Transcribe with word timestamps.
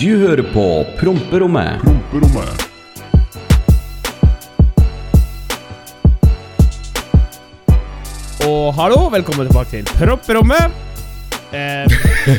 Du 0.00 0.08
hører 0.20 0.42
på 0.54 0.64
Promperommet. 1.00 1.80
Promperommet. 1.82 2.66
Og 8.46 8.74
hallo, 8.76 9.08
velkommen 9.12 9.46
tilbake 9.48 9.70
til 9.70 9.84
Propperommet. 9.98 10.72
Eh, 11.52 11.84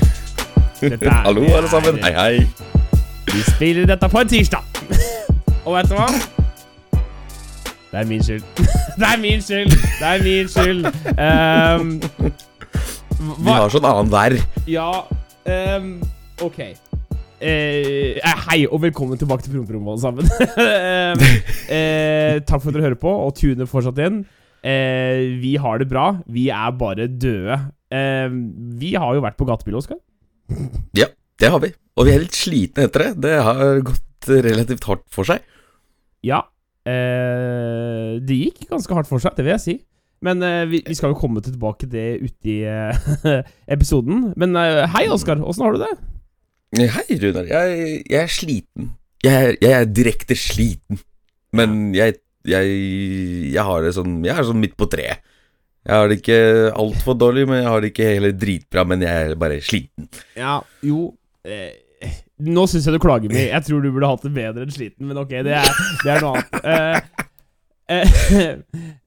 dette 0.81 1.05
er- 1.05 1.11
Hallo, 1.25 1.43
alle 1.43 1.69
sammen. 1.69 1.99
Hei, 2.03 2.13
hei. 2.13 2.47
Vi 3.33 3.41
spiller 3.51 3.85
dette 3.89 4.09
på 4.09 4.19
en 4.23 4.27
tirsdag. 4.31 4.63
Og 5.65 5.75
vet 5.75 5.89
du 5.91 5.95
hva? 5.99 6.07
Det 7.89 7.99
er 7.99 8.05
min 8.05 8.23
skyld. 8.23 8.43
Det 8.99 9.07
er 9.07 9.17
min 9.21 9.41
skyld. 9.41 9.71
Det 9.71 10.07
er 10.07 10.23
min 10.23 10.49
skyld. 10.51 10.85
Ehm, 11.17 11.91
Vi 13.19 13.45
hva 13.47 13.55
har 13.61 13.71
sånn 13.73 13.85
annen 13.89 14.09
vær. 14.11 14.35
Ja, 14.69 14.89
ehm, 15.47 15.93
ok. 16.43 16.59
Eh, 17.39 18.17
eh, 18.19 18.41
hei, 18.49 18.65
og 18.67 18.81
velkommen 18.83 19.19
tilbake 19.19 19.45
til 19.45 19.53
Promperommet, 19.55 19.93
alle 19.93 20.03
sammen. 20.03 20.27
Ehm, 20.59 21.21
eh, 21.71 22.41
takk 22.43 22.59
for 22.59 22.69
at 22.69 22.75
dere 22.75 22.89
hører 22.89 22.99
på, 22.99 23.13
og 23.27 23.31
tuner 23.39 23.69
fortsatt 23.69 24.01
inn. 24.03 24.21
Eh, 24.59 25.39
vi 25.39 25.53
har 25.61 25.79
det 25.79 25.87
bra. 25.91 26.09
Vi 26.27 26.49
er 26.51 26.75
bare 26.75 27.07
døde. 27.07 27.59
Eh, 27.95 28.27
vi 28.81 28.91
har 28.99 29.15
jo 29.15 29.23
vært 29.23 29.39
på 29.39 29.47
gatebil, 29.47 29.79
Oskar. 29.79 30.01
Ja, 30.97 31.07
det 31.39 31.53
har 31.53 31.63
vi. 31.63 31.71
Og 31.95 32.09
vi 32.09 32.15
er 32.15 32.25
litt 32.25 32.35
slitne 32.35 32.89
etter 32.89 33.07
det. 33.07 33.11
Det 33.23 33.35
har 33.47 33.83
gått 33.87 34.31
relativt 34.49 34.89
hardt 34.89 35.07
for 35.13 35.27
seg. 35.29 35.45
Ja. 36.27 36.43
Eh, 36.83 38.19
det 38.19 38.41
gikk 38.43 38.67
ganske 38.73 38.99
hardt 38.99 39.07
for 39.07 39.23
seg, 39.23 39.37
det 39.39 39.47
vil 39.47 39.55
jeg 39.55 39.63
si. 39.63 39.79
Men 40.25 40.43
eh, 40.43 40.65
vi, 40.67 40.83
vi 40.83 40.95
skal 40.97 41.13
jo 41.13 41.21
komme 41.21 41.39
tilbake 41.39 41.85
til 41.85 41.95
det 41.95 42.07
ute 42.19 42.51
i 42.51 42.61
eh, 42.67 43.43
episoden. 43.77 44.33
Men 44.35 44.59
hei, 44.91 45.07
Oskar. 45.07 45.39
Åssen 45.39 45.63
har 45.63 45.79
du 45.79 45.85
det? 45.87 45.93
Hei, 46.77 47.17
Runar. 47.17 47.47
Jeg, 47.49 48.03
jeg 48.05 48.21
er 48.21 48.29
sliten. 48.29 48.91
Jeg 49.25 49.57
jeg 49.57 49.73
er 49.73 49.87
direkte 49.89 50.35
sliten. 50.37 50.99
Men 51.55 51.95
jeg, 51.97 52.19
jeg, 52.45 53.57
har 53.57 53.81
det 53.81 53.95
sånn 53.97 54.19
Jeg 54.21 54.35
er 54.37 54.45
sånn 54.45 54.61
midt 54.61 54.77
på 54.77 54.85
treet. 54.91 55.25
Jeg 55.87 55.95
har 55.95 56.09
det 56.11 56.19
ikke 56.19 56.39
altfor 56.77 57.15
dårlig, 57.17 57.47
men 57.49 57.63
jeg 57.63 57.71
har 57.71 57.81
det 57.81 57.89
ikke 57.93 58.09
heller 58.11 58.33
dritbra. 58.37 58.83
Men 58.85 59.01
jeg 59.01 59.31
er 59.31 59.37
bare 59.39 59.61
sliten. 59.65 60.09
Ja, 60.37 60.59
jo 60.85 61.07
eh, 61.47 61.73
Nå 62.45 62.67
syns 62.69 62.85
jeg 62.87 62.95
du 62.95 63.01
klager 63.01 63.31
mye. 63.33 63.49
Jeg 63.49 63.65
tror 63.65 63.81
du 63.83 63.89
burde 63.89 64.11
hatt 64.11 64.27
det 64.27 64.35
bedre 64.35 64.63
enn 64.63 64.71
sliten, 64.75 65.09
men 65.09 65.17
ok, 65.19 65.33
det 65.47 65.57
er, 65.59 65.81
det 66.05 66.13
er 66.13 66.21
noe 66.23 66.37
annet. 66.37 66.53
Eh, 66.69 67.97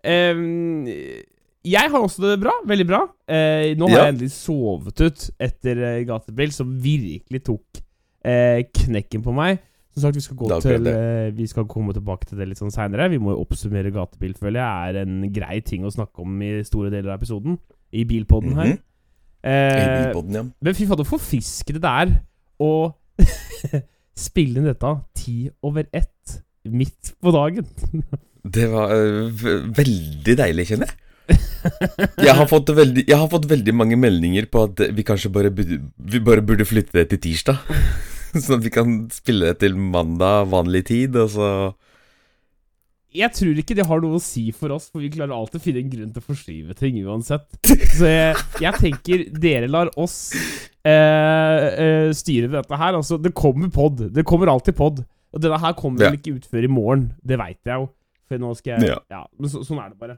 eh, 0.03 1.23
jeg 1.65 1.91
har 1.93 1.99
også 2.03 2.23
det 2.25 2.41
bra. 2.43 2.53
Veldig 2.67 2.87
bra. 2.89 3.03
Eh, 3.29 3.73
nå 3.79 3.89
har 3.89 3.97
Ja. 3.97 4.05
jeg 4.07 4.15
endelig 4.15 4.33
sovet 4.35 5.01
ut 5.01 5.27
etter 5.39 5.83
uh, 5.83 6.05
gatebil, 6.09 6.53
som 6.53 6.73
virkelig 6.83 7.43
tok 7.47 7.83
eh, 8.25 8.63
knekken 8.75 9.23
på 9.23 9.35
meg. 9.35 9.61
Som 9.93 10.07
sagt, 10.07 10.17
vi 10.17 10.23
skal, 10.25 10.37
gå 10.41 10.61
til, 10.65 10.87
eh, 10.89 11.31
vi 11.37 11.47
skal 11.47 11.67
komme 11.69 11.93
tilbake 11.93 12.25
til 12.25 12.39
det 12.41 12.47
litt 12.49 12.59
sånn 12.59 12.73
seinere. 12.73 13.11
Vi 13.13 13.19
må 13.21 13.35
jo 13.35 13.43
oppsummere 13.45 13.93
gatebil, 13.93 14.33
føler 14.41 14.63
jeg, 14.63 14.95
er 14.95 15.03
en 15.03 15.27
grei 15.35 15.59
ting 15.61 15.85
å 15.85 15.93
snakke 15.93 16.23
om 16.25 16.41
i 16.41 16.63
store 16.65 16.89
deler 16.91 17.13
av 17.13 17.21
episoden. 17.21 17.59
I 17.93 18.07
bilpodden 18.09 18.55
her. 18.57 18.71
Mhm. 18.73 18.79
Eh, 19.43 19.77
I 19.77 20.07
bilpodden, 20.07 20.35
ja. 20.39 20.43
men 20.63 20.75
fy 20.79 20.87
fader, 20.87 21.05
forfriskende 21.05 21.83
det 21.83 21.91
er 21.91 22.13
å 22.63 22.95
spille 24.17 24.61
inn 24.63 24.69
dette 24.71 24.93
ti 25.19 25.51
over 25.67 25.85
ett 25.93 26.39
midt 26.65 27.13
på 27.21 27.33
dagen. 27.35 27.67
Det 28.43 28.69
var 28.71 28.91
uh, 28.95 29.43
veldig 29.77 30.37
deilig, 30.39 30.69
kjenner 30.71 30.89
jeg. 30.91 30.99
Jeg 32.27 32.35
har, 32.39 32.47
fått 32.51 32.71
veldig, 32.75 33.05
jeg 33.09 33.19
har 33.19 33.29
fått 33.31 33.47
veldig 33.51 33.75
mange 33.77 33.97
meldinger 34.01 34.47
på 34.51 34.65
at 34.69 34.81
vi 34.97 35.05
kanskje 35.07 35.31
bare 35.35 35.51
burde, 35.55 35.79
vi 35.97 36.21
bare 36.25 36.43
burde 36.45 36.67
flytte 36.69 36.97
det 37.00 37.09
til 37.12 37.21
tirsdag. 37.28 37.61
Sånn 38.33 38.59
at 38.59 38.65
vi 38.65 38.73
kan 38.73 38.95
spille 39.12 39.50
det 39.53 39.59
til 39.61 39.75
mandag, 39.77 40.47
vanlig 40.53 40.87
tid, 40.89 41.17
og 41.21 41.28
så 41.34 41.49
Jeg 43.12 43.28
tror 43.37 43.59
ikke 43.61 43.77
det 43.77 43.84
har 43.91 44.01
noe 44.01 44.17
å 44.17 44.22
si 44.25 44.47
for 44.56 44.72
oss, 44.72 44.87
for 44.89 45.05
vi 45.05 45.11
klarer 45.12 45.34
alltid 45.37 45.61
å 45.61 45.65
finne 45.67 45.83
en 45.83 45.91
grunn 45.93 46.12
til 46.15 46.22
å 46.22 46.28
forskyve 46.31 46.77
ting 46.78 46.97
uansett. 47.05 47.45
Så 47.99 48.09
jeg, 48.09 48.39
jeg 48.65 48.78
tenker 48.81 49.25
dere 49.37 49.69
lar 49.69 49.91
oss 50.01 50.33
eh, 50.33 51.67
eh, 51.77 52.09
styre 52.17 52.49
dette 52.55 52.78
her. 52.81 52.97
Altså, 52.97 53.19
det 53.21 53.34
kommer 53.37 53.69
pod. 53.75 54.01
Det 54.17 54.25
kommer 54.25 54.49
alltid 54.49 54.78
pod. 54.81 55.03
Og 55.33 55.45
denne 55.45 55.61
her 55.61 55.77
kommer 55.77 56.01
Ja. 56.06 56.09
vel 56.09 56.17
ikke 56.22 56.39
ut 56.39 56.49
før 56.49 56.65
i 56.65 56.72
morgen. 56.72 57.11
Det 57.21 57.37
veit 57.41 57.61
jeg 57.69 57.83
jo. 57.84 57.91
For 58.33 58.41
nå 58.41 58.55
skal 58.56 58.78
jeg 58.78 58.95
Ja. 58.95 58.99
Ja, 59.12 59.27
men 59.37 59.53
så, 59.53 59.61
sånn 59.69 59.81
er 59.84 59.93
det 59.93 60.01
bare. 60.01 60.17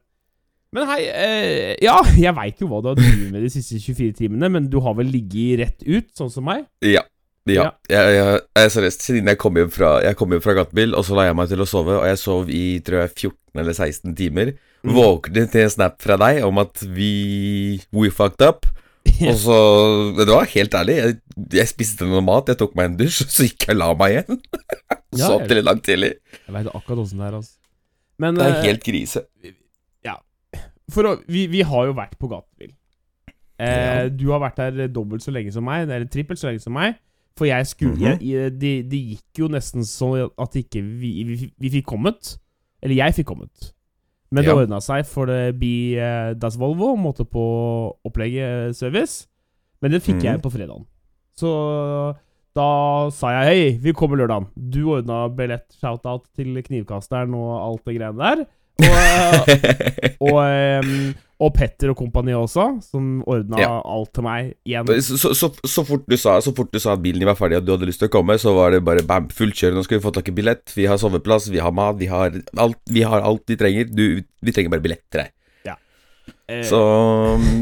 Men 0.75 0.89
hei, 0.91 1.01
eh, 1.07 1.73
ja, 1.85 2.01
jeg 2.19 2.35
veit 2.35 2.63
jo 2.63 2.69
hva 2.71 2.81
du 2.83 2.91
har 2.91 2.99
drevet 2.99 3.31
med 3.31 3.45
de 3.47 3.51
siste 3.53 3.79
24 3.79 4.17
timene, 4.25 4.51
men 4.51 4.71
du 4.71 4.81
har 4.83 4.97
vel 4.99 5.07
ligget 5.13 5.61
rett 5.63 5.85
ut, 5.87 6.09
sånn 6.19 6.33
som 6.35 6.49
meg? 6.49 6.67
Ja. 6.83 7.05
Ja. 7.45 7.55
ja. 7.55 7.65
Jeg, 7.93 8.15
jeg, 8.17 8.43
jeg, 8.57 8.71
seriøst, 8.73 9.03
siden 9.05 9.31
jeg 9.31 9.39
kom 9.41 9.59
hjem 9.61 9.71
fra, 9.73 9.99
jeg 10.03 10.17
kom 10.19 10.33
hjem 10.33 10.43
fra 10.43 10.57
gatebil, 10.59 10.97
og 10.97 11.05
så 11.07 11.19
la 11.19 11.29
jeg 11.29 11.37
meg 11.39 11.51
til 11.53 11.63
å 11.63 11.69
sove, 11.69 11.99
og 12.01 12.07
jeg 12.09 12.21
sov 12.21 12.51
i 12.51 12.65
tror 12.85 13.05
jeg 13.05 13.13
14 13.13 13.61
eller 13.63 13.77
16 13.77 14.15
timer. 14.19 14.55
Mm. 14.85 14.95
Våknet 14.97 15.53
til 15.53 15.67
en 15.67 15.73
snap 15.73 16.01
fra 16.03 16.17
deg 16.21 16.43
om 16.45 16.59
at 16.61 16.83
vi 16.97 17.13
We 17.95 18.11
fucked 18.13 18.43
up. 18.45 18.67
Og 19.05 19.37
så 19.39 19.57
Det 20.17 20.27
var 20.27 20.49
helt 20.49 20.75
ærlig. 20.75 20.95
Jeg, 20.97 21.19
jeg 21.61 21.71
spiste 21.71 22.09
noe 22.09 22.25
mat, 22.25 22.49
jeg 22.51 22.59
tok 22.61 22.75
meg 22.79 22.91
en 22.91 22.97
dusj, 23.05 23.27
så 23.35 23.47
gikk 23.47 23.69
jeg 23.69 23.77
og 23.77 23.83
la 23.83 23.91
meg 24.01 24.17
igjen. 24.17 24.41
Sov 25.21 25.45
til 25.47 25.63
langt 25.63 25.85
tidlig. 25.87 26.17
Jeg 26.41 26.57
veit 26.57 26.73
akkurat 26.73 27.05
åssen 27.05 27.21
det 27.23 27.29
er, 27.29 27.37
altså. 27.39 27.55
Men 28.19 28.39
Det 28.39 28.47
er 28.47 28.57
eh, 28.57 28.67
helt 28.71 28.83
krise. 28.87 29.25
Å, 30.93 31.15
vi, 31.29 31.47
vi 31.49 31.63
har 31.63 31.87
jo 31.87 31.93
vært 31.97 32.19
på 32.21 32.29
gatebil. 32.29 32.73
Eh. 33.59 34.09
Du 34.11 34.31
har 34.33 34.41
vært 34.43 34.57
der 34.59 34.89
dobbelt 34.93 35.23
så 35.23 35.31
lenge 35.33 35.53
som 35.55 35.65
meg, 35.65 35.87
eller 35.89 36.09
trippelt 36.11 36.41
så 36.41 36.51
lenge 36.51 36.61
som 36.65 36.75
meg. 36.75 36.97
For 37.39 37.49
jeg 37.49 37.67
skulle 37.67 37.97
mm 37.97 38.03
jeg, 38.05 38.19
jeg, 38.31 38.53
det, 38.61 38.73
de 38.91 38.99
gikk 39.15 39.41
jo 39.41 39.49
nesten 39.51 39.83
sånn 39.87 40.29
at 40.39 40.55
ikke 40.61 40.83
vi, 40.83 41.25
vi, 41.27 41.49
vi 41.59 41.71
fikk 41.79 41.87
kommet. 41.91 42.37
Eller 42.83 42.95
jeg 43.01 43.15
fikk 43.17 43.27
kommet. 43.33 43.73
Men 44.31 44.45
det 44.45 44.51
Ja. 44.53 44.59
ordna 44.61 44.81
seg 44.83 45.07
for 45.07 45.27
det 45.31 45.55
Bi 45.59 45.95
uh, 45.99 46.35
Das 46.35 46.57
Volvo, 46.59 46.95
måtte 46.99 47.25
på 47.25 47.43
opplegget 48.07 48.69
eh, 48.71 48.73
service. 48.75 49.27
Men 49.83 49.91
det 49.95 50.03
fikk 50.03 50.23
jeg 50.23 50.37
Mhm. 50.39 50.43
på 50.43 50.51
fredagen. 50.51 50.87
Så 51.39 51.51
da 52.55 53.11
sa 53.11 53.31
jeg 53.35 53.47
hei, 53.51 53.79
vi 53.83 53.93
kommer 53.93 54.17
lørdagen. 54.17 54.47
Du 54.55 54.85
ordna 54.95 55.29
billett, 55.29 55.67
shout-out 55.81 56.27
til 56.37 56.55
Knivkasteren 56.63 57.35
og 57.35 57.51
alt 57.63 57.85
det 57.85 57.97
greiene 57.99 58.19
der. 58.19 58.45
Og, 58.83 59.53
og, 60.27 60.39
um, 60.41 61.13
og 61.45 61.53
Petter 61.55 61.93
og 61.93 61.99
kompani 61.99 62.35
også, 62.35 62.65
som 62.83 63.21
ordna 63.31 63.61
Ja. 63.61 63.69
alt 63.85 64.11
til 64.17 64.27
meg 64.27 64.51
igjen. 64.67 64.89
så, 65.03 65.31
så, 65.35 65.51
så, 65.63 65.85
fort 65.87 66.07
du 66.11 66.17
sa, 66.19 66.39
så 66.43 66.55
fort 66.57 66.73
du 66.75 66.81
sa 66.83 66.95
at 66.97 67.03
bilen 67.05 67.23
din 67.23 67.29
var 67.31 67.39
ferdig 67.39 67.59
og 67.61 67.67
du 67.69 67.75
hadde 67.75 67.89
lyst 67.91 68.03
til 68.03 68.11
å 68.11 68.15
komme, 68.17 68.39
så 68.41 68.55
var 68.57 68.75
det 68.75 68.83
bare 68.87 69.05
bam, 69.07 69.29
fullt 69.31 69.55
kjør. 69.59 69.77
Nå 69.79 69.85
skal 69.87 69.99
vi 70.01 70.05
få 70.07 70.15
tak 70.17 70.31
i 70.31 70.35
billett, 70.35 70.67
vi 70.75 70.89
har 70.91 70.99
soveplass, 70.99 71.51
vi 71.55 71.63
har 71.63 71.75
mat, 71.75 71.99
vi 72.01 72.11
har 72.11 72.35
alt 72.59 72.81
vi, 72.91 73.07
har 73.07 73.23
alt 73.23 73.47
vi 73.51 73.59
trenger. 73.61 73.91
Du, 73.95 74.23
vi 74.43 74.55
trenger 74.55 74.75
bare 74.75 74.87
billett 74.89 75.05
til 75.11 75.23
deg. 75.25 75.33
Eh, 76.49 76.61
Så 76.65 76.79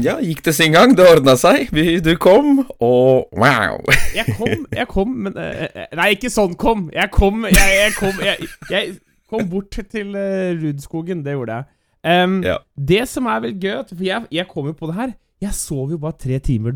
ja, 0.03 0.17
gikk 0.19 0.41
det 0.43 0.53
sin 0.55 0.73
gang. 0.75 0.91
Det 0.95 1.05
ordna 1.07 1.37
seg. 1.39 1.69
Vi, 1.71 1.99
du 2.03 2.13
kom, 2.19 2.65
og 2.83 3.29
wow. 3.31 3.79
Jeg 4.15 4.35
kom, 4.37 4.65
jeg 4.75 4.87
kom, 4.91 5.13
men 5.27 5.37
eh, 5.39 5.69
eh, 5.71 5.87
Nei, 5.95 6.09
ikke 6.17 6.31
sånn 6.31 6.57
kom. 6.59 6.89
Jeg 6.93 7.11
kom 7.15 7.45
Jeg, 7.47 7.69
jeg 7.79 7.95
kom 7.99 8.19
jeg, 8.23 8.49
jeg 8.71 8.93
kom 9.33 9.49
bort 9.51 9.73
til 9.91 10.13
uh, 10.15 10.53
Rudskogen. 10.61 11.25
Det 11.25 11.33
gjorde 11.35 11.57
jeg. 11.59 11.69
Um, 12.03 12.37
Ja. 12.45 12.57
Det 12.77 13.03
som 13.09 13.27
er 13.31 13.41
vel 13.43 13.53
gøy, 13.63 13.81
for 13.89 14.03
jeg, 14.05 14.25
jeg 14.35 14.47
kom 14.51 14.65
jo 14.69 14.73
på 14.75 14.89
det 14.89 14.95
her 14.97 15.11
Jeg 15.41 15.53
sov 15.55 15.91
jo 15.93 15.97
bare 16.01 16.17
tre 16.19 16.39
timer 16.43 16.73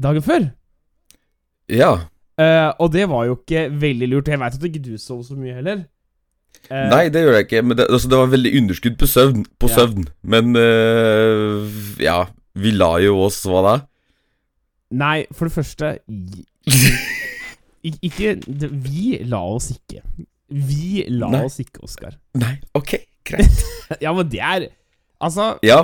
dagen 0.00 0.22
før. 0.24 0.50
Ja. 1.68 1.92
Uh, 2.40 2.72
og 2.80 2.92
det 2.94 3.06
var 3.10 3.26
jo 3.28 3.34
ikke 3.38 3.66
veldig 3.80 4.08
lurt. 4.08 4.28
Jeg 4.32 4.40
veit 4.40 4.54
at 4.56 4.64
ikke 4.68 4.82
du 4.84 4.94
sov 5.00 5.22
så 5.26 5.36
mye 5.36 5.54
heller. 5.58 5.82
Uh, 6.70 6.86
Nei, 6.92 7.02
det 7.12 7.22
gjør 7.24 7.36
jeg 7.38 7.46
ikke. 7.48 7.62
Men 7.68 7.76
det, 7.78 7.86
altså, 7.90 8.08
det 8.12 8.18
var 8.20 8.30
veldig 8.32 8.52
underskudd 8.62 8.96
på 9.00 9.06
søvn. 9.08 9.44
På 9.60 9.68
Ja. 9.68 9.74
søvn. 9.80 10.06
Men 10.22 10.56
uh, 10.56 11.68
ja, 12.00 12.18
vi 12.54 12.72
la 12.76 12.94
jo 13.04 13.16
oss 13.26 13.42
hva 13.48 13.62
da? 13.66 13.74
Nei, 14.90 15.24
for 15.32 15.46
det 15.46 15.54
første 15.54 15.92
Ikke 18.04 18.34
Vi 18.84 19.18
la 19.24 19.38
oss 19.54 19.70
ikke. 19.72 20.02
Vi 20.50 21.04
la 21.08 21.28
Nei. 21.30 21.44
oss 21.46 21.58
ikke, 21.62 21.82
Oskar. 21.86 22.16
Nei, 22.40 22.56
ok, 22.74 22.96
greit. 23.24 23.64
Ja, 24.04 24.12
men 24.14 24.28
det 24.30 24.40
er 24.42 24.68
Altså, 25.20 25.58
Ja. 25.62 25.82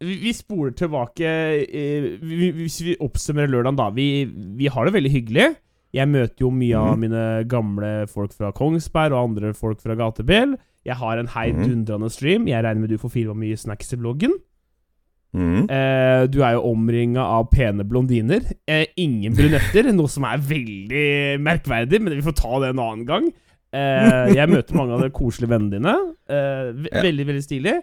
vi, 0.00 0.14
vi 0.22 0.32
spoler 0.32 0.72
tilbake 0.72 1.26
eh, 1.66 2.06
vi, 2.22 2.50
Hvis 2.56 2.80
vi 2.86 2.94
oppsummerer 3.00 3.50
lørdagen, 3.52 3.76
da. 3.76 3.90
Vi, 3.94 4.24
vi 4.56 4.66
har 4.72 4.86
det 4.88 4.94
veldig 4.94 5.10
hyggelig. 5.12 5.48
Jeg 5.92 6.06
møter 6.08 6.44
jo 6.46 6.50
mye 6.54 6.76
av 6.78 6.92
Mhm. 6.96 7.00
mine 7.02 7.24
gamle 7.50 8.06
folk 8.08 8.32
fra 8.32 8.52
Kongsberg 8.52 9.12
og 9.12 9.24
andre 9.30 9.52
folk 9.54 9.80
fra 9.82 9.94
gatebil. 9.98 10.56
Jeg 10.86 10.96
har 10.96 11.18
en 11.18 11.26
heidundrende 11.28 12.08
stream. 12.10 12.46
Jeg 12.48 12.62
regner 12.64 12.80
med 12.80 12.88
du 12.90 12.96
får 12.98 13.10
filma 13.12 13.34
mye 13.34 13.56
snacks 13.58 13.92
i 13.92 13.98
vloggen. 14.00 14.32
Mm. 15.36 15.68
Eh, 15.70 16.26
du 16.26 16.40
er 16.42 16.56
jo 16.56 16.62
omringa 16.72 17.22
av 17.22 17.50
pene 17.52 17.84
blondiner. 17.86 18.40
Eh, 18.66 18.86
ingen 18.98 19.34
brunetter, 19.36 19.92
noe 19.94 20.08
som 20.10 20.24
er 20.26 20.38
veldig 20.42 21.38
merkverdig, 21.44 22.00
men 22.02 22.16
vi 22.16 22.24
får 22.24 22.34
ta 22.40 22.58
det 22.64 22.70
en 22.72 22.80
annen 22.82 23.04
gang. 23.06 23.28
Eh, 23.72 24.34
jeg 24.34 24.50
møter 24.50 24.74
mange 24.74 24.96
av 24.96 25.04
de 25.04 25.10
koselige 25.14 25.52
vennene 25.52 25.76
dine. 25.78 25.94
Eh, 26.28 26.70
ve 26.74 26.88
Ja. 26.92 27.02
Veldig, 27.06 27.26
veldig 27.28 27.44
stilig. 27.44 27.74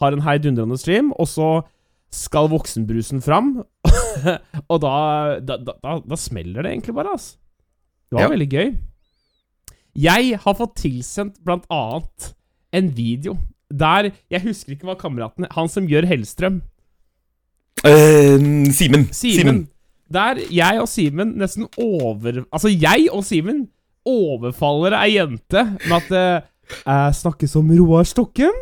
Har 0.00 0.12
en 0.12 0.24
heidundrende 0.26 0.78
stream, 0.78 1.12
og 1.16 1.26
så 1.30 1.62
skal 2.12 2.48
voksenbrusen 2.50 3.22
fram. 3.22 3.64
og 4.70 4.80
da 4.82 5.38
da, 5.40 5.56
da, 5.62 5.98
da 6.02 6.16
smeller 6.18 6.62
det 6.66 6.72
egentlig 6.72 6.94
bare, 6.94 7.12
altså. 7.14 7.36
Det 8.10 8.18
var 8.18 8.22
Ja. 8.22 8.28
veldig 8.34 8.48
gøy. 8.50 8.76
Jeg 9.96 10.38
har 10.42 10.54
fått 10.54 10.76
tilsendt 10.76 11.38
blant 11.44 11.64
annet 11.72 12.34
en 12.72 12.90
video 12.96 13.38
der 13.72 14.10
Jeg 14.30 14.42
husker 14.44 14.74
ikke 14.74 14.84
hva 14.86 14.94
kameraten 14.94 15.46
Han 15.56 15.68
som 15.68 15.86
gjør 15.88 16.06
Hellstrøm. 16.06 16.60
Uh, 17.84 18.70
Simen. 18.72 19.08
Simen. 19.12 19.68
Der 20.12 20.38
jeg 20.50 20.78
og 20.80 20.88
Simen 20.88 21.34
nesten 21.38 21.66
over... 21.78 22.44
Altså, 22.52 22.68
jeg 22.70 23.08
og 23.10 23.24
Simen 23.24 23.68
overfaller 24.06 24.94
ei 25.00 25.16
jente 25.16 25.62
med 25.86 25.96
at 25.98 26.10
eh, 26.16 26.46
Jeg 26.86 27.14
snakker 27.20 27.50
som 27.50 27.68
Roar 27.70 28.06
Stokken 28.08 28.54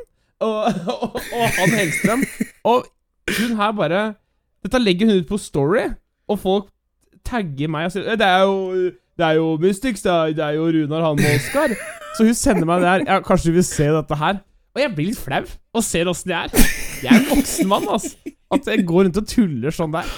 og, 0.45 0.67
og, 0.91 1.15
og 1.17 1.47
han 1.59 1.73
Hellstrøm. 1.79 2.25
Og 2.69 2.85
hun 3.39 3.55
her 3.61 3.73
bare 3.79 4.03
Dette 4.65 4.81
legger 4.83 5.09
hun 5.11 5.21
ut 5.23 5.29
på 5.29 5.39
Story, 5.41 5.87
og 6.29 6.39
folk 6.41 6.67
tagger 7.25 7.69
meg 7.73 7.87
og 7.89 7.93
sier 7.95 8.07
«Eh, 8.13 8.17
Det 8.21 8.27
er 8.29 8.45
jo 8.45 8.91
det 9.15 9.23
er 9.29 9.37
jo 9.39 9.51
Mystics, 9.63 10.03
det 10.03 10.11
er, 10.11 10.33
det 10.35 10.43
er 10.43 10.57
jo 10.57 10.65
Runar, 10.75 11.05
han 11.07 11.21
og 11.23 11.35
Oskar. 11.37 11.71
Så 12.17 12.25
hun 12.27 12.35
sender 12.35 12.67
meg 12.67 12.81
det 12.83 12.89
her. 12.91 13.05
Ja, 13.07 13.19
kanskje 13.23 13.53
du 13.53 13.59
vil 13.61 13.67
se 13.69 13.87
dette 13.95 14.17
her? 14.19 14.41
Og 14.75 14.81
jeg 14.83 14.91
blir 14.97 15.07
litt 15.13 15.21
flau 15.23 15.45
og 15.47 15.85
ser 15.87 16.11
åssen 16.11 16.33
jeg 16.35 16.49
er. 16.49 16.65
Jeg 17.05 17.13
er 17.13 17.21
en 17.21 17.29
voksen 17.31 17.69
mann, 17.71 17.87
altså. 17.95 18.17
At 18.57 18.67
jeg 18.73 18.83
går 18.89 19.05
rundt 19.07 19.21
og 19.23 19.29
tuller 19.31 19.75
sånn 19.77 19.95
der. 19.95 20.09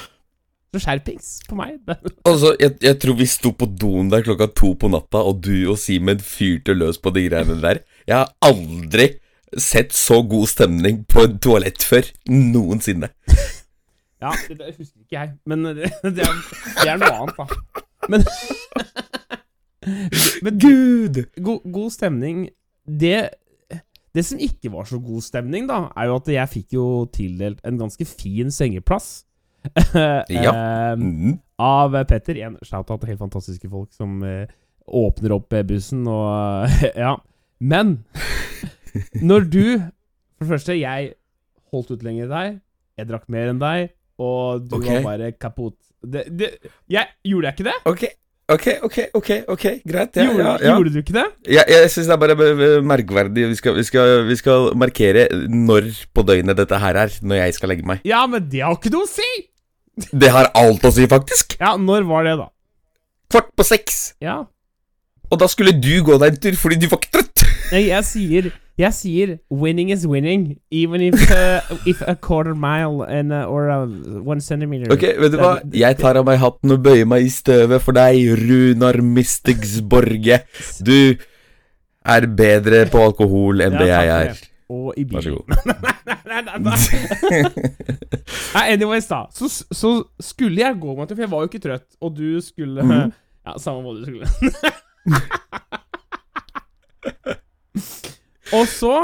Så 0.77 0.83
skjerpings 0.85 1.29
på 1.49 1.57
meg. 1.57 1.79
Altså, 2.27 2.53
jeg, 2.61 2.77
jeg 2.85 2.99
tror 3.01 3.17
vi 3.17 3.27
sto 3.31 3.53
på 3.57 3.69
doen 3.81 4.11
der 4.13 4.25
klokka 4.27 4.51
to 4.53 4.75
på 4.77 4.91
natta, 4.93 5.23
og 5.25 5.41
du 5.47 5.71
og 5.73 5.79
Simen 5.81 6.21
fyrte 6.21 6.75
løs 6.77 7.01
på 7.01 7.13
de 7.17 7.25
greiene 7.31 7.57
der. 7.63 7.81
Jeg 8.05 8.19
har 8.19 8.35
aldri 8.45 9.15
sett 9.57 9.95
så 9.97 10.21
god 10.27 10.51
stemning 10.51 11.05
på 11.09 11.25
et 11.25 11.39
toalett 11.41 11.87
før. 11.87 12.09
Noensinne. 12.29 13.09
Ja, 14.23 14.33
det, 14.49 14.59
det 14.59 14.75
husker 14.79 15.03
ikke 15.05 15.17
jeg, 15.19 15.33
men 15.47 15.65
det, 15.69 15.91
det, 16.03 16.25
er, 16.25 16.39
det 16.81 16.89
er 16.89 17.01
noe 17.01 17.17
annet, 17.21 17.37
da. 17.37 17.47
Men, 18.09 18.23
men 20.45 20.61
Gud! 20.63 21.21
god, 21.43 21.65
god 21.73 21.91
stemning 21.91 22.47
Det 22.87 23.31
Det 24.15 24.25
som 24.25 24.41
ikke 24.41 24.71
var 24.73 24.87
så 24.89 25.01
god 25.03 25.25
stemning, 25.25 25.67
da, 25.69 25.91
er 25.93 26.09
jo 26.09 26.17
at 26.17 26.31
jeg 26.33 26.53
fikk 26.55 26.77
jo 26.79 26.87
tildelt 27.13 27.61
en 27.67 27.77
ganske 27.81 28.07
fin 28.09 28.49
sengeplass. 28.55 29.26
Ja. 30.45 30.53
Eh, 30.53 30.97
Mm. 30.97 31.39
av 31.59 31.95
Petter. 32.09 32.39
En 32.45 32.59
shout-out 32.63 33.01
til 33.01 33.13
helt 33.13 33.23
fantastiske 33.23 33.69
folk 33.71 33.93
som 33.97 34.23
eh, 34.25 34.47
åpner 34.87 35.35
opp 35.37 35.53
eh, 35.57 35.65
bussen 35.67 36.07
og 36.11 36.69
Ja. 37.05 37.17
Men 37.59 38.05
når 39.31 39.49
du 39.49 39.65
For 40.37 40.45
det 40.45 40.53
første, 40.53 40.77
jeg 40.77 41.15
holdt 41.73 41.91
ut 41.95 42.05
lenger 42.05 42.27
enn 42.27 42.35
deg. 42.35 42.61
Jeg 42.97 43.09
drakk 43.09 43.27
mer 43.33 43.51
enn 43.53 43.59
deg, 43.61 43.91
og 44.21 44.69
du 44.69 44.77
okay. 44.79 45.01
var 45.01 45.17
bare 45.17 45.33
kaputt. 45.37 45.77
Det, 46.05 46.23
det, 46.33 46.53
jeg, 46.93 47.11
gjorde 47.27 47.51
jeg 47.51 47.57
ikke 47.57 47.67
det? 47.67 47.75
Ok, 47.91 48.05
ok, 48.55 48.67
ok, 48.87 48.99
ok, 49.19 49.31
ok, 49.53 49.65
greit. 49.89 50.17
Ja, 50.17 50.27
gjorde, 50.29 50.45
ja, 50.45 50.55
ja. 50.61 50.77
gjorde 50.77 50.93
du 50.95 51.01
ikke 51.01 51.17
det? 51.17 51.25
Jeg, 51.57 51.65
jeg 51.73 51.91
syns 51.93 52.09
det 52.09 52.15
er 52.17 52.23
bare 52.23 52.79
merkverdig. 52.85 53.49
Vi 53.53 53.59
skal, 53.59 53.77
vi, 53.77 53.85
skal, 53.89 54.15
vi 54.29 54.39
skal 54.39 54.71
markere 54.79 55.27
når 55.51 55.91
på 56.15 56.25
døgnet 56.29 56.61
dette 56.61 56.81
her 56.85 57.01
er, 57.05 57.19
når 57.25 57.43
jeg 57.43 57.59
skal 57.59 57.73
legge 57.75 57.89
meg. 57.89 58.05
Ja, 58.09 58.23
men 58.31 58.49
det 58.53 58.65
har 58.65 58.77
ikke 58.79 58.93
noe 58.95 59.09
å 59.09 59.11
si! 59.11 59.31
Det 59.97 60.29
har 60.33 60.51
alt 60.59 60.85
å 60.85 60.93
si, 60.93 61.07
faktisk. 61.09 61.57
Ja, 61.61 61.77
når 61.81 62.05
var 62.09 62.27
det, 62.29 62.37
da? 62.43 62.51
Kvart 63.33 63.49
på 63.57 63.65
seks. 63.67 64.15
Ja. 64.23 64.43
Og 65.31 65.41
da 65.41 65.49
skulle 65.51 65.73
du 65.75 65.95
gå 66.07 66.19
deg 66.23 66.37
en 66.37 66.43
tur 66.45 66.59
fordi 66.61 66.79
du 66.85 66.87
var 66.93 67.01
ikke 67.01 67.17
trøtt. 67.19 67.45
Nei, 67.73 67.89
jeg 67.89 68.07
sier 68.07 68.53
Jeg 68.77 68.93
sier 68.93 69.31
'winning 69.49 69.89
is 69.89 70.03
winning', 70.05 70.59
even 70.71 71.01
if, 71.01 71.15
uh, 71.33 71.65
if 71.89 72.03
a 72.05 72.15
quarter 72.15 72.55
mile 72.55 73.07
and, 73.09 73.33
uh, 73.33 73.49
or 73.49 73.71
uh, 73.71 73.89
one 74.21 74.39
centimeter. 74.39 74.93
Ok, 74.93 75.01
vet 75.17 75.33
du 75.33 75.39
hva? 75.41 75.55
Jeg 75.73 75.97
tar 75.97 76.19
av 76.21 76.27
meg 76.29 76.37
hatten 76.43 76.75
og 76.75 76.83
bøyer 76.85 77.09
meg 77.09 77.25
i 77.25 77.31
støvet 77.33 77.81
for 77.81 77.97
deg, 77.97 78.21
Runar 78.37 79.01
Mystics 79.01 79.79
Borge. 79.81 80.43
Du 80.77 81.17
er 82.05 82.29
bedre 82.29 82.85
på 82.93 83.01
alkohol 83.01 83.65
enn 83.65 83.79
Ja, 83.79 83.81
det 83.81 83.89
jeg 83.89 84.13
er. 84.13 84.45
Og 84.73 84.95
i 84.99 85.05
Vær 85.07 85.21
så 85.23 85.31
god. 85.37 85.47
nei, 86.27 86.41
nei, 86.43 86.59
nei. 86.59 86.77
nei, 88.57 88.65
anyways, 88.73 89.07
da. 89.11 89.21
Så, 89.35 89.47
så 89.71 89.91
skulle 90.23 90.61
jeg 90.65 90.81
gå 90.83 90.95
meg 90.99 91.07
til 91.07 91.17
For 91.19 91.23
jeg 91.27 91.33
var 91.37 91.41
jo 91.45 91.49
ikke 91.53 91.65
trøtt, 91.69 91.91
og 92.03 92.09
du 92.19 92.29
skulle 92.43 92.83
Mhm. 92.87 93.13
Ja, 93.47 93.53
samme 93.63 93.81
hva 93.87 93.93
du 93.95 94.03
skulle. 94.03 94.27
og 98.59 98.67
så 98.75 98.97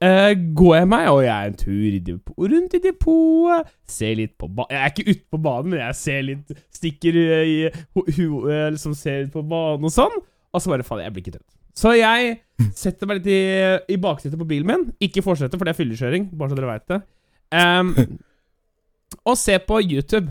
Uh, 0.00 0.32
går 0.56 0.74
jeg 0.78 0.86
meg, 0.88 1.10
og 1.12 1.18
jeg 1.26 1.34
er 1.44 1.50
en 1.50 1.56
tur 1.60 1.92
i 1.92 1.98
depo, 2.00 2.32
rundt 2.40 2.72
i 2.72 2.78
depotet. 2.80 3.68
Ser 3.84 4.14
litt 4.16 4.32
på 4.40 4.48
banen 4.48 4.72
Jeg 4.72 4.80
er 4.80 4.88
ikke 4.94 5.04
ute 5.10 5.26
på 5.34 5.38
banen, 5.44 5.68
men 5.74 5.82
jeg 5.82 5.92
ser 5.98 6.22
litt 6.24 6.48
Stikker 6.72 7.18
eh, 7.20 7.44
i 7.44 7.68
ho 7.68 8.00
hu 8.06 8.48
eh, 8.48 8.70
Liksom 8.72 8.94
ser 8.96 9.26
litt 9.26 9.34
på 9.34 9.42
banen 9.44 9.84
og 9.84 9.92
sånn. 9.92 10.16
Og 10.56 10.64
så 10.64 10.72
bare 10.72 10.86
faen, 10.88 11.02
jeg 11.04 11.12
blir 11.12 11.20
ikke 11.26 11.34
trøtt. 11.36 11.52
Så 11.76 11.94
jeg 11.98 12.40
setter 12.76 13.08
meg 13.08 13.20
litt 13.20 13.30
i, 13.32 13.40
i 13.94 14.00
baksetet 14.00 14.38
på 14.40 14.48
bilen 14.48 14.68
min. 14.68 14.88
Ikke 15.02 15.24
forsetet, 15.24 15.56
for 15.56 15.66
det 15.68 15.74
er 15.74 15.80
fyllekjøring. 15.80 16.28
Bare 16.36 16.52
så 16.52 16.58
dere 16.58 16.72
veit 16.74 16.86
det. 16.90 17.00
Um, 17.50 17.94
og 19.26 19.38
ser 19.38 19.62
på 19.66 19.80
YouTube. 19.82 20.30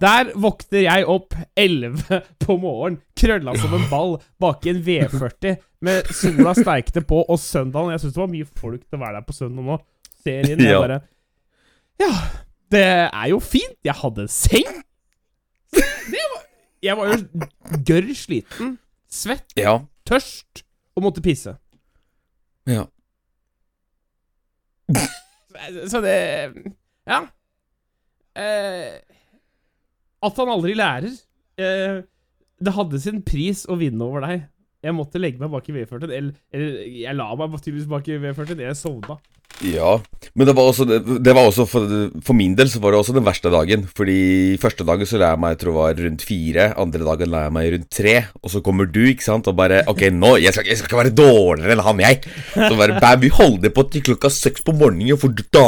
Der 0.00 0.30
våkner 0.40 0.84
jeg 0.86 1.06
opp 1.12 1.34
11 1.60 2.20
på 2.40 2.56
morgenen, 2.56 3.00
krølla 3.20 3.52
som 3.60 3.74
en 3.76 3.88
ball, 3.90 4.14
bak 4.40 4.64
i 4.64 4.72
en 4.72 4.80
V40 4.86 5.58
med 5.84 6.08
sola 6.16 6.54
steikte 6.56 7.02
på, 7.04 7.22
og 7.24 7.40
søndagen 7.40 7.92
Jeg 7.94 8.02
syns 8.02 8.16
det 8.16 8.20
var 8.22 8.32
mye 8.32 8.48
folk 8.48 8.82
til 8.84 8.96
å 8.98 9.02
være 9.02 9.18
der 9.18 9.26
på 9.28 9.36
søndag 9.36 9.66
nå. 9.66 9.76
Serien 10.24 10.60
jeg 10.60 10.80
bare 10.80 11.00
Ja, 12.00 12.10
det 12.72 12.86
er 12.86 13.28
jo 13.32 13.40
fint. 13.44 13.76
Jeg 13.84 13.96
hadde 14.00 14.24
en 14.24 14.32
seng. 14.32 14.70
Var, 15.76 16.42
jeg 16.84 16.96
var 16.96 17.12
jo 17.12 17.46
gørr 17.90 18.12
sliten, 18.16 18.76
svett, 19.12 19.52
Ja. 19.60 19.80
Tørst 20.10 20.64
og 20.98 21.06
måtte 21.06 21.22
pisse. 21.24 21.54
ja. 22.68 22.84
Så 25.90 26.00
det 26.02 26.14
Ja. 27.06 27.20
Eh, 28.38 28.96
at 30.20 30.36
han 30.40 30.50
aldri 30.52 30.74
lærer. 30.76 31.12
Eh, 31.60 32.00
det 32.60 32.74
hadde 32.76 33.00
sin 33.00 33.22
pris 33.26 33.64
å 33.70 33.76
vinne 33.80 34.04
over 34.04 34.24
deg. 34.26 34.46
Jeg 34.84 34.96
måtte 34.96 35.20
legge 35.20 35.40
meg 35.40 35.52
bak 35.52 35.68
i 35.68 35.74
V40. 35.76 36.06
Eller, 36.08 36.32
eller 36.54 36.80
jeg 37.02 37.16
la 37.16 37.28
meg 37.36 37.56
tydeligvis 37.60 37.88
bak 37.90 38.08
i 38.08 38.18
V40. 38.20 38.62
Jeg 38.64 38.78
sovna. 38.78 39.16
Ja, 39.60 39.98
men 40.32 40.46
det 40.48 40.54
var 40.56 40.70
også, 40.70 40.86
det, 40.88 41.32
var 41.36 41.44
også 41.44 41.66
for, 41.68 41.90
for 42.24 42.36
min 42.36 42.54
del 42.56 42.70
så 42.72 42.80
var 42.80 42.94
det 42.94 43.00
også 43.02 43.12
den 43.16 43.26
verste 43.26 43.50
dagen. 43.52 43.82
Fordi 43.96 44.56
første 44.62 44.86
dagen 44.88 45.08
så 45.08 45.20
la 45.20 45.34
jeg 45.34 45.40
meg 45.42 45.54
jeg 45.54 45.60
tror 45.62 45.76
var 45.76 46.00
rundt 46.00 46.24
fire, 46.24 46.68
andre 46.80 47.04
dagen 47.04 47.32
la 47.32 47.42
jeg 47.44 47.54
meg 47.56 47.68
rundt 47.74 47.90
tre. 47.92 48.14
Og 48.40 48.54
så 48.54 48.62
kommer 48.64 48.88
du, 48.88 49.02
ikke 49.10 49.26
sant, 49.26 49.50
og 49.50 49.58
bare 49.58 49.82
Ok, 49.90 50.06
nå, 50.16 50.36
jeg 50.40 50.54
skal, 50.56 50.68
jeg 50.70 50.80
skal 50.80 50.88
ikke 50.88 51.00
være 51.02 51.14
dårligere 51.18 51.76
enn 51.76 51.84
han, 51.84 52.00
jeg. 52.06 52.22
Så 52.54 52.72
bare 52.78 52.96
bam, 53.02 53.20
vi 53.20 53.32
holder 53.36 53.74
på 53.76 53.84
til 53.92 54.06
klokka 54.08 54.32
seks 54.32 54.64
på 54.64 54.74
morgenen, 54.80 55.20
for 55.20 55.34
da, 55.52 55.66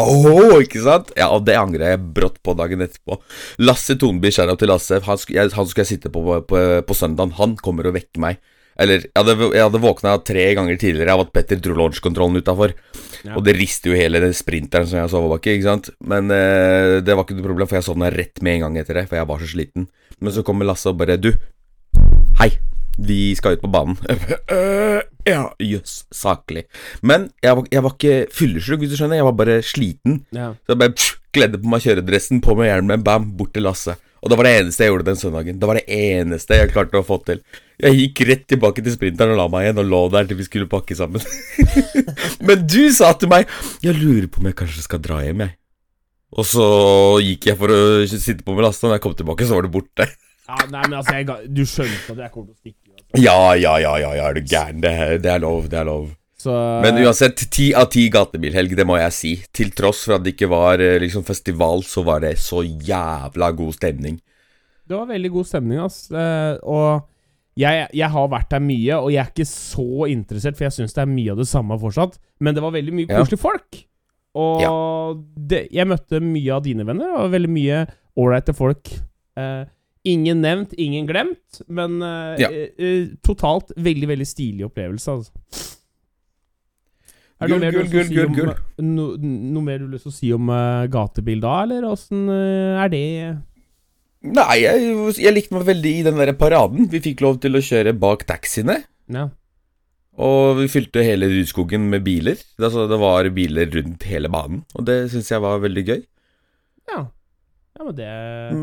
ikke 0.63 0.85
sant? 0.87 1.13
Ja, 1.19 1.29
og 1.35 1.45
det 1.49 1.59
angrer 1.61 1.93
jeg 1.93 2.05
brått 2.17 2.41
på 2.45 2.57
dagen 2.57 2.85
etterpå. 2.87 3.21
Lasse 3.61 3.99
Tonby, 4.01 4.33
skjæra 4.33 4.57
til 4.57 4.73
Lasse, 4.73 5.03
han, 5.05 5.25
jeg, 5.29 5.53
han 5.53 5.69
skulle 5.69 5.85
jeg 5.85 5.95
sitte 5.97 6.13
på 6.13 6.23
på, 6.23 6.41
på, 6.49 6.65
på 6.87 6.97
søndagen. 6.97 7.37
Han 7.41 7.57
kommer 7.61 7.91
og 7.91 7.97
vekker 7.99 8.23
meg. 8.23 8.41
Eller, 8.81 9.05
jeg 9.05 9.13
hadde, 9.19 9.51
jeg 9.53 9.67
hadde 9.67 9.83
våkna 9.83 10.15
tre 10.25 10.47
ganger 10.57 10.79
tidligere 10.81 11.15
av 11.15 11.27
at 11.27 11.33
Petter 11.35 11.61
dro 11.61 11.77
launchkontrollen 11.77 12.41
utafor. 12.41 12.75
Ja. 13.23 13.37
Og 13.37 13.45
det 13.47 13.57
rister 13.59 13.93
jo 13.93 13.99
hele 13.99 14.23
den 14.23 14.35
sprinteren 14.37 14.89
som 14.89 15.03
jeg 15.03 15.13
sovet 15.13 15.33
bak 15.35 15.47
i, 15.47 15.57
ikke 15.59 15.69
sant. 15.69 15.93
Men 16.09 16.33
eh, 16.35 16.99
det 17.05 17.17
var 17.17 17.27
ikke 17.27 17.39
noe 17.39 17.49
problem, 17.51 17.71
for 17.71 17.79
jeg 17.79 17.89
sovna 17.89 18.11
rett 18.15 18.43
med 18.43 18.59
en 18.59 18.67
gang 18.67 18.83
etter 18.83 19.01
det, 19.01 19.07
for 19.11 19.21
jeg 19.21 19.31
var 19.31 19.43
så 19.43 19.51
sliten. 19.53 19.89
Men 20.23 20.35
så 20.35 20.45
kommer 20.47 20.69
Lasse 20.69 20.91
og 20.91 21.01
bare 21.01 21.19
Du, 21.21 21.33
hei, 22.41 22.51
vi 22.99 23.35
skal 23.39 23.57
ut 23.57 23.65
på 23.65 23.73
banen. 23.73 23.99
«Øh, 24.53 25.01
ja, 25.27 25.47
jøss, 25.63 26.03
saklig. 26.13 26.65
Men 27.03 27.31
jeg 27.43 27.57
var, 27.57 27.67
jeg 27.73 27.83
var 27.85 27.95
ikke 27.95 28.17
fyllesyk, 28.35 28.81
hvis 28.83 28.93
du 28.93 28.99
skjønner. 28.99 29.21
Jeg 29.21 29.29
var 29.29 29.37
bare 29.39 29.61
sliten. 29.65 30.23
Ja. 30.35 30.53
Så 30.65 30.75
jeg 30.75 30.81
bare 30.83 30.95
pff, 30.97 31.19
kledde 31.33 31.61
på 31.63 31.71
meg 31.73 31.85
kjøredressen, 31.85 32.43
på 32.45 32.57
med 32.59 32.69
hjelmen, 32.69 33.05
bam, 33.07 33.31
bort 33.39 33.55
til 33.55 33.65
Lasse. 33.69 33.97
Og 34.23 34.31
det 34.31 34.37
var 34.39 34.47
det 34.47 34.53
eneste 34.61 34.85
jeg 34.85 34.93
gjorde 34.93 35.09
den 35.09 35.19
søndagen. 35.19 35.57
Det 35.59 35.69
var 35.69 35.79
det 35.81 35.97
eneste 35.99 36.59
jeg 36.61 36.71
klarte 36.71 37.01
å 37.01 37.07
få 37.07 37.19
til. 37.27 37.41
Jeg 37.83 37.99
gikk 37.99 38.21
rett 38.29 38.45
tilbake 38.53 38.85
til 38.85 38.95
sprinteren 38.95 39.35
og 39.35 39.41
la 39.41 39.49
meg 39.51 39.67
igjen, 39.67 39.81
og 39.83 39.89
lå 39.91 40.03
der 40.15 40.29
til 40.31 40.39
vi 40.39 40.47
skulle 40.47 40.71
pakke 40.71 40.95
sammen. 40.95 41.25
Men 42.47 42.63
du 42.63 42.85
sa 42.95 43.11
til 43.19 43.33
meg 43.33 43.51
Jeg 43.83 43.99
lurer 43.99 44.29
på 44.31 44.39
om 44.39 44.47
jeg 44.47 44.59
kanskje 44.63 44.87
skal 44.87 45.03
dra 45.03 45.19
hjem, 45.27 45.43
jeg. 45.43 45.57
Og 46.33 46.47
så 46.49 46.69
gikk 47.21 47.51
jeg 47.51 47.59
for 47.61 47.75
å 47.75 47.81
sitte 48.07 48.47
på 48.47 48.55
med 48.55 48.65
lasta, 48.65 48.87
og 48.87 48.95
da 48.95 49.01
jeg 49.01 49.05
kom 49.09 49.19
tilbake, 49.19 49.49
så 49.49 49.59
var 49.59 49.67
det 49.67 49.75
borte. 49.75 50.07
ja, 50.07 50.63
nei, 50.71 50.87
men 50.87 50.97
altså, 51.03 51.19
jeg, 51.19 51.51
du 51.51 51.65
skjønte 51.67 52.15
at 52.15 52.23
jeg 52.25 52.33
kommer 52.33 52.47
til 52.47 52.55
å 52.55 52.61
stikke. 52.63 52.95
Altså. 52.95 53.25
Ja, 53.27 53.39
ja, 53.59 53.75
ja, 53.83 53.93
ja, 54.01 54.15
ja, 54.17 54.31
er 54.31 54.39
du 54.39 54.47
gæren? 54.47 54.81
Det, 54.85 54.95
det 55.27 55.35
er 55.35 55.43
lov, 55.43 55.67
det 55.73 55.83
er 55.83 55.91
lov. 55.91 56.07
Så 56.43 56.51
Men 56.83 56.99
uansett, 57.05 57.45
ti 57.55 57.69
av 57.79 57.87
ti 57.93 58.09
gatebilhelg, 58.11 58.73
det 58.79 58.87
må 58.89 58.97
jeg 58.99 59.15
si. 59.15 59.33
Til 59.55 59.71
tross 59.79 60.01
for 60.09 60.17
at 60.17 60.25
det 60.27 60.33
ikke 60.35 60.49
var 60.51 60.83
eh, 60.83 60.97
liksom 61.03 61.23
festival, 61.27 61.85
så 61.87 62.03
var 62.07 62.25
det 62.25 62.33
så 62.43 62.65
jævla 62.67 63.53
god 63.55 63.77
stemning. 63.77 64.17
Det 64.89 64.99
var 64.99 65.07
veldig 65.13 65.31
god 65.37 65.47
stemning, 65.47 65.79
ass. 65.85 66.01
Eh, 66.11 66.57
og 66.67 67.05
jeg, 67.61 67.87
jeg 67.95 68.11
har 68.11 68.31
vært 68.33 68.51
der 68.51 68.65
mye, 68.65 68.97
og 68.99 69.13
jeg 69.15 69.23
er 69.23 69.31
ikke 69.31 69.47
så 69.47 70.09
interessert, 70.11 70.59
for 70.59 70.67
jeg 70.67 70.75
syns 70.81 70.97
det 70.97 71.05
er 71.05 71.13
mye 71.13 71.35
av 71.37 71.39
det 71.45 71.47
samme 71.53 71.79
fortsatt. 71.79 72.19
Men 72.43 72.57
det 72.59 72.65
var 72.65 72.75
veldig 72.75 72.97
mye 72.99 73.13
Ja. 73.13 73.23
folk. 73.39 73.79
Og 74.35 75.23
det, 75.37 75.67
jeg 75.77 75.87
møtte 75.91 76.19
mye 76.25 76.57
av 76.57 76.65
dine 76.65 76.87
venner, 76.89 77.13
og 77.21 77.31
veldig 77.35 77.53
mye 77.53 77.85
ålreite 78.19 78.55
folk. 78.57 78.91
Eh, 79.39 79.63
Ingen 80.03 80.41
nevnt, 80.43 80.73
ingen 80.83 81.07
glemt, 81.07 81.61
men 81.71 82.01
eh, 82.03 82.41
Ja. 82.43 82.49
eh, 82.51 82.71
eh, 82.77 83.05
totalt 83.23 83.69
veldig, 83.79 84.09
veldig 84.11 84.27
stilig 84.27 84.65
opplevelse, 84.67 85.13
altså. 85.15 85.72
Gull, 87.49 87.65
gull, 87.67 87.89
gull, 87.91 88.09
si 88.09 88.15
gull, 88.15 88.51
om- 88.53 88.87
No, 88.93 89.07
noe 89.19 89.65
mer 89.65 89.81
du 89.81 89.87
har 89.89 89.95
lyst 89.97 90.07
til 90.09 90.13
å 90.13 90.17
si 90.19 90.33
om 90.37 90.51
uh, 90.53 90.87
gatebil 90.93 91.43
da, 91.43 91.63
eller 91.67 91.87
åssen 91.89 92.27
uh, 92.31 92.83
er 92.83 92.93
det 92.93 93.05
Nei, 94.23 94.61
jeg, 94.63 94.91
jeg 95.19 95.35
likte 95.35 95.57
meg 95.57 95.65
veldig 95.67 95.93
i 95.99 96.03
den 96.07 96.21
der 96.21 96.31
paraden. 96.39 96.87
Vi 96.93 97.01
fikk 97.03 97.25
lov 97.25 97.41
til 97.43 97.59
å 97.59 97.63
kjøre 97.65 97.91
bak 97.99 98.23
taxiene. 98.29 98.77
Ja. 99.11 99.25
Og 100.23 100.61
vi 100.61 100.69
fylte 100.71 101.03
hele 101.03 101.27
Rudskogen 101.31 101.89
med 101.91 102.05
biler. 102.07 102.39
Altså, 102.61 102.85
det 102.91 102.99
var 103.03 103.27
biler 103.35 103.67
rundt 103.73 104.07
hele 104.07 104.31
banen, 104.31 104.63
og 104.77 104.87
det 104.87 105.09
syns 105.11 105.33
jeg 105.33 105.43
var 105.43 105.59
veldig 105.65 105.85
gøy. 105.89 106.05
Ja, 106.93 107.01
ja 107.79 107.87
men 107.89 107.97
det 107.99 108.13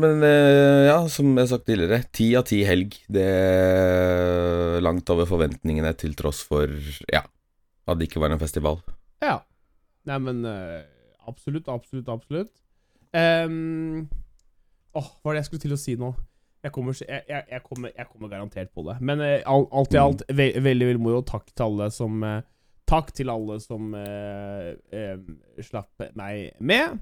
Men 0.00 0.24
uh, 0.24 0.86
ja, 0.86 0.96
som 1.12 1.28
jeg 1.34 1.42
har 1.42 1.50
sagt 1.52 1.66
tidligere, 1.68 2.00
ti 2.14 2.30
av 2.38 2.46
ti 2.48 2.62
helg. 2.64 2.96
Det 3.10 3.26
er 3.26 4.80
langt 4.80 5.12
over 5.12 5.28
forventningene, 5.28 5.92
til 5.98 6.16
tross 6.16 6.40
for 6.46 6.72
ja, 7.12 7.26
at 7.92 8.00
det 8.00 8.08
ikke 8.08 8.22
var 8.22 8.34
en 8.34 8.40
festival. 8.40 8.80
Ja. 9.22 9.40
Nei, 10.08 10.18
men 10.24 10.44
eh, 10.48 10.82
absolutt, 11.28 11.68
absolutt, 11.68 12.08
absolutt. 12.08 12.52
Um, 13.12 14.08
Åh, 14.94 15.06
hva 15.20 15.30
var 15.30 15.36
det 15.36 15.42
jeg 15.42 15.48
skulle 15.50 15.64
til 15.66 15.74
å 15.74 15.78
si 15.78 15.96
nå? 15.98 16.12
Jeg 16.64 16.72
kommer, 16.74 16.96
jeg, 16.98 17.24
jeg, 17.28 17.60
kommer, 17.64 17.92
jeg 17.96 18.06
kommer 18.10 18.30
garantert 18.32 18.72
på 18.76 18.84
det. 18.88 18.96
Men 19.00 19.22
eh, 19.24 19.42
alt 19.46 19.94
i 19.94 20.00
alt, 20.00 20.24
ve 20.28 20.50
veldig 20.60 20.90
veldig 20.90 21.02
moro. 21.02 21.20
Takk 21.26 21.52
til 21.52 21.66
alle 21.68 21.90
som 21.94 22.24
eh, 22.26 22.40
Takk 22.90 23.12
til 23.14 23.30
alle 23.30 23.60
som 23.62 23.92
eh, 23.94 24.72
eh, 24.90 25.18
slapp 25.62 26.08
meg 26.18 26.56
med. 26.58 26.98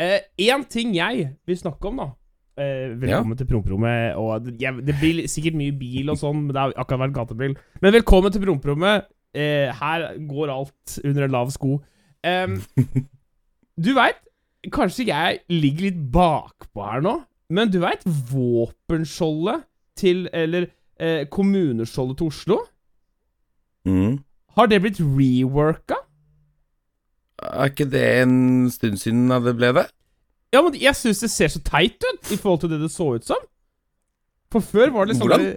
Én 0.00 0.64
ting 0.72 0.94
jeg 0.96 1.26
vil 1.48 1.58
snakke 1.60 1.90
om, 1.90 2.00
da. 2.00 2.06
Eh, 2.56 2.94
velkommen 2.96 3.36
til 3.36 3.48
promperommet. 3.50 4.16
Det, 4.46 4.70
det 4.86 4.94
blir 4.96 5.26
sikkert 5.28 5.58
mye 5.60 5.74
bil 5.76 6.08
og 6.08 6.16
sånn, 6.20 6.46
men 6.46 6.54
det 6.54 6.62
har 6.62 6.72
akkurat 6.72 7.02
vært 7.04 7.16
gatebil. 7.18 7.56
Men 7.84 7.94
velkommen 7.98 8.32
til 8.32 8.46
promperommet. 8.46 9.10
Eh, 9.36 9.68
her 9.80 10.06
går 10.28 10.52
alt 10.52 10.98
under 11.04 11.26
en 11.26 11.34
lav 11.34 11.50
sko. 11.52 11.76
Um, 12.26 12.56
du 13.84 13.92
veit, 13.96 14.22
kanskje 14.72 15.08
jeg 15.10 15.42
ligger 15.52 15.90
litt 15.90 15.98
bakpå 16.12 16.86
her 16.86 17.04
nå, 17.04 17.18
men 17.52 17.70
du 17.70 17.78
veit 17.84 18.02
våpenskjoldet 18.32 19.66
til 19.96 20.26
Eller 20.34 20.66
eh, 21.00 21.22
kommuneskjoldet 21.32 22.18
til 22.18 22.32
Oslo? 22.32 22.56
Mm. 23.88 24.18
Har 24.56 24.66
det 24.68 24.80
blitt 24.82 24.98
reworka? 25.00 26.00
Er 27.38 27.70
ikke 27.70 27.86
det 27.88 28.04
en 28.24 28.68
stund 28.72 28.98
siden 29.00 29.30
det 29.30 29.54
ble 29.56 29.70
det? 29.76 29.86
Ja, 30.52 30.62
men 30.62 30.76
jeg 30.80 30.96
syns 30.96 31.20
det 31.20 31.30
ser 31.32 31.52
så 31.52 31.62
teit 31.64 32.02
ut 32.04 32.32
i 32.32 32.36
forhold 32.36 32.60
til 32.64 32.72
det 32.74 32.80
det 32.82 32.90
så 32.92 33.14
ut 33.14 33.24
som. 33.28 33.40
For 34.52 34.64
før 34.64 34.92
var 34.94 35.04
det 35.06 35.14
liksom 35.14 35.28
Hvordan? 35.28 35.56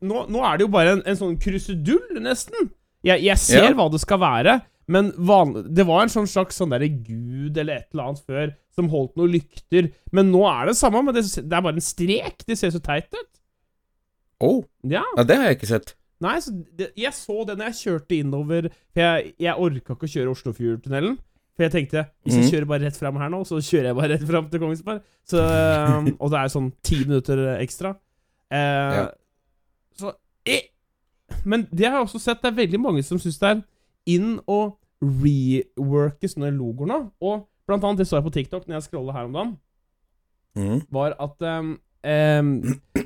Nå, 0.00 0.26
nå 0.32 0.42
er 0.48 0.56
det 0.56 0.64
jo 0.64 0.72
bare 0.72 0.92
en, 0.96 1.02
en 1.04 1.18
sånn 1.18 1.34
krusedull, 1.40 2.20
nesten. 2.24 2.70
Jeg, 3.04 3.22
jeg 3.24 3.38
ser 3.38 3.64
Ja. 3.70 3.74
hva 3.74 3.90
det 3.90 4.00
skal 4.02 4.18
være, 4.20 4.60
men 4.90 5.12
van, 5.16 5.52
det 5.72 5.86
var 5.86 6.02
en 6.02 6.08
sånn 6.12 6.26
slags 6.28 6.56
sånn 6.58 6.72
gud 7.04 7.56
eller 7.56 7.76
et 7.80 7.88
eller 7.94 8.04
annet 8.10 8.24
før 8.26 8.54
som 8.74 8.88
holdt 8.90 9.14
noen 9.16 9.30
lykter. 9.32 9.92
Men 10.12 10.30
nå 10.32 10.42
er 10.50 10.66
det 10.66 10.76
samme, 10.76 11.02
men 11.04 11.14
det, 11.14 11.22
det 11.24 11.52
er 11.52 11.62
bare 11.62 11.74
en 11.78 11.80
strek. 11.80 12.44
Det 12.46 12.58
ser 12.58 12.70
så 12.74 12.80
teit 12.82 13.06
ut. 13.14 13.30
Å, 14.42 14.64
Ja. 14.88 15.02
ja, 15.16 15.22
det 15.24 15.36
har 15.36 15.44
jeg 15.50 15.58
ikke 15.60 15.68
sett. 15.70 15.94
Nei, 16.20 16.36
så 16.40 16.52
det, 16.76 16.90
jeg 16.96 17.12
så 17.16 17.46
det 17.46 17.56
når 17.56 17.70
jeg 17.70 17.78
kjørte 17.80 18.16
innover 18.18 18.66
For 18.92 19.00
jeg, 19.00 19.34
jeg 19.40 19.54
orka 19.56 19.94
ikke 19.94 20.04
å 20.08 20.12
kjøre 20.14 20.32
Oslofjordtunnelen. 20.34 21.14
For 21.56 21.64
jeg 21.64 21.72
tenkte 21.72 22.02
hvis 22.24 22.34
jeg 22.36 22.44
Mhm. 22.44 22.50
kjører 22.52 22.66
bare 22.68 22.84
rett 22.84 22.96
fram 22.96 23.16
her 23.16 23.28
nå, 23.32 23.40
så 23.48 23.56
kjører 23.60 23.84
jeg 23.90 23.96
bare 23.96 24.08
rett 24.14 24.26
fram 24.28 24.50
til 24.50 24.60
Kongsberg. 24.60 25.00
Så, 25.28 25.38
um, 26.00 26.16
og 26.20 26.30
det 26.30 26.38
er 26.40 26.52
sånn 26.52 26.72
ti 26.82 27.04
minutter 27.04 27.36
ekstra. 27.60 27.94
Eh, 28.50 28.96
Ja. 28.96 29.08
Så 29.96 30.12
eh, 30.46 30.62
Men 31.44 31.66
det 31.70 31.86
har 31.86 31.98
jeg 32.00 32.08
også 32.08 32.20
sett. 32.22 32.42
Det 32.42 32.50
er 32.50 32.58
veldig 32.62 32.80
mange 32.80 33.02
som 33.06 33.18
syns 33.22 33.38
det 33.40 33.48
er 33.48 33.62
inn 34.10 34.38
å 34.50 34.60
reworke 35.00 36.28
sånne 36.28 36.50
logoer 36.52 36.90
nå. 36.90 37.00
Og 37.24 37.46
blant 37.68 37.84
annet, 37.84 38.02
det 38.02 38.08
så 38.10 38.18
jeg 38.18 38.26
på 38.26 38.34
TikTok 38.34 38.66
når 38.66 38.78
jeg 38.80 38.88
scrolla 38.90 39.16
her 39.16 39.28
om 39.30 39.36
dagen 39.38 39.58
Mm. 40.58 40.80
var 40.90 41.12
at 41.22 41.42
um, 41.60 41.78
um, 42.02 42.48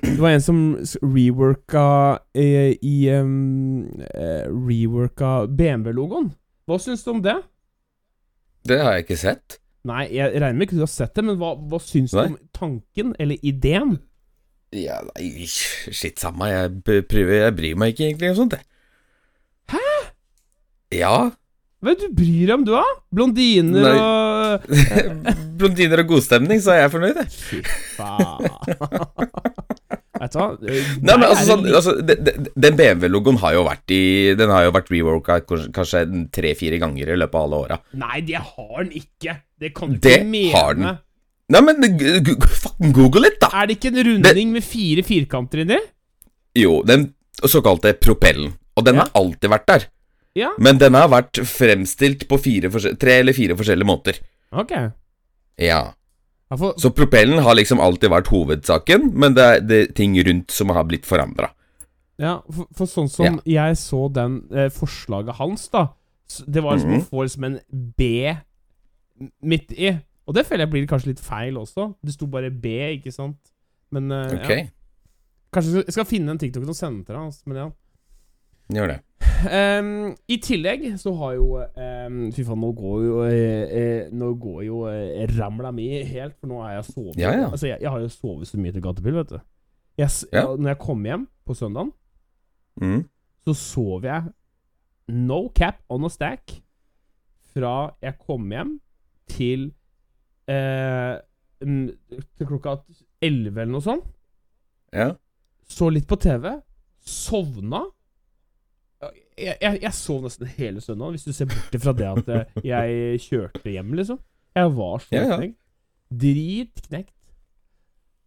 Det 0.01 0.17
var 0.17 0.31
en 0.31 0.41
som 0.41 0.61
reworka 1.03 2.17
uh, 2.17 2.71
i 2.83 2.95
um, 3.13 3.85
uh, 4.01 4.47
Reworka 4.49 5.45
BMW-logoen. 5.47 6.31
Hva 6.65 6.79
syns 6.81 7.05
du 7.05 7.11
om 7.13 7.21
det? 7.23 7.37
Det 8.65 8.79
har 8.81 8.97
jeg 8.97 9.05
ikke 9.05 9.21
sett. 9.21 9.59
Nei, 9.85 10.07
jeg 10.17 10.33
regner 10.41 10.57
med 10.57 10.67
ikke 10.67 10.79
du 10.79 10.87
har 10.87 10.95
sett 10.95 11.13
det, 11.19 11.25
men 11.29 11.37
hva, 11.37 11.53
hva 11.69 11.83
syns 11.85 12.15
du 12.17 12.23
om 12.23 12.39
tanken, 12.57 13.13
eller 13.21 13.37
ideen? 13.45 13.99
Ja, 14.75 14.99
nei, 15.15 15.47
shit, 15.47 16.19
samme. 16.19 16.49
Jeg, 16.51 16.73
prøver, 17.07 17.35
jeg 17.45 17.55
bryr 17.59 17.77
meg 17.79 17.93
ikke 17.95 18.09
egentlig 18.09 18.33
om 18.33 18.39
sånt, 18.43 18.57
jeg. 18.59 18.67
Hæ? 19.75 19.83
Ja. 20.99 21.15
Hva 21.85 21.93
er 21.93 21.99
det 22.01 22.09
du 22.09 22.17
bryr 22.17 22.47
deg 22.49 22.55
om, 22.57 22.65
du, 22.67 22.73
da? 22.75 22.83
Blondiner 23.15 23.85
Nei. 23.85 23.95
og 24.01 24.67
Blondiner 25.61 26.01
og 26.03 26.09
godstemning, 26.15 26.63
så 26.65 26.73
er 26.75 26.83
jeg 26.87 26.93
fornøyd, 26.95 27.21
jeg. 27.21 27.29
Fy 27.35 27.61
faen. 27.99 28.49
Vet 30.15 30.33
du 30.33 30.39
hva? 30.39 30.47
Nei, 30.65 31.17
men 31.19 31.25
altså, 31.27 31.45
sånn, 31.51 31.65
altså 31.75 31.95
de- 32.07 32.17
de- 32.25 32.53
Den 32.65 32.77
BMW-logoen 32.79 33.37
har 33.43 33.57
jo 33.57 33.65
vært 33.67 33.91
i 33.93 34.01
Den 34.39 34.49
har 34.55 34.65
jo 34.69 34.73
vært 34.77 34.89
reworka 34.95 35.41
kanskje, 35.45 36.05
tre-fire 36.33 36.79
ganger 36.81 37.11
i 37.13 37.19
løpet 37.19 37.35
av 37.41 37.47
alle 37.49 37.59
åra. 37.67 37.79
Nei, 38.01 38.21
det 38.25 38.39
har 38.41 38.77
den 38.85 38.93
ikke. 39.03 39.37
Det 39.61 39.75
kan 39.77 39.93
du 39.93 39.99
Det 39.99 40.21
ikke 40.21 40.31
mene. 40.31 40.53
har 40.55 40.75
den. 40.79 40.89
Nei, 41.53 41.61
men 41.61 41.77
fucking 42.41 42.93
google 42.97 43.21
litt, 43.27 43.39
da! 43.43 43.51
Er 43.53 43.67
det 43.69 43.77
ikke 43.79 43.91
en 43.93 44.05
runding 44.07 44.53
med 44.55 44.65
fire 44.65 45.03
firkanter 45.05 45.61
inni? 45.65 45.77
Jo, 46.57 46.79
den 46.89 47.11
såkalte 47.45 47.93
propellen. 48.01 48.55
Og 48.77 48.85
den 48.87 48.95
Ja. 48.97 49.03
har 49.05 49.11
alltid 49.21 49.51
vært 49.51 49.67
der. 49.67 49.85
Ja, 50.35 50.51
Men 50.59 50.79
den 50.79 50.95
har 50.95 51.09
vært 51.09 51.39
fremstilt 51.47 52.27
på 52.27 52.39
tre 52.99 53.21
eller 53.21 53.33
fire 53.33 53.55
forskjellige 53.55 53.87
måter. 53.87 54.19
ok. 54.53 54.93
Ja. 55.59 55.93
Ja, 56.51 56.57
for, 56.57 56.75
Så 56.77 56.91
propellen 56.95 57.39
har 57.43 57.55
liksom 57.55 57.79
alltid 57.81 58.11
vært 58.11 58.27
hovedsaken, 58.29 59.13
men 59.15 59.35
det 59.35 59.43
er, 59.45 59.61
det 59.61 59.95
ting 59.95 60.15
rundt 60.27 60.51
som 60.51 60.69
har 60.69 60.85
blitt 60.85 61.05
forandra. 61.07 61.51
Ja, 62.19 62.41
for, 62.51 62.67
for 62.75 62.87
sånn 62.87 63.09
som 63.11 63.41
jeg 63.45 63.77
så 63.77 64.13
den 64.13 64.43
eh, 64.53 64.69
forslaget 64.71 65.35
hans, 65.37 65.69
da 65.69 65.89
Det 66.47 66.63
var 66.63 66.79
som 66.79 66.91
å 66.91 66.97
Mhm. 66.99 67.07
få 67.11 67.23
liksom 67.25 67.45
en 67.45 67.61
B 67.97 68.35
midt 69.43 69.73
i. 69.73 69.99
Og 70.27 70.35
det 70.35 70.47
føler 70.49 70.65
jeg 70.65 70.71
blir 70.73 70.87
kanskje 70.89 71.11
litt 71.13 71.21
feil 71.21 71.57
også. 71.61 71.91
Det 72.05 72.15
sto 72.15 72.27
bare 72.33 72.51
B, 72.51 72.67
ikke 72.99 73.13
sant? 73.13 73.41
Men 73.93 74.11
uh, 74.13 74.27
Ok, 74.33 74.51
ja. 74.51 74.67
Kanskje 75.55 75.83
jeg 75.85 75.95
skal 75.95 76.07
finne 76.09 76.33
en 76.35 76.39
TikTok 76.41 76.65
og 76.67 76.75
sende 76.77 77.05
til 77.05 77.15
deg. 77.15 77.25
altså, 77.29 77.43
Men 77.47 77.57
ja. 77.61 77.67
gjør 78.75 78.89
det. 78.95 79.01
Um, 79.45 80.15
I 80.29 80.37
tillegg 80.41 80.87
så 80.99 81.13
har 81.21 81.35
jo 81.37 81.59
um, 81.61 82.17
Fy 82.33 82.45
faen, 82.47 82.61
nå 82.63 82.71
går 82.79 83.03
jo 83.05 83.17
eh, 83.27 83.75
eh, 83.77 84.07
Nå 84.15 84.31
går 84.41 84.61
jo 84.65 84.79
eh, 84.89 85.27
ramla 85.37 85.69
mi 85.75 85.89
helt, 86.09 86.37
for 86.41 86.49
nå 86.49 86.63
har 86.63 86.79
jeg 86.79 86.87
sovet. 86.89 87.19
Ja, 87.21 87.33
ja. 87.37 87.51
Altså, 87.51 87.69
jeg, 87.69 87.79
jeg 87.85 87.91
har 87.93 88.01
jo 88.01 88.09
sovet 88.15 88.49
så 88.49 88.59
mye 88.61 88.73
til 88.73 88.83
gatebil, 88.85 89.19
vet 89.21 89.35
du. 89.35 89.39
Jeg, 90.01 90.09
Ja. 90.33 90.47
Når 90.57 90.73
jeg 90.73 90.79
kom 90.87 91.05
hjem 91.05 91.29
på 91.47 91.55
søndagen 91.61 91.93
Mm. 92.81 93.05
så 93.47 93.53
sov 93.55 94.03
jeg 94.03 94.25
no 95.09 95.37
cap 95.55 95.77
on 95.95 96.05
a 96.05 96.09
stack 96.11 96.57
fra 97.55 97.93
jeg 98.03 98.17
kom 98.19 98.49
hjem 98.51 98.73
til 99.31 99.69
eh, 100.51 101.15
til 101.65 102.49
klokka 102.49 102.79
11 103.25 103.51
eller 103.55 103.73
noe 103.73 103.85
sånt. 103.85 104.07
Ja. 104.95 105.15
Så 105.71 105.89
litt 105.93 106.07
på 106.11 106.19
TV. 106.21 106.51
Sovna. 107.05 107.85
Jeg, 109.35 109.57
jeg, 109.59 109.81
jeg 109.83 109.93
sov 109.97 110.23
nesten 110.25 110.49
hele 110.57 110.81
søndagen, 110.81 111.17
hvis 111.17 111.27
du 111.27 111.35
ser 111.35 111.49
bort 111.51 111.75
fra 111.83 111.95
det 111.99 112.07
at 112.07 112.31
eh, 112.31 112.61
jeg 112.73 113.21
kjørte 113.27 113.73
hjem, 113.73 113.97
liksom. 113.99 114.21
Jeg 114.55 114.71
var 114.77 115.03
så 115.03 115.17
Ja, 115.17 115.25
ja. 115.27 115.39
knekt. 115.41 115.59
Dritknekt. 116.15 117.11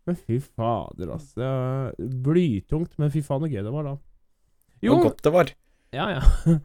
Men 0.07 0.17
fy 0.19 0.39
fader, 0.43 1.13
altså. 1.15 1.47
Blytungt, 1.97 2.93
men 2.99 3.11
fy 3.11 3.23
faen 3.23 3.43
så 3.43 3.51
gøy 3.51 3.63
det 3.63 3.73
var 3.73 3.87
da. 3.87 3.95
Jo. 4.83 4.95
Hvor 4.95 5.09
godt 5.09 5.23
det 5.25 5.33
var. 5.33 5.51
Ja, 5.95 6.07
ja. 6.17 6.57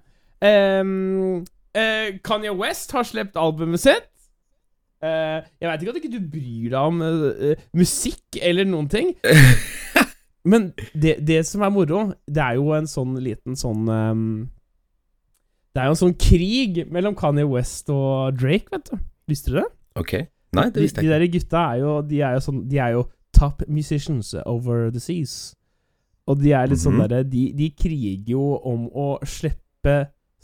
um, 0.82 1.42
uh, 1.78 2.08
Kanye 2.26 2.52
West 2.58 2.92
har 2.94 3.06
sluppet 3.08 3.38
albumet 3.40 3.82
sitt. 3.82 4.11
Eh, 5.02 5.38
jeg 5.60 5.66
veit 5.68 5.82
ikke 5.82 5.92
at 5.92 5.96
ikke 5.98 6.12
du 6.12 6.20
bryr 6.30 6.68
deg 6.70 6.78
om 6.78 7.00
eh, 7.02 7.22
eh, 7.52 7.62
musikk 7.74 8.38
eller 8.40 8.68
noen 8.70 8.88
ting. 8.92 9.08
Men 10.50 10.72
det, 10.94 11.16
det 11.26 11.40
som 11.46 11.62
er 11.66 11.70
moro, 11.74 12.02
det 12.26 12.42
er 12.42 12.56
jo 12.58 12.72
en 12.74 12.86
sånn 12.90 13.14
liten 13.22 13.54
sånn 13.58 13.86
um, 13.86 14.22
Det 15.74 15.82
er 15.82 15.86
jo 15.90 15.94
en 15.94 16.00
sånn 16.00 16.16
krig 16.18 16.80
mellom 16.90 17.14
Kanye 17.18 17.46
West 17.46 17.90
og 17.94 18.34
Drake, 18.40 18.66
vet 18.74 18.90
du. 18.90 18.96
Visste 19.30 19.52
du 19.54 19.58
det? 19.60 19.66
Ok. 19.98 20.14
Nei, 20.52 20.64
det 20.68 20.74
De, 20.80 20.84
visste 20.86 21.00
de 21.00 21.06
jeg 21.06 21.12
ikke. 21.14 21.18
der 21.22 21.32
gutta 21.38 21.60
er 21.72 21.78
jo 21.80 21.92
De 22.10 22.18
er 22.20 22.34
jo 22.36 22.40
sånn 22.44 22.58
De 22.68 22.80
er 22.82 22.90
jo 22.98 23.04
top 23.32 23.62
musicians 23.72 24.34
over 24.44 24.90
the 24.92 25.00
seas. 25.00 25.54
Og 26.28 26.42
de 26.42 26.52
er 26.54 26.66
litt 26.70 26.82
sånn 26.82 26.98
Mhm. 26.98 27.06
derre 27.08 27.22
de, 27.24 27.44
de 27.56 27.70
kriger 27.74 28.34
jo 28.34 28.42
om 28.68 28.88
å 28.92 29.06
slippe 29.26 29.94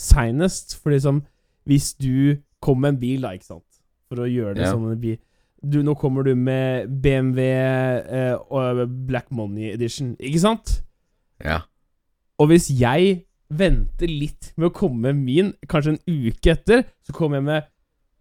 seinest. 0.01 0.79
For 0.81 0.95
liksom 0.95 1.21
Hvis 1.69 1.93
du 2.01 2.39
kommer 2.65 2.89
med 2.89 2.95
en 2.97 3.01
bil, 3.03 3.21
da, 3.27 3.35
ikke 3.37 3.51
sant 3.51 3.65
For 4.09 4.25
å 4.25 4.29
gjøre 4.29 4.55
det 4.57 4.65
Ja. 4.67 4.73
sånn 4.73 4.95
bil, 5.01 5.19
du, 5.61 5.81
nå 5.83 5.95
kommer 5.99 6.23
du 6.25 6.35
med 6.39 6.89
BMW 7.03 7.43
eh, 7.43 8.35
og 8.51 8.85
Black 9.09 9.31
Money 9.35 9.73
Edition, 9.75 10.15
ikke 10.21 10.41
sant? 10.41 10.83
Ja. 11.45 11.63
Og 12.39 12.49
hvis 12.53 12.69
jeg 12.71 13.25
venter 13.51 14.07
litt 14.07 14.53
med 14.57 14.69
å 14.71 14.75
komme 14.75 15.11
med 15.11 15.17
min, 15.25 15.53
kanskje 15.69 15.97
en 15.97 16.03
uke 16.07 16.53
etter, 16.55 16.85
så 17.03 17.13
kommer 17.17 17.41
jeg 17.41 17.49
med 17.49 17.67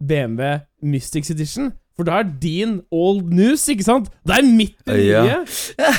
BMW 0.02 0.58
Mystics 0.82 1.30
Edition. 1.30 1.70
For 1.98 2.06
da 2.06 2.20
er 2.20 2.28
din 2.42 2.80
old 2.94 3.30
news, 3.34 3.64
ikke 3.70 3.86
sant? 3.86 4.10
Det 4.26 4.36
er 4.38 4.46
mitt 4.46 4.78
nye. 4.86 5.22
Ja. 5.30 5.42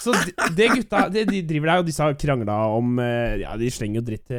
Så 0.00 0.14
de, 0.16 0.32
det 0.56 0.70
gutta 0.72 1.02
det, 1.12 1.26
De 1.28 1.42
driver 1.44 1.68
der, 1.68 1.80
og 1.82 1.88
disse 1.90 2.00
har 2.00 2.14
krangla 2.16 2.54
om 2.72 2.94
eh, 3.04 3.34
Ja, 3.42 3.50
de 3.60 3.66
slenger 3.68 4.00
jo 4.00 4.04
dritt 4.06 4.30
i 4.32 4.38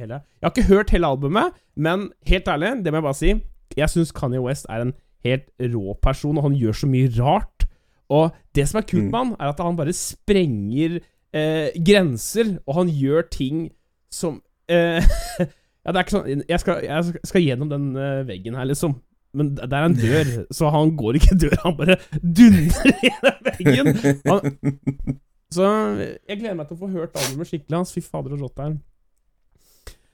hele 0.00 0.22
Jeg 0.22 0.46
har 0.46 0.52
ikke 0.54 0.64
hørt 0.70 0.92
hele 0.94 1.10
albumet, 1.12 1.52
men 1.76 2.06
helt 2.30 2.48
ærlig, 2.48 2.70
det 2.80 2.94
må 2.94 3.02
jeg 3.02 3.04
bare 3.10 3.18
si 3.18 3.34
Jeg 3.76 3.90
syns 3.92 4.12
Kanye 4.16 4.42
West 4.42 4.66
er 4.70 4.86
en 4.86 4.94
helt 5.24 5.48
rå 5.72 5.96
person, 6.02 6.38
og 6.38 6.48
han 6.48 6.58
gjør 6.58 6.78
så 6.82 6.90
mye 6.90 7.10
rart. 7.18 7.66
Og 8.12 8.34
det 8.56 8.66
som 8.68 8.80
er 8.80 8.88
kult 8.88 9.08
med 9.08 9.18
han, 9.18 9.34
er 9.40 9.52
at 9.52 9.62
han 9.62 9.78
bare 9.78 9.94
sprenger 9.96 10.98
eh, 11.32 11.70
grenser, 11.86 12.56
og 12.66 12.82
han 12.82 12.92
gjør 12.92 13.28
ting 13.32 13.70
som 14.12 14.42
eh, 14.68 15.00
Ja, 15.82 15.90
det 15.90 15.98
er 15.98 16.04
ikke 16.04 16.14
sånn 16.14 16.42
Jeg 16.46 16.60
skal, 16.62 16.84
jeg 16.86 17.22
skal 17.26 17.42
gjennom 17.42 17.70
den 17.72 17.88
eh, 17.98 18.20
veggen 18.28 18.54
her, 18.58 18.68
liksom. 18.70 19.00
Men 19.34 19.54
det 19.56 19.72
er 19.72 19.86
en 19.88 19.96
dør, 19.96 20.30
så 20.58 20.70
han 20.74 20.92
går 20.98 21.18
ikke 21.18 21.38
dør, 21.46 21.56
han 21.64 21.76
bare 21.78 21.96
dundrer 22.20 22.92
gjennom 23.08 23.48
veggen. 23.48 23.92
Han, 24.28 25.18
så 25.52 25.68
jeg 26.00 26.38
gleder 26.38 26.56
meg 26.56 26.68
til 26.68 26.76
å 26.76 26.82
få 26.84 26.92
hørt 26.92 27.16
albumet 27.18 27.48
skikkelig 27.48 27.78
hans. 27.80 27.92
Fy 27.94 28.04
fader, 28.04 28.36
og 28.36 28.46
rotter'n. 28.46 28.76
er. 28.76 28.91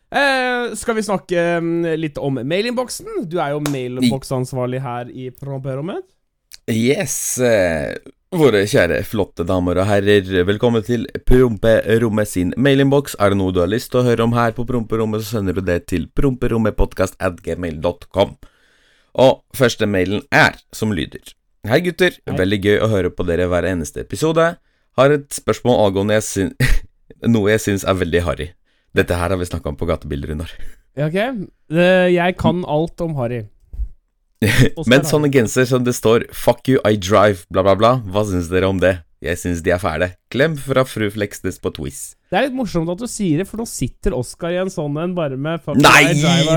Eh, 0.08 0.74
skal 0.74 0.94
vi 0.96 1.02
snakke 1.04 1.60
mm, 1.60 1.84
litt 2.00 2.18
om 2.18 2.34
mailinnboksen? 2.40 3.06
Du 3.28 3.36
er 3.42 3.50
jo 3.52 3.60
mailboksansvarlig 3.68 4.80
her 4.80 5.10
i 5.12 5.30
Promperommet. 5.34 6.04
Yes. 6.68 7.38
Eh, 7.40 7.96
våre 8.32 8.66
kjære, 8.68 9.04
flotte 9.08 9.44
damer 9.48 9.78
og 9.80 9.86
herrer, 9.88 10.44
velkommen 10.48 10.82
til 10.84 11.06
Promperommet 11.28 12.28
sin 12.28 12.54
mailinnboks. 12.56 13.16
Er 13.20 13.28
det 13.32 13.38
noe 13.40 13.52
du 13.52 13.60
har 13.60 13.68
lyst 13.72 13.90
til 13.92 14.00
å 14.02 14.06
høre 14.08 14.22
om 14.24 14.32
her 14.36 14.52
på 14.56 14.66
Promperommet, 14.68 15.20
så 15.24 15.28
sender 15.38 15.52
du 15.56 15.62
det 15.64 15.80
til 15.92 16.02
promperommetpodkast.gmail.com. 16.16 18.30
Og 19.18 19.42
første 19.56 19.86
mailen 19.88 20.22
er 20.32 20.54
som 20.76 20.92
lyder. 20.92 21.20
Hei, 21.68 21.80
gutter. 21.84 22.12
Hei. 22.24 22.36
Veldig 22.38 22.60
gøy 22.64 22.78
å 22.80 22.88
høre 22.92 23.10
på 23.12 23.22
dere 23.28 23.48
hver 23.50 23.64
eneste 23.68 24.00
episode. 24.04 24.56
Har 24.96 25.08
et 25.12 25.28
spørsmål 25.34 25.88
angående 25.88 26.14
jeg 26.16 26.24
noe 27.32 27.50
jeg 27.52 27.60
syns 27.64 27.84
er 27.84 27.94
veldig 28.00 28.22
harry. 28.24 28.48
Dette 28.96 29.16
her 29.18 29.34
har 29.34 29.40
vi 29.40 29.48
snakka 29.48 29.72
om 29.72 29.76
på 29.78 29.88
gatebilder, 29.88 30.32
Runar. 30.32 30.52
Ok. 30.98 31.18
Eh, 31.18 32.08
jeg 32.14 32.36
kan 32.40 32.64
alt 32.66 33.00
om 33.04 33.14
Harry. 33.18 33.44
Men 34.90 35.04
sånne 35.06 35.30
genser 35.34 35.66
som 35.66 35.84
det 35.84 35.96
står 35.98 36.28
'Fuck 36.30 36.68
you, 36.70 36.78
I 36.86 36.96
drive', 36.96 37.46
bla, 37.50 37.64
bla, 37.66 37.74
bla, 37.74 37.92
hva 38.06 38.22
syns 38.26 38.50
dere 38.52 38.70
om 38.70 38.78
det? 38.82 39.00
Jeg 39.18 39.34
syns 39.40 39.64
de 39.66 39.72
er 39.74 39.80
fæle. 39.82 40.12
Klem 40.30 40.54
fra 40.62 40.84
fru 40.86 41.08
Fleksnes 41.10 41.58
på 41.58 41.72
Twiz. 41.74 42.14
Det 42.30 42.38
er 42.38 42.44
litt 42.46 42.54
morsomt 42.54 42.90
at 42.92 43.00
du 43.00 43.08
sier 43.10 43.40
det, 43.42 43.48
for 43.50 43.58
nå 43.58 43.66
sitter 43.66 44.14
Oskar 44.14 44.52
i 44.54 44.60
en 44.62 44.70
sånn 44.70 44.94
en 45.02 45.16
bare 45.16 45.34
med 45.34 45.64
fuck 45.64 45.80
Nei, 45.80 46.12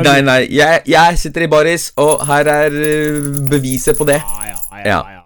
nei, 0.06 0.20
nei. 0.22 0.42
Jeg, 0.54 0.84
jeg 0.92 1.18
sitter 1.18 1.48
i 1.48 1.50
baris, 1.50 1.90
og 1.98 2.22
her 2.30 2.52
er 2.52 2.76
øh, 2.76 3.32
beviset 3.50 3.98
på 3.98 4.06
det. 4.06 4.20
Ja, 4.22 4.52
ja, 4.52 4.60
ja. 4.78 4.86
Ja. 4.86 5.00
ja, 5.16 5.21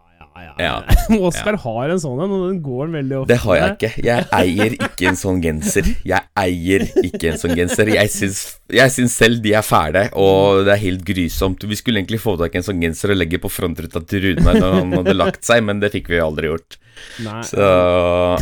ja, 0.45 0.53
ja. 0.61 0.75
Oskar 1.29 1.57
har 1.63 1.91
en 1.93 2.01
sånn 2.01 2.21
en, 2.23 2.35
og 2.37 2.45
den 2.49 2.61
går 2.65 2.93
veldig 2.93 3.17
ofte. 3.21 3.31
Det 3.33 3.39
har 3.43 3.59
jeg 3.59 3.75
ikke. 3.75 3.91
Jeg 4.05 4.27
eier 4.39 4.77
ikke 4.77 5.09
en 5.11 5.19
sånn 5.19 5.41
genser. 5.43 5.91
Jeg 6.07 6.29
eier 6.45 6.87
ikke 7.03 7.33
en 7.33 7.41
sånn 7.41 7.55
genser. 7.57 7.91
Jeg 7.95 8.13
syns, 8.13 8.41
jeg 8.73 8.95
syns 8.95 9.19
selv 9.19 9.43
de 9.45 9.55
er 9.57 9.65
fæle, 9.65 10.07
og 10.13 10.63
det 10.67 10.75
er 10.75 10.83
helt 10.85 11.05
grusomt. 11.07 11.67
Vi 11.69 11.79
skulle 11.79 12.03
egentlig 12.03 12.21
få 12.23 12.37
tak 12.41 12.55
i 12.55 12.61
en 12.61 12.67
sånn 12.67 12.81
genser 12.83 13.13
og 13.13 13.21
legge 13.21 13.41
på 13.41 13.51
frontruta 13.51 14.03
til 14.05 14.29
Runar 14.29 14.59
når 14.61 14.79
han 14.79 14.97
hadde 15.01 15.17
lagt 15.17 15.47
seg, 15.47 15.63
men 15.67 15.81
det 15.83 15.93
fikk 15.95 16.11
vi 16.13 16.23
aldri 16.23 16.51
gjort. 16.53 16.79
Nei. 17.25 17.41
Så 17.47 17.69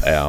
ja. 0.06 0.28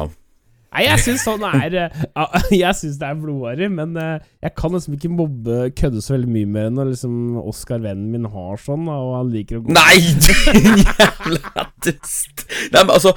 Nei, 0.75 0.83
jeg 0.89 1.03
syns 1.05 1.23
sånn 1.23 1.43
er 1.47 1.75
eh, 1.85 1.99
Jeg 2.65 2.75
syns 2.75 2.97
det 2.99 3.07
er 3.07 3.19
blodharry, 3.19 3.69
men 3.71 3.95
eh, 3.99 4.25
jeg 4.43 4.55
kan 4.59 4.73
liksom 4.75 4.97
ikke 4.97 5.11
mobbe 5.13 5.69
kødde 5.77 6.03
så 6.03 6.15
veldig 6.15 6.31
mye 6.33 6.49
med 6.49 6.65
det 6.67 6.73
når 6.75 6.89
liksom 6.91 7.15
Oskar, 7.45 7.79
vennen 7.85 8.11
min, 8.11 8.27
har 8.33 8.59
sånn, 8.59 8.89
og 8.91 9.13
han 9.15 9.31
liker 9.31 9.61
å 9.61 9.63
gå 9.63 9.75
Nei, 9.75 9.95
din 10.25 10.83
jævla 10.83 11.65
dust! 11.85 12.45
Nei, 12.73 12.81
men 12.81 12.93
altså 12.93 13.13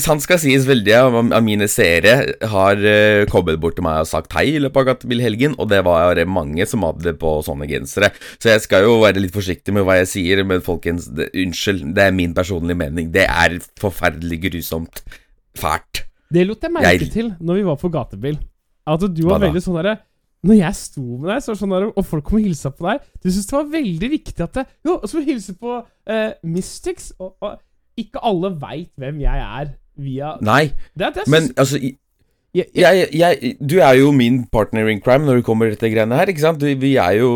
Sant 0.00 0.24
skal 0.24 0.40
sies, 0.40 0.64
veldig 0.68 0.96
av 0.96 1.44
mine 1.44 1.68
seere 1.70 2.16
har 2.52 2.82
kommet 3.30 3.60
bort 3.60 3.76
til 3.78 3.84
meg 3.84 4.02
og 4.02 4.08
sagt 4.08 4.34
hei 4.36 4.46
i 4.54 4.60
løpet 4.62 4.80
av 4.80 4.88
Gatebilhelgen, 4.90 5.56
og 5.60 5.70
det 5.72 5.82
var 5.86 6.18
mange 6.30 6.66
som 6.68 6.84
hadde 6.86 7.14
på 7.20 7.36
sånne 7.46 7.68
gensere. 7.70 8.10
Så 8.40 8.52
jeg 8.52 8.64
skal 8.64 8.86
jo 8.86 8.98
være 9.02 9.22
litt 9.22 9.34
forsiktig 9.36 9.74
med 9.76 9.86
hva 9.86 10.00
jeg 10.00 10.12
sier, 10.14 10.44
men 10.46 10.64
folkens, 10.64 11.10
det, 11.16 11.30
unnskyld, 11.36 11.90
det 11.96 12.06
er 12.06 12.16
min 12.16 12.36
personlige 12.36 12.80
mening. 12.80 13.10
Det 13.14 13.26
er 13.28 13.58
forferdelig 13.80 14.40
grusomt. 14.48 15.04
Fælt. 15.58 16.09
Det 16.32 16.46
lot 16.46 16.62
jeg 16.62 16.72
merke 16.72 16.92
Jeg- 17.00 17.10
til 17.12 17.32
når 17.40 17.54
vi 17.60 17.62
var 17.66 17.76
på 17.80 17.90
gatebil. 17.92 18.38
At 18.86 19.00
du 19.00 19.22
var 19.28 19.38
veldig 19.42 19.62
sånn 19.62 19.76
derre 19.82 19.98
Når 20.42 20.56
jeg 20.56 20.74
sto 20.74 21.02
med 21.20 21.28
deg, 21.28 21.42
så 21.44 21.52
sånn 21.54 21.70
der, 21.74 21.88
og 21.92 22.06
folk 22.06 22.24
kom 22.24 22.38
og 22.38 22.44
hilsa 22.46 22.70
på 22.72 22.86
deg 22.88 23.00
Du 23.22 23.28
syntes 23.30 23.46
det 23.50 23.52
var 23.58 23.66
veldig 23.74 24.08
viktig 24.10 24.40
at 24.46 24.52
det, 24.56 24.64
Jo, 24.86 24.94
og 25.02 25.04
så 25.10 25.20
hilse 25.26 25.52
på 25.60 25.74
uh, 25.84 26.30
Mystics, 26.42 27.12
og, 27.20 27.34
og 27.44 27.58
ikke 28.00 28.22
alle 28.24 28.54
veit 28.62 28.88
hvem 28.96 29.20
jeg 29.20 29.42
er 29.60 29.74
via 30.00 30.36
Nei, 30.40 30.70
det, 30.96 31.10
det, 31.18 31.26
men 31.28 31.50
altså 31.60 31.76
i- 31.76 31.96
jeg, 32.52 32.66
jeg, 32.74 33.08
jeg, 33.14 33.56
du 33.62 33.76
er 33.78 33.92
jo 34.00 34.08
min 34.10 34.40
partner 34.50 34.88
in 34.90 34.98
crime 35.00 35.22
når 35.28 35.36
det 35.38 35.44
kommer 35.46 35.68
til 35.68 35.76
dette 35.76 35.90
greiene 35.94 36.16
her, 36.18 36.26
ikke 36.32 36.40
sant? 36.42 36.58
Vi, 36.66 36.72
vi 36.74 36.96
er 36.98 37.12
jo 37.20 37.28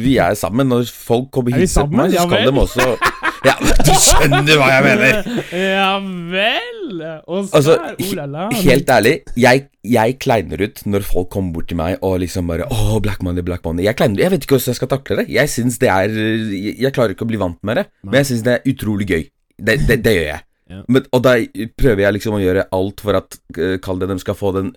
Vi 0.00 0.14
er 0.16 0.32
sammen. 0.38 0.66
Når 0.70 0.86
folk 0.88 1.26
kommer 1.34 1.52
og 1.52 1.58
hilser 1.60 1.84
på 1.84 1.92
meg, 1.98 2.14
så 2.14 2.24
skal 2.24 2.46
de 2.46 2.60
også 2.62 2.86
Ja, 3.46 3.54
du 3.60 3.90
skjønner 3.96 4.58
hva 4.60 4.66
jeg 4.74 4.84
mener! 4.84 5.20
Ja 5.56 5.92
vel! 6.02 7.04
Oskar, 7.24 7.56
Altså, 7.56 7.76
oh 7.94 8.10
la 8.18 8.26
la. 8.28 8.42
Helt 8.60 8.90
ærlig, 8.92 9.12
jeg, 9.40 9.62
jeg 9.86 10.16
kleiner 10.20 10.60
ut 10.66 10.82
når 10.90 11.06
folk 11.08 11.30
kommer 11.32 11.54
bort 11.56 11.68
til 11.70 11.78
meg 11.80 11.96
og 12.04 12.18
liksom 12.20 12.50
bare 12.50 12.66
Åh, 12.68 12.98
Black 13.04 13.22
Money, 13.24 13.44
Black 13.46 13.64
Money. 13.64 13.86
Jeg 13.86 13.96
kleiner 13.96 14.18
ut. 14.18 14.24
Jeg 14.26 14.34
vet 14.34 14.44
ikke 14.44 14.56
hvordan 14.58 14.72
jeg 14.74 14.80
skal 14.80 14.90
takle 14.92 15.18
det. 15.22 15.26
Jeg 15.32 15.52
syns 15.54 15.78
det 15.80 15.88
er 15.94 16.12
Jeg, 16.18 16.76
jeg 16.84 16.92
klarer 16.96 17.14
ikke 17.16 17.24
å 17.24 17.30
bli 17.32 17.40
vant 17.40 17.58
med 17.64 17.80
det, 17.80 17.86
men 18.04 18.18
jeg 18.20 18.30
syns 18.32 18.44
det 18.46 18.58
er 18.58 18.70
utrolig 18.74 19.08
gøy. 19.08 19.24
Det, 19.56 19.78
det, 19.88 20.00
det 20.04 20.14
gjør 20.18 20.28
jeg. 20.34 20.44
Ja. 20.70 20.82
Men, 20.88 21.08
og 21.16 21.24
da 21.24 21.32
prøver 21.80 22.04
jeg 22.06 22.16
liksom 22.18 22.36
å 22.36 22.42
gjøre 22.44 22.68
alt 22.76 23.00
for 23.02 23.18
at 23.18 23.40
eh, 23.58 23.78
Kall 23.82 23.98
det 24.04 24.06
de 24.12 24.18
skal 24.22 24.36
få 24.38 24.52
den 24.54 24.68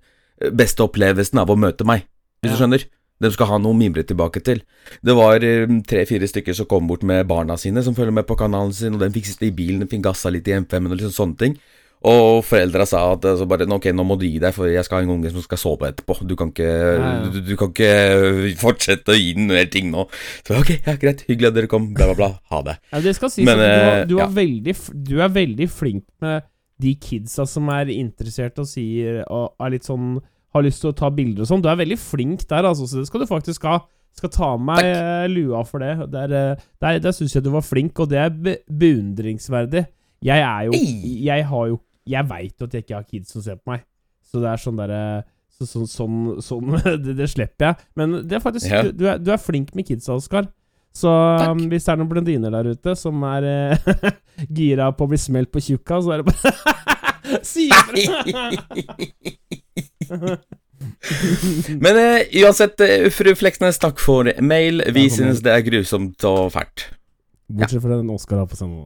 beste 0.57 0.81
opplevelsen 0.87 1.39
av 1.43 1.51
å 1.53 1.59
møte 1.59 1.85
meg, 1.87 2.07
hvis 2.41 2.53
Ja. 2.53 2.55
du 2.57 2.61
skjønner. 2.63 2.87
De 3.23 3.31
skal 3.33 3.49
ha 3.49 3.59
noe 3.61 3.75
å 3.75 3.77
mimre 3.77 4.03
tilbake 4.07 4.43
til. 4.45 4.63
Det 5.03 5.15
var 5.17 5.43
eh, 5.47 5.69
tre-fire 5.87 6.27
stykker 6.29 6.57
som 6.57 6.69
kom 6.69 6.89
bort 6.89 7.05
med 7.07 7.27
barna 7.29 7.57
sine, 7.59 7.83
som 7.85 7.95
følger 7.97 8.15
med 8.15 8.27
på 8.29 8.37
kanalen 8.39 8.73
sin, 8.75 8.97
og 8.97 9.03
den 9.03 9.13
fikk 9.15 9.31
sitte 9.31 9.49
i 9.49 9.55
bilen, 9.55 9.83
Den 9.83 9.91
fikk 9.91 10.05
gassa 10.09 10.31
litt 10.33 10.47
i 10.47 10.57
M5-en 10.59 10.91
og 10.91 10.99
liksom 10.99 11.15
sånne 11.15 11.39
ting. 11.39 11.57
Og 12.03 12.41
foreldra 12.43 12.83
sa 12.87 13.01
at 13.13 13.23
altså 13.29 13.45
bare, 13.47 13.63
ok, 13.71 13.85
nå 13.95 14.03
må 14.03 14.17
du 14.19 14.25
gi 14.27 14.39
deg, 14.43 14.51
for 14.55 14.67
jeg 14.67 14.83
skal 14.83 14.99
ha 14.99 15.05
en 15.05 15.13
unge 15.13 15.29
som 15.31 15.43
skal 15.45 15.59
sove 15.61 15.87
etterpå. 15.87 16.17
Du 16.27 16.35
kan 16.39 16.49
ikke. 16.51 16.71
Du, 17.31 17.37
du 17.47 17.53
kan 17.59 17.71
ikke 17.71 18.55
fortsette 18.59 19.13
å 19.13 19.15
gi 19.15 19.29
den 19.37 19.47
mer 19.47 19.69
ting 19.71 19.87
nå. 19.93 20.03
Så 20.43 20.57
ok, 20.59 20.73
ja, 20.81 20.97
greit, 20.99 21.23
hyggelig 21.29 21.53
at 21.53 21.59
dere 21.61 21.71
kom, 21.71 21.93
bla, 21.95 22.09
bla, 22.11 22.17
bla. 22.19 22.29
Ha 22.51 22.59
det. 22.67 22.75
Ja, 22.91 23.01
det 23.07 23.15
skal 23.15 23.31
sies 23.31 23.47
Men, 23.47 23.63
at 23.63 23.63
du, 23.63 23.77
eh, 23.77 24.01
du, 24.11 24.17
ja. 24.19 24.27
veldig, 24.35 24.75
du 25.07 25.15
er 25.23 25.31
veldig 25.39 25.69
flink 25.71 26.03
med 26.23 26.43
de 26.83 26.93
kidsa 26.99 27.47
som 27.47 27.71
er 27.71 27.93
interessert 27.93 28.59
og 28.59 28.67
sier 28.67 29.21
og 29.31 29.53
er 29.63 29.75
litt 29.77 29.87
sånn 29.87 30.17
Har 30.53 30.65
lyst 30.65 30.83
til 30.83 30.91
å 30.91 30.95
ta 30.97 31.09
bilder 31.13 31.45
og 31.45 31.49
sånn. 31.49 31.63
Du 31.63 31.69
er 31.71 31.79
veldig 31.79 31.97
flink 31.97 32.45
der, 32.49 32.67
altså, 32.69 32.85
så 32.89 33.01
det 33.01 33.07
skal 33.09 33.23
du 33.23 33.29
faktisk 33.29 33.65
ha. 33.69 33.79
Skal 34.13 34.29
ta 34.29 34.51
av 34.53 34.61
meg 34.61 34.85
eh, 34.85 35.25
lua 35.31 35.63
for 35.65 35.81
det. 35.81 35.95
Der, 36.13 36.33
eh, 36.37 36.63
der, 36.83 36.99
der 37.01 37.15
syns 37.17 37.33
jeg 37.33 37.45
du 37.45 37.49
var 37.55 37.65
flink, 37.65 37.97
og 38.03 38.11
det 38.11 38.19
er 38.21 38.29
be 38.33 38.59
beundringsverdig. 38.69 39.87
Jeg 40.23 40.39
er 40.39 40.67
jo 40.69 40.77
Jeg 41.25 41.43
har 41.49 41.65
jo 41.67 41.79
Jeg 42.07 42.29
veit 42.29 42.53
jo 42.55 42.67
at 42.69 42.75
jeg 42.77 42.85
ikke 42.85 42.95
har 42.95 43.07
kids 43.09 43.33
som 43.33 43.43
ser 43.43 43.57
på 43.59 43.73
meg, 43.73 43.81
så 44.23 44.39
det 44.43 44.51
er 44.51 44.61
sånn 44.61 44.77
derre 44.79 44.99
så, 45.53 45.67
sånn, 45.69 45.87
sånn, 45.89 46.19
sånn 46.43 46.75
det, 47.05 47.15
det 47.17 47.27
slipper 47.31 47.71
jeg. 47.71 47.87
Men 47.99 48.19
det 48.27 48.37
er 48.37 48.43
faktisk 48.43 48.69
Ja. 48.71 48.83
du, 48.89 49.05
er, 49.09 49.19
du 49.21 49.31
er 49.33 49.41
flink 49.41 49.73
med 49.77 49.87
kidsa, 49.87 50.15
Oskar. 50.17 50.47
Så 50.93 51.09
um, 51.09 51.63
hvis 51.71 51.87
det 51.87 51.93
er 51.93 51.97
noen 51.97 52.09
blondiner 52.11 52.53
der 52.53 52.69
ute 52.75 52.93
som 52.99 53.23
er 53.25 53.47
uh, 53.49 54.09
gira 54.57 54.91
på 54.93 55.07
å 55.07 55.09
bli 55.09 55.17
smelt 55.17 55.49
på 55.53 55.61
tjukka, 55.63 56.01
så 56.05 56.13
er 56.13 56.21
det 56.21 56.29
bare 56.29 57.41
Si 57.49 57.69
ifra! 57.71 58.51
Men 61.83 61.99
eh, 61.99 62.21
uansett, 62.43 62.79
eh, 62.83 63.09
fru 63.13 63.35
Fleksnes, 63.37 63.79
takk 63.81 63.97
for 64.03 64.23
mail. 64.43 64.83
Vi 64.93 65.03
ja, 65.07 65.15
synes 65.17 65.37
det 65.45 65.51
er 65.53 65.61
grusomt 65.65 66.19
og 66.27 66.51
fælt. 66.55 66.77
Bortsett 67.53 67.83
fra 67.83 67.97
den 67.97 68.13
Oscar 68.13 68.37
har 68.41 68.47
på 68.49 68.57
seg 68.59 68.67
nå. 68.73 68.81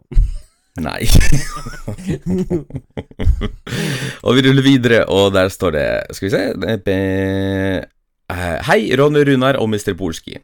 Nei. 0.77 1.03
og 4.25 4.31
vi 4.37 4.41
ruller 4.45 4.65
videre, 4.65 4.99
og 5.09 5.33
der 5.33 5.49
står 5.49 5.71
det 5.73 5.87
Skal 6.13 6.27
vi 6.27 6.35
se 6.35 6.41
eh, 6.93 7.81
Hei, 8.67 8.81
Ronny 8.99 9.21
Runar 9.25 9.55
og 9.57 9.67
Mr. 9.71 9.93
Polski. 9.97 10.35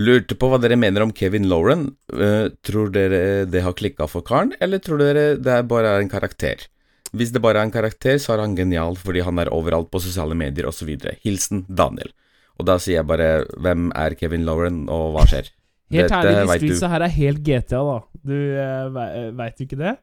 Lurte 0.00 0.34
på 0.40 0.48
hva 0.48 0.56
dere 0.58 0.76
mener 0.80 1.02
om 1.04 1.12
Kevin 1.12 1.44
Lauren. 1.50 1.90
Uh, 2.08 2.48
tror 2.64 2.88
dere 2.94 3.44
det 3.44 3.60
har 3.60 3.74
klikka 3.76 4.06
for 4.08 4.24
karen, 4.24 4.54
eller 4.64 4.80
tror 4.80 4.98
dere 5.02 5.36
det 5.36 5.68
bare 5.68 5.90
er 5.92 6.04
en 6.04 6.10
karakter? 6.10 6.64
Hvis 7.12 7.32
det 7.34 7.42
bare 7.44 7.60
er 7.60 7.68
en 7.68 7.74
karakter, 7.74 8.16
så 8.20 8.34
er 8.34 8.44
han 8.46 8.56
genial 8.56 8.96
fordi 8.96 9.24
han 9.24 9.40
er 9.42 9.52
overalt 9.52 9.90
på 9.92 10.00
sosiale 10.00 10.36
medier 10.38 10.68
osv. 10.70 10.94
Hilsen 11.24 11.66
Daniel. 11.68 12.12
Og 12.60 12.68
da 12.68 12.78
sier 12.80 13.00
jeg 13.00 13.08
bare 13.08 13.44
Hvem 13.60 13.90
er 13.96 14.16
Kevin 14.18 14.46
Lauren, 14.48 14.86
og 14.92 15.12
hva 15.16 15.26
skjer? 15.28 15.50
Helt 15.92 16.14
ærlig, 16.16 16.46
de 16.48 16.56
streetsa 16.56 16.88
her 16.88 17.04
er 17.04 17.12
helt 17.12 17.42
GTA, 17.44 17.82
da. 17.84 17.98
Du 18.24 18.32
uh, 18.32 19.34
veit 19.36 19.60
jo 19.60 19.66
ikke 19.66 19.80
det? 19.80 19.96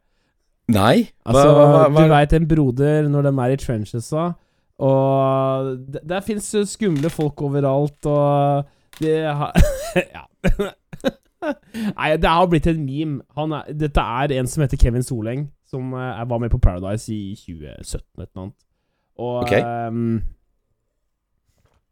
Nei? 0.70 1.10
Hva, 1.26 1.34
Altså, 1.34 1.48
hva, 1.56 1.66
hva, 1.90 2.04
du 2.06 2.14
veit 2.14 2.36
en 2.38 2.50
broder 2.50 3.10
når 3.10 3.26
de 3.26 3.32
er 3.34 3.54
i 3.54 3.58
trenchesa, 3.58 4.26
og 4.80 5.72
der, 5.90 6.04
der 6.14 6.22
fins 6.24 6.52
skumle 6.70 7.10
folk 7.12 7.42
overalt, 7.42 8.06
og 8.06 8.70
det 9.02 9.24
har 9.26 9.56
Ja. 10.16 10.28
Nei, 11.96 12.10
det 12.20 12.28
har 12.30 12.48
blitt 12.52 12.68
en 12.68 12.82
meme. 12.84 13.22
Han 13.40 13.54
er, 13.56 13.72
dette 13.72 14.04
er 14.04 14.34
en 14.36 14.50
som 14.52 14.62
heter 14.62 14.80
Kevin 14.80 15.06
Soleng, 15.08 15.48
som 15.70 15.94
uh, 15.94 16.26
var 16.30 16.42
med 16.42 16.52
på 16.54 16.62
Paradise 16.64 17.14
i 17.14 17.36
2017 17.38 18.02
et 18.02 18.28
eller 18.28 18.44
annet. 18.44 18.58
Og 19.20 19.44
okay. 19.44 19.64
um, 19.64 20.20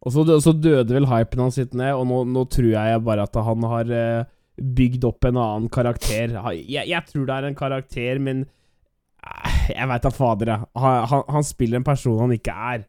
og 0.06 0.14
så, 0.14 0.24
så 0.44 0.54
døde 0.54 0.94
vel 0.94 1.08
hypen 1.10 1.42
hans 1.42 1.58
litt 1.60 1.74
ned, 1.78 1.96
og 1.98 2.06
nå, 2.08 2.22
nå 2.32 2.46
tror 2.54 2.70
jeg 2.70 3.06
bare 3.06 3.26
at 3.26 3.40
han 3.48 3.66
har 3.72 3.90
uh, 3.92 4.28
bygd 4.58 5.08
opp 5.10 5.26
en 5.28 5.40
annen 5.42 5.72
karakter. 5.74 6.38
Jeg, 6.54 6.86
jeg 6.90 7.02
tror 7.10 7.26
det 7.28 7.38
er 7.38 7.48
en 7.50 7.58
karakter, 7.58 8.22
men 8.24 8.46
uh, 8.46 9.58
jeg 9.74 9.90
veit 9.92 10.06
da 10.06 10.14
fader, 10.14 10.54
jeg. 10.54 10.70
Han, 10.84 11.02
han, 11.14 11.26
han 11.38 11.48
spiller 11.48 11.82
en 11.82 11.88
person 11.88 12.22
han 12.24 12.38
ikke 12.38 12.56
er. 12.74 12.86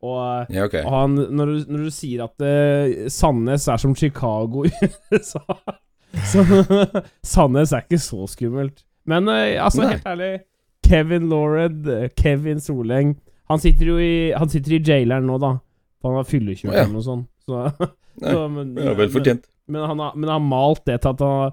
Og 0.00 0.20
Ja, 0.48 0.64
okay. 0.64 0.80
og 0.80 0.94
han, 0.94 1.16
når, 1.36 1.50
du, 1.50 1.72
når 1.74 1.88
du 1.88 1.92
sier 1.92 2.24
at 2.24 2.40
uh, 2.40 3.08
Sandnes 3.12 3.66
er 3.68 3.80
som 3.82 3.92
Chicago 3.92 4.62
i 4.68 4.70
USA 5.12 5.42
Så 6.24 6.44
Sandnes 7.20 7.74
er 7.76 7.84
ikke 7.84 8.00
så 8.00 8.24
skummelt. 8.32 8.80
Men 9.08 9.28
eh, 9.32 9.56
altså, 9.62 9.84
Nei. 9.84 9.94
helt 9.96 10.06
ærlig 10.06 10.30
Kevin 10.86 11.28
Laured, 11.30 11.86
eh, 11.88 12.08
Kevin 12.18 12.60
Soleng 12.60 13.14
Han 13.50 13.62
sitter 13.62 13.92
jo 13.92 13.96
i 14.02 14.32
Han 14.36 14.50
sitter 14.52 14.76
i 14.76 14.82
jaileren 14.82 15.26
nå, 15.28 15.38
da. 15.40 15.54
For 16.00 16.12
han 16.12 16.20
har 16.22 16.28
fyllekjørt 16.28 16.74
ja. 16.74 16.84
eller 16.84 16.94
noe 16.96 17.06
sånt. 17.06 17.26
Så, 17.46 17.64
Nei, 18.22 18.34
så, 18.34 18.44
men, 18.52 18.76
Ja, 18.78 18.94
vel 18.98 19.10
fortjent. 19.12 19.48
men, 19.70 19.82
han 19.84 19.98
har, 20.00 20.14
men 20.16 20.28
han 20.28 20.38
har 20.40 20.46
malt 20.46 20.86
det 20.88 21.00
til 21.02 21.12
at 21.14 21.24
han 21.24 21.50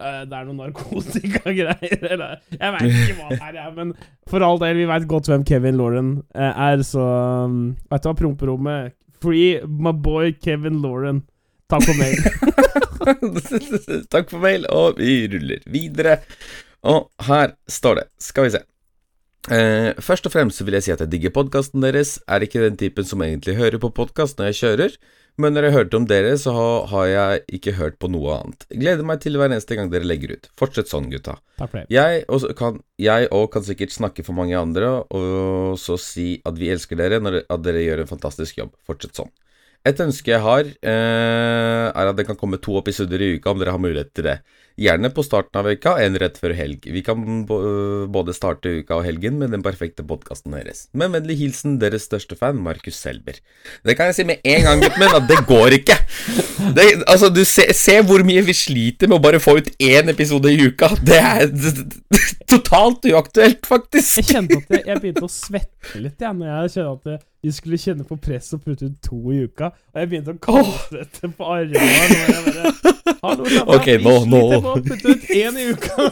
eh, 0.00 0.22
det 0.30 0.38
er 0.38 0.46
noen 0.48 0.62
narkotikagreier, 0.64 2.06
eller 2.14 2.38
Jeg 2.56 2.76
veit 2.76 2.86
ikke 2.88 3.18
hva 3.18 3.28
det 3.34 3.40
er, 3.40 3.58
jeg, 3.60 3.74
men 3.76 3.92
for 4.30 4.46
all 4.46 4.62
del, 4.62 4.78
vi 4.80 4.88
veit 4.88 5.08
godt 5.10 5.28
hvem 5.28 5.44
Kevin 5.48 5.76
Lauren 5.80 6.14
er, 6.32 6.80
så 6.86 7.04
um, 7.44 7.60
Vet 7.92 8.06
du 8.06 8.10
hva, 8.10 8.16
promperommet 8.22 8.96
Free 9.20 9.60
my 9.66 9.92
boy 9.92 10.32
Kevin 10.40 10.80
Lauren. 10.80 11.20
Takk 11.70 11.84
for 11.84 11.98
mail. 12.00 12.16
Takk 14.12 14.30
for 14.32 14.40
mail, 14.42 14.64
og 14.72 14.96
vi 14.98 15.26
ruller 15.30 15.60
videre. 15.70 16.16
Og 16.88 17.10
her 17.28 17.54
står 17.68 18.00
det, 18.00 18.06
skal 18.22 18.46
vi 18.46 18.52
se. 18.56 18.64
Eh, 19.48 19.96
først 20.04 20.26
og 20.28 20.34
fremst 20.34 20.60
så 20.60 20.66
vil 20.66 20.76
jeg 20.76 20.84
si 20.84 20.92
at 20.92 21.00
jeg 21.00 21.12
digger 21.12 21.32
podkasten 21.32 21.80
deres. 21.84 22.18
Er 22.28 22.44
ikke 22.44 22.62
den 22.64 22.76
typen 22.80 23.08
som 23.08 23.22
egentlig 23.24 23.56
hører 23.56 23.80
på 23.80 23.92
podkast 23.96 24.38
når 24.38 24.50
jeg 24.50 24.60
kjører, 24.60 24.96
men 25.40 25.54
når 25.56 25.66
jeg 25.66 25.76
hørte 25.76 25.96
om 25.96 26.06
dere, 26.08 26.32
så 26.40 26.52
har 26.90 27.06
jeg 27.08 27.42
ikke 27.60 27.76
hørt 27.78 27.96
på 28.02 28.10
noe 28.12 28.36
annet. 28.36 28.66
Gleder 28.72 29.06
meg 29.06 29.22
til 29.24 29.38
hver 29.40 29.48
eneste 29.48 29.78
gang 29.78 29.92
dere 29.92 30.08
legger 30.08 30.36
ut. 30.36 30.48
Fortsett 30.60 30.90
sånn, 30.92 31.08
gutta. 31.12 31.38
Takk 31.60 31.72
for 31.72 31.80
det. 31.80 31.86
Jeg 31.92 32.24
også 32.28 32.52
kan, 32.58 32.80
kan 33.54 33.66
sikkert 33.66 33.96
snakke 33.96 34.24
for 34.26 34.36
mange 34.36 34.58
andre 34.58 34.92
og 35.08 35.78
så 35.80 35.96
si 36.00 36.34
at 36.44 36.60
vi 36.60 36.72
elsker 36.74 37.00
dere, 37.00 37.22
når, 37.24 37.42
at 37.48 37.64
dere 37.64 37.84
gjør 37.86 38.04
en 38.04 38.12
fantastisk 38.12 38.60
jobb. 38.60 38.74
Fortsett 38.88 39.16
sånn. 39.16 39.32
Et 39.88 40.00
ønske 40.04 40.28
jeg 40.28 40.44
har, 40.44 40.66
eh, 40.68 41.86
er 41.88 42.10
at 42.10 42.16
det 42.18 42.26
kan 42.28 42.36
komme 42.36 42.60
to 42.60 42.76
episoder 42.76 43.22
i 43.24 43.36
uka 43.38 43.54
om 43.54 43.62
dere 43.62 43.72
har 43.72 43.80
mulighet 43.80 44.12
til 44.12 44.26
det. 44.28 44.40
Gjerne 44.80 45.10
på 45.12 45.20
starten 45.26 45.58
av 45.60 45.66
uka, 45.68 45.92
en 46.00 46.14
rett 46.16 46.38
før 46.40 46.54
helg. 46.56 46.86
Vi 46.88 47.02
kan 47.04 47.20
både 47.44 48.32
starte 48.32 48.70
uka 48.80 48.96
og 48.96 49.04
helgen 49.04 49.36
med 49.36 49.52
den 49.52 49.60
perfekte 49.64 50.00
podkasten 50.08 50.54
deres. 50.56 50.86
Med 50.96 51.12
vennlig 51.12 51.36
hilsen 51.42 51.74
deres 51.82 52.06
største 52.08 52.38
fan, 52.40 52.56
Markus 52.64 52.96
Selber. 52.96 53.36
Det 53.84 53.96
kan 53.98 54.08
jeg 54.08 54.16
si 54.22 54.24
med 54.30 54.40
en 54.48 54.64
gang, 54.70 54.80
gutten 54.80 55.02
min, 55.04 55.16
at 55.18 55.28
det 55.28 55.40
går 55.50 55.76
ikke. 55.82 55.98
Det, 56.78 56.86
altså, 57.04 57.28
du 57.28 57.42
se, 57.44 57.66
se 57.76 57.98
hvor 58.08 58.24
mye 58.24 58.40
vi 58.46 58.56
sliter 58.56 59.10
med 59.10 59.18
å 59.18 59.24
bare 59.28 59.40
få 59.44 59.58
ut 59.60 59.68
én 59.84 60.08
episode 60.14 60.48
i 60.54 60.70
uka. 60.70 60.88
Det 61.04 61.20
er 61.20 61.52
totalt 62.54 63.04
uaktuelt, 63.12 63.60
faktisk. 63.68 64.22
Jeg 64.22 64.30
kjente 64.32 64.62
at 64.62 64.78
jeg, 64.78 64.86
jeg 64.94 65.02
begynte 65.04 65.28
å 65.28 65.32
svette 65.34 66.00
litt 66.00 66.24
jeg, 66.24 66.38
når 66.40 66.54
jeg 66.54 66.72
kjente 66.78 67.18
at 67.20 67.26
vi 67.40 67.52
skulle 67.56 67.78
kjenne 67.80 68.04
på 68.04 68.16
press 68.20 68.50
og 68.56 68.64
putte 68.64 68.88
ut 68.88 68.96
to 69.04 69.20
i 69.32 69.44
uka. 69.48 69.70
Og 69.92 70.00
jeg 70.02 70.10
begynte 70.10 70.34
å 70.36 70.40
kaldsvette 70.48 71.34
på 71.36 71.52
armene. 71.58 72.72
Ok, 73.20 73.86
nå- 74.00 74.24
nå. 74.30 74.38
Sliter 74.74 74.96
putte 74.96 75.08
ut 75.08 75.22
én 75.30 75.56
i 75.58 75.64
uka. 75.72 76.06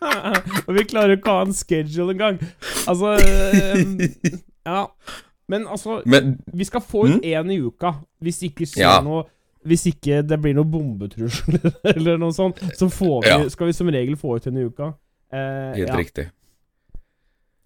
og 0.66 0.74
vi 0.76 0.84
klarer 0.84 1.16
ikke 1.16 1.30
å 1.32 1.38
ha 1.40 1.46
en 1.46 1.54
schedule 1.56 2.12
engang. 2.16 2.38
Altså 2.86 3.14
eh, 3.20 4.20
Ja. 4.66 4.86
Men 5.48 5.66
altså, 5.70 6.00
Men 6.06 6.38
vi 6.54 6.64
skal 6.66 6.80
få 6.82 7.04
ut 7.06 7.22
Mm? 7.22 7.50
i 7.54 7.58
uka. 7.62 7.92
Hvis 8.22 8.42
ikke 8.42 8.66
skjer 8.66 8.82
Ja. 8.82 9.00
noe 9.00 9.24
Hvis 9.66 9.86
ikke 9.90 10.20
det 10.22 10.36
blir 10.42 10.54
noe 10.54 10.64
bombetrusler 10.64 11.72
eller 11.96 12.16
noe 12.22 12.30
sånt, 12.32 12.60
så 12.78 12.86
får 12.90 13.22
vi, 13.24 13.28
Ja. 13.28 13.48
skal 13.50 13.66
vi 13.66 13.72
som 13.72 13.88
regel 13.90 14.14
få 14.16 14.36
ut 14.36 14.46
en 14.46 14.56
i 14.58 14.62
uka. 14.62 14.92
Eh, 15.32 15.74
helt 15.74 15.88
ja, 15.88 15.96
riktig. 15.96 16.26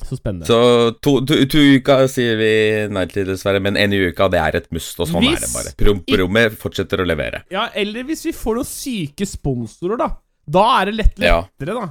Så 0.06 0.16
spennende. 0.18 0.46
Så 0.48 0.56
to, 1.04 1.16
to, 1.28 1.36
to 1.50 1.62
uker 1.76 2.06
sier 2.10 2.38
vi 2.40 2.50
nei 2.92 3.04
til, 3.10 3.26
dessverre, 3.28 3.60
men 3.62 3.76
en 3.78 3.92
i 3.94 4.00
uka, 4.10 4.28
det 4.32 4.40
er 4.40 4.58
et 4.60 4.68
must, 4.74 4.96
og 5.00 5.08
sånn 5.10 5.24
er 5.26 5.36
det 5.36 5.44
Hvis 5.46 5.54
bare. 5.58 5.74
Promperommet 5.80 6.56
fortsetter 6.60 7.02
å 7.02 7.06
levere. 7.08 7.42
Ja, 7.52 7.68
eller 7.78 8.06
hvis 8.08 8.24
vi 8.26 8.32
får 8.36 8.60
noen 8.60 8.68
syke 8.70 9.28
sponsorer, 9.28 10.00
da. 10.00 10.08
Da 10.50 10.64
er 10.80 10.90
det 10.90 10.96
lett 10.98 11.20
Ja. 11.22 11.40
lettere, 11.46 11.76
da. 11.80 11.90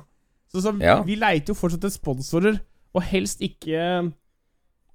Så, 0.51 0.63
så 0.65 0.73
Ja. 0.81 0.97
Vi 1.05 1.15
leiter 1.21 1.53
jo 1.53 1.59
fortsatt 1.59 1.83
etter 1.85 1.93
sponsorer, 1.95 2.57
og 2.95 3.05
helst 3.05 3.43
ikke 3.45 3.69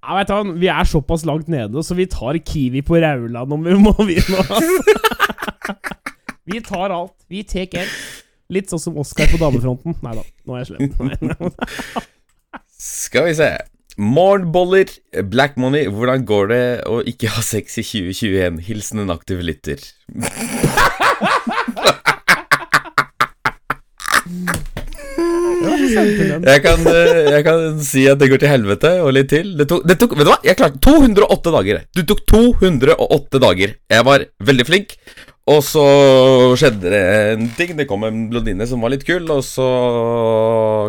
jeg 0.05 0.17
vet 0.19 0.29
hva, 0.29 0.43
Vi 0.59 0.67
er 0.69 0.85
såpass 0.85 1.23
langt 1.25 1.47
nede, 1.49 1.81
så 1.81 1.95
vi 1.97 2.05
tar 2.05 2.37
Kiwi 2.37 2.83
på 2.85 2.99
Rauland 3.01 3.53
om 3.55 3.63
vi 3.65 3.73
må 3.79 3.93
vinne. 4.05 4.43
vi 6.45 6.59
tar 6.61 6.93
alt. 6.93 7.15
Vi 7.31 7.41
tar 7.47 7.65
alt. 7.81 7.95
Litt 8.53 8.69
sånn 8.69 8.77
som 8.83 8.99
Oscar 9.01 9.25
på 9.31 9.39
damefronten. 9.41 9.95
Nei 10.05 10.13
da, 10.19 10.21
nå 10.45 10.59
er 10.59 10.61
jeg 10.61 10.75
slem. 10.75 11.55
Skal 12.85 13.25
vi 13.25 13.35
se. 13.35 13.47
Morgenboller, 13.97 14.85
Black 15.31 15.55
Money, 15.57 15.87
hvordan 15.89 16.25
går 16.27 16.49
det 16.51 16.65
å 16.85 16.99
ikke 17.07 17.31
ha 17.33 17.41
sex 17.41 17.79
i 17.81 17.83
2021? 17.87 18.59
Hilsen 18.67 19.01
en 19.01 19.13
aktiv 19.13 19.41
lytter. 19.41 19.81
Jeg 26.45 26.61
kan, 26.61 26.85
eh, 26.91 27.31
jeg 27.31 27.43
kan 27.47 27.79
si 27.81 28.05
at 28.11 28.19
det 28.21 28.29
går 28.29 28.43
til 28.43 28.51
helvete 28.51 28.91
og 29.01 29.15
litt 29.17 29.31
til. 29.33 29.55
Det 29.57 29.65
tok, 29.71 29.85
det 29.87 29.97
tok 30.01 30.13
Vet 30.19 30.27
du 30.27 30.33
hva? 30.35 30.37
Jeg 30.45 30.59
klarte 30.59 30.81
208 30.85 31.55
dager. 31.57 31.81
Du 31.95 32.03
tok 32.05 32.21
208 32.29 33.41
dager. 33.41 33.79
Jeg 33.89 34.05
var 34.05 34.27
veldig 34.45 34.67
flink. 34.67 34.97
Og 35.45 35.59
så 35.61 35.81
skjedde 36.57 36.89
det 36.89 37.01
en 37.35 37.49
ting. 37.53 37.75
Det 37.77 37.85
kom 37.89 38.05
en 38.07 38.23
blondine 38.31 38.65
som 38.65 38.81
var 38.81 38.95
litt 38.95 39.05
kul, 39.05 39.27
og 39.29 39.43
så 39.45 39.67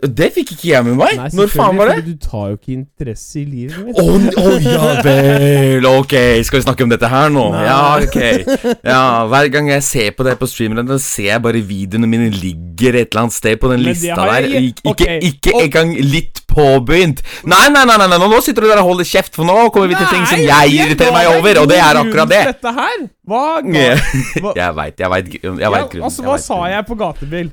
Det 0.01 0.31
fikk 0.33 0.53
ikke 0.55 0.69
jeg 0.71 0.85
med 0.87 0.95
meg. 0.97 1.17
Nei, 1.19 1.29
Når 1.37 1.51
faen 1.53 1.77
var 1.77 1.91
det? 1.93 1.97
Du 2.07 2.15
tar 2.25 2.47
jo 2.53 2.57
ikke 2.57 2.73
interesse 2.73 3.41
i 3.41 3.45
livet 3.45 3.85
mitt. 3.85 3.99
Å 4.01 4.05
å, 4.41 4.53
ja 4.65 4.93
vel, 5.07 5.85
ok, 5.91 6.15
skal 6.47 6.61
vi 6.61 6.65
snakke 6.65 6.87
om 6.87 6.93
dette 6.95 7.11
her 7.13 7.29
nå? 7.35 7.45
Nei. 7.53 7.65
Ja, 7.67 7.81
ok. 8.01 8.79
Ja, 8.87 9.03
Hver 9.29 9.51
gang 9.53 9.69
jeg 9.69 9.85
ser 9.85 10.11
på 10.17 10.25
det 10.25 10.39
på 10.41 10.49
streameren, 10.49 10.89
da 10.89 10.97
ser 11.03 11.29
jeg 11.35 11.43
bare 11.45 11.61
videoene 11.61 12.09
mine 12.09 12.31
ligger 12.33 12.97
et 13.03 13.11
eller 13.13 13.27
annet 13.27 13.37
sted 13.37 13.61
på 13.61 13.69
den 13.75 13.83
Men 13.85 13.93
lista 13.93 14.17
der. 14.31 14.49
Ik 14.49 14.81
ikke 14.81 14.95
ok, 14.95 15.05
ikke 15.31 15.55
og- 15.55 15.63
engang 15.67 15.93
litt 16.15 16.43
påbegynt. 16.51 17.21
Nei, 17.45 17.69
nei, 17.71 17.85
nei, 17.87 17.99
nei, 18.01 18.19
nå 18.19 18.41
sitter 18.43 18.65
du 18.65 18.71
der 18.73 18.81
og 18.83 18.89
holder 18.95 19.07
kjeft, 19.07 19.37
for 19.37 19.45
nå 19.47 19.69
kommer 19.71 19.93
vi 19.93 20.01
til 20.01 20.09
ting 20.11 20.25
som 20.27 20.41
jeg 20.49 20.75
irriterer 20.81 21.13
meg 21.15 21.29
over, 21.37 21.61
og 21.63 21.69
det 21.71 21.79
er 21.79 22.01
akkurat 22.01 22.33
det. 22.33 22.43
Dette 22.55 22.73
her? 22.81 23.05
Hva 23.31 23.45
hva- 23.63 24.57
Jeg 24.57 24.75
veit, 24.81 24.99
jeg 25.05 25.11
veit. 25.13 25.99
Altså, 26.01 26.25
hva 26.27 26.39
sa 26.41 26.65
jeg 26.73 26.87
på 26.89 26.97
gatebil? 26.99 27.53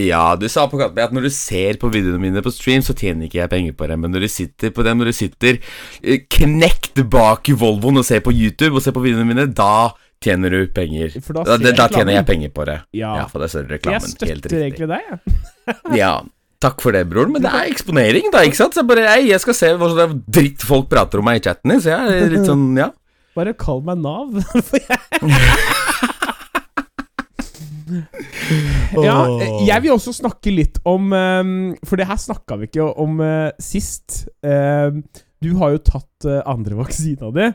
Ja, 0.00 0.34
du 0.34 0.48
sa 0.50 0.64
på 0.66 0.78
katten 0.80 0.98
at 1.04 1.12
når 1.14 1.28
du 1.28 1.30
ser 1.30 1.76
på 1.78 1.86
videoene 1.92 2.18
mine 2.18 2.40
på 2.42 2.50
stream, 2.50 2.82
så 2.82 2.96
tjener 2.98 3.28
ikke 3.28 3.38
jeg 3.44 3.50
penger 3.52 3.76
på 3.78 3.86
det. 3.86 3.98
Men 4.02 4.10
når 4.10 4.24
du 4.26 4.30
sitter 4.32 4.72
på 4.74 4.82
dem, 4.86 4.98
når 4.98 5.12
du 5.12 5.14
sitter 5.14 5.60
eh, 6.02 6.24
knekt 6.34 6.98
bak 7.12 7.46
Volvoen 7.60 8.00
og 8.02 8.06
ser 8.08 8.24
på 8.26 8.34
YouTube 8.34 8.74
og 8.74 8.82
ser 8.82 8.96
på 8.96 9.04
videoene 9.04 9.28
mine, 9.28 9.46
da 9.54 9.92
tjener 10.24 10.50
du 10.50 10.64
penger. 10.74 11.14
For 11.22 11.38
da 11.38 11.44
Da, 11.60 11.74
da 11.78 11.86
tjener 11.92 12.16
jeg 12.18 12.26
penger 12.26 12.50
på 12.56 12.66
det. 12.66 12.80
Ja. 12.96 13.12
Ja, 13.22 13.26
for 13.30 13.44
da 13.44 13.50
ser 13.52 13.68
du 13.68 13.74
reklamen. 13.76 14.02
Helt 14.02 14.18
støtter 14.18 14.56
egentlig 14.64 14.90
deg, 14.90 15.12
jeg. 15.12 15.38
Ja, 16.02 16.12
takk 16.64 16.82
for 16.82 16.96
det, 16.96 17.04
broren. 17.12 17.30
Men 17.36 17.46
det 17.46 17.54
er 17.54 17.70
eksponering, 17.70 18.32
da, 18.34 18.42
ikke 18.48 18.58
sant? 18.64 18.74
Så 18.74 18.82
jeg 18.82 18.90
bare, 18.90 19.06
ei, 19.14 19.28
jeg 19.30 19.44
skal 19.46 19.58
se 19.60 19.70
hva 19.78 19.92
slags 19.94 20.18
dritt 20.26 20.66
folk 20.66 20.90
prater 20.90 21.22
om 21.22 21.28
meg 21.30 21.38
i 21.38 21.44
chatten, 21.46 21.76
så 21.78 21.94
jeg 21.94 22.18
er 22.24 22.34
litt 22.34 22.50
sånn, 22.50 22.66
ja. 22.82 22.90
Bare 23.34 23.54
kall 23.58 23.80
meg 23.86 23.98
Nav. 24.02 24.34
For 24.68 24.78
jeg 24.78 24.98
Ja, 29.04 29.16
eh, 29.40 29.60
jeg 29.66 29.84
vil 29.84 29.94
også 29.94 30.14
snakke 30.16 30.52
litt 30.54 30.80
om 30.88 31.12
um, 31.12 31.54
For 31.86 32.00
det 32.00 32.08
her 32.08 32.20
snakka 32.20 32.58
vi 32.60 32.68
ikke 32.68 32.86
om 33.00 33.20
eh, 33.24 33.50
sist. 33.62 34.24
Um, 34.44 35.02
du 35.44 35.54
har 35.60 35.74
jo 35.74 35.80
tatt 35.84 36.28
uh, 36.28 36.40
andre 36.48 36.78
vaksina 36.78 37.30
di, 37.34 37.48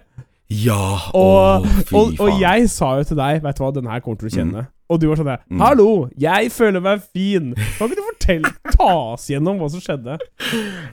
Ja, 0.65 0.81
og, 1.17 1.65
å, 1.65 1.79
fy 1.87 1.95
og, 1.95 2.19
og 2.25 2.41
jeg 2.41 2.67
sa 2.73 2.95
jo 2.99 3.07
til 3.09 3.17
deg 3.19 3.41
Vet 3.45 3.57
du 3.57 3.63
hva, 3.63 3.71
den 3.73 3.89
her 3.89 4.03
kommer 4.05 4.21
til 4.21 4.29
å 4.29 4.35
kjenne. 4.35 4.65
Og 4.89 4.97
du 5.01 5.07
var 5.09 5.19
sånn 5.19 5.29
der 5.29 5.41
Mm. 5.49 5.59
Hallo, 5.61 5.89
jeg 6.17 6.49
føler 6.53 6.81
meg 6.81 7.01
fin. 7.13 7.51
Kan 7.77 7.89
ikke 7.89 7.97
du 7.99 8.05
fortelle 8.07 8.53
Ta 8.73 8.89
oss 9.13 9.27
gjennom 9.29 9.59
hva 9.61 9.69
som 9.73 9.81
skjedde? 9.83 10.17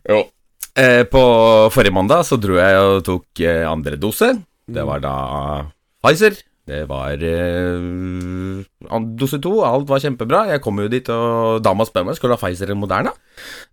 Jo. 0.09 0.25
Eh, 0.77 1.05
på 1.09 1.23
forrige 1.73 1.97
mandag 1.97 2.27
så 2.29 2.37
dro 2.41 2.59
jeg 2.61 2.81
og 2.83 2.99
tok 3.07 3.41
eh, 3.41 3.65
andre 3.65 3.97
dose. 4.01 4.35
Det 4.69 4.85
var 4.85 5.01
da 5.01 5.15
Pfizer. 6.05 6.37
Det 6.67 6.81
var 6.91 7.21
eh, 7.23 8.65
dose 9.15 9.39
to. 9.43 9.53
Alt 9.63 9.87
var 9.87 10.01
kjempebra. 10.03 10.41
Jeg 10.51 10.63
kom 10.65 10.81
jo 10.83 10.89
dit, 10.91 11.07
og 11.15 11.61
dama 11.63 11.87
spør 11.87 12.09
meg 12.09 12.17
skal 12.19 12.33
du 12.33 12.35
ha 12.35 12.41
Pfizer 12.41 12.67
eller 12.67 12.81
Moderna. 12.81 13.13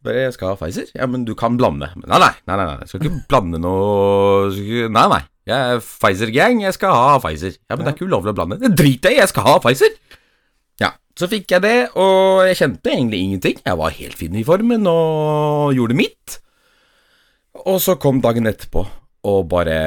Jeg 0.05 0.35
skal 0.35 0.51
ha 0.51 0.57
Pfizer. 0.59 0.91
Ja, 0.93 1.07
men 1.09 1.23
du 1.25 1.33
kan 1.37 1.57
blande. 1.57 1.89
Nei, 1.97 2.19
nei, 2.21 2.29
nei, 2.45 2.57
nei. 2.59 2.75
jeg 2.83 2.91
skal 2.91 3.01
ikke 3.01 3.23
blande 3.31 3.61
noe 3.63 4.51
Nei, 4.93 5.07
nei. 5.15 5.23
Jeg 5.49 5.73
er 5.73 5.81
Pfizer-gang. 5.81 6.61
Jeg 6.67 6.77
skal 6.77 6.93
ha 6.93 7.17
Pfizer. 7.23 7.57
Ja, 7.65 7.73
men 7.73 7.87
det 7.87 7.95
er 7.95 7.97
ikke 7.97 8.11
ulovlig 8.11 8.35
å 8.35 8.37
blande. 8.37 8.59
Det 8.61 8.75
driter 8.77 9.09
jeg 9.09 9.17
i. 9.17 9.23
Jeg 9.23 9.33
skal 9.33 9.49
ha 9.49 9.57
Pfizer. 9.65 9.97
Ja, 10.83 10.93
så 11.17 11.31
fikk 11.33 11.49
jeg 11.55 11.65
det, 11.65 11.75
og 11.97 12.45
jeg 12.45 12.61
kjente 12.61 12.93
egentlig 12.93 13.23
ingenting. 13.25 13.57
Jeg 13.65 13.81
var 13.81 13.97
helt 13.97 14.21
fin 14.21 14.37
i 14.37 14.45
formen 14.45 14.85
og 14.89 15.73
gjorde 15.73 15.97
mitt. 15.97 16.37
Og 17.65 17.81
så 17.81 17.97
kom 18.01 18.21
dagen 18.21 18.49
etterpå, 18.49 18.85
og 19.29 19.43
bare 19.49 19.81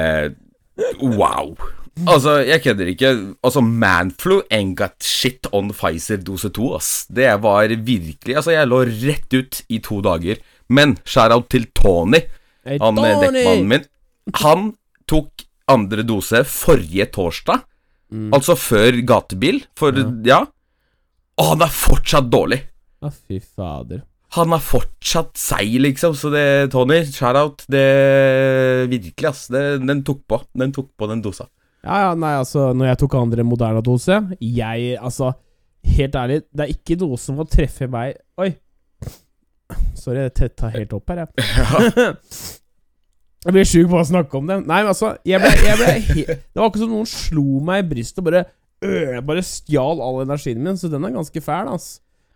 Wow. 1.01 1.55
Altså, 2.05 2.37
jeg 2.45 2.61
kødder 2.63 2.91
ikke. 2.91 3.11
Altså, 3.43 3.61
Manflu 3.63 4.41
ain't 4.53 4.75
got 4.77 4.97
shit 5.03 5.47
on 5.55 5.71
Pfizer 5.73 6.21
dose 6.21 6.51
2, 6.53 6.73
ass. 6.77 6.91
Det 7.09 7.29
var 7.41 7.73
virkelig 7.73 8.35
Altså, 8.35 8.53
jeg 8.53 8.69
lå 8.69 8.83
rett 8.85 9.33
ut 9.33 9.61
i 9.69 9.79
to 9.83 10.01
dager. 10.05 10.41
Men 10.69 10.97
shout-out 11.07 11.49
til 11.49 11.69
Tony, 11.75 12.21
Hey, 12.67 12.77
han 12.83 12.99
eh, 12.99 13.15
dekkmannen 13.23 13.69
min. 13.71 13.87
Han 14.43 14.73
tok 15.07 15.45
andre 15.71 16.03
dose 16.03 16.43
forrige 16.47 17.07
torsdag. 17.15 17.63
Mm. 18.11 18.29
Altså 18.35 18.55
før 18.59 18.99
gatebil, 19.07 19.61
for 19.79 19.95
ja. 20.27 20.43
Og 21.37 21.49
han 21.53 21.63
er 21.63 21.73
fortsatt 21.73 22.29
dårlig. 22.31 22.61
Å, 23.03 23.11
fy 23.11 23.39
fader. 23.39 24.03
Han 24.35 24.51
er 24.51 24.63
fortsatt 24.63 25.37
seig, 25.39 25.77
liksom. 25.79 26.15
Så 26.17 26.31
det, 26.33 26.43
Tony, 26.73 26.99
shout-out. 27.07 27.63
Det 27.71 27.85
Virkelig, 28.91 29.29
ass. 29.29 29.45
Det, 29.53 29.63
den 29.85 30.03
tok 30.07 30.25
på. 30.27 30.41
Den 30.57 30.73
tok 30.75 30.91
på 30.99 31.07
den 31.11 31.23
dosa. 31.23 31.47
Ja, 31.87 31.97
ja, 32.03 32.13
nei, 32.19 32.33
altså, 32.35 32.71
når 32.75 32.89
jeg 32.91 32.99
tok 33.03 33.13
andre 33.15 33.43
Moderna-dose 33.47 34.19
Jeg, 34.43 34.97
altså 34.99 35.31
Helt 35.87 36.15
ærlig, 36.19 36.41
det 36.51 36.65
er 36.65 36.73
ikke 36.73 36.97
noe 36.99 37.19
som 37.21 37.37
må 37.39 37.45
treffe 37.47 37.87
meg 37.91 38.17
Oi. 38.43 38.49
Sorry, 39.95 40.25
jeg 40.25 40.33
tetta 40.35 40.69
helt 40.73 40.93
opp 40.95 41.11
her, 41.11 41.23
jeg. 41.23 41.45
jeg 43.45 43.55
blir 43.55 43.67
sjuk 43.67 43.89
på 43.91 43.99
å 43.99 44.05
snakke 44.07 44.39
om 44.39 44.47
det. 44.49 44.59
Nei, 44.67 44.81
men 44.83 44.91
altså 44.91 45.13
jeg 45.27 45.41
ble, 45.43 45.51
jeg 45.63 45.79
ble 45.79 46.35
Det 46.35 46.59
var 46.59 46.69
ikke 46.69 46.83
som 46.83 46.93
noen 46.93 47.09
slo 47.11 47.61
meg 47.67 47.83
i 47.83 47.87
brystet 47.93 48.21
og 48.21 48.27
bare 48.29 48.43
øh, 48.83 49.19
Bare 49.27 49.45
stjal 49.47 50.03
all 50.03 50.21
energien 50.25 50.59
min, 50.63 50.79
så 50.79 50.91
den 50.91 51.07
er 51.07 51.15
ganske 51.15 51.43
fæl, 51.43 51.71
ass. 51.75 51.87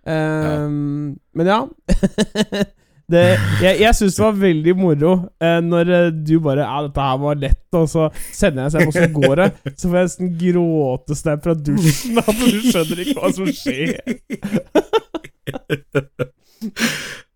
ja. 0.07 0.55
Men 0.67 1.51
ja. 1.51 1.61
det, 3.11 3.23
jeg 3.61 3.81
jeg 3.81 3.97
syns 3.97 4.17
det 4.17 4.23
var 4.23 4.37
veldig 4.41 4.73
moro 4.79 5.11
eh, 5.43 5.59
når 5.63 5.91
eh, 5.97 6.09
du 6.15 6.35
bare 6.43 6.65
Ja, 6.65 6.81
dette 6.85 7.07
her 7.07 7.17
var 7.21 7.39
lett, 7.41 7.63
og 7.77 7.87
så 7.91 8.07
sender 8.31 8.67
jeg 8.67 8.73
seg, 8.75 8.87
og 8.87 8.93
så 8.95 9.07
går 9.15 9.35
det. 9.41 9.49
Så 9.75 9.89
får 9.89 9.97
jeg 9.99 10.09
nesten 10.09 10.33
gråtesnap 10.41 11.43
fra 11.45 11.55
dusjen. 11.69 12.21
At 12.21 12.39
du 12.39 12.59
skjønner 12.67 13.03
ikke 13.05 13.17
hva 13.19 13.33
som 13.35 13.51
skjer. 13.61 13.89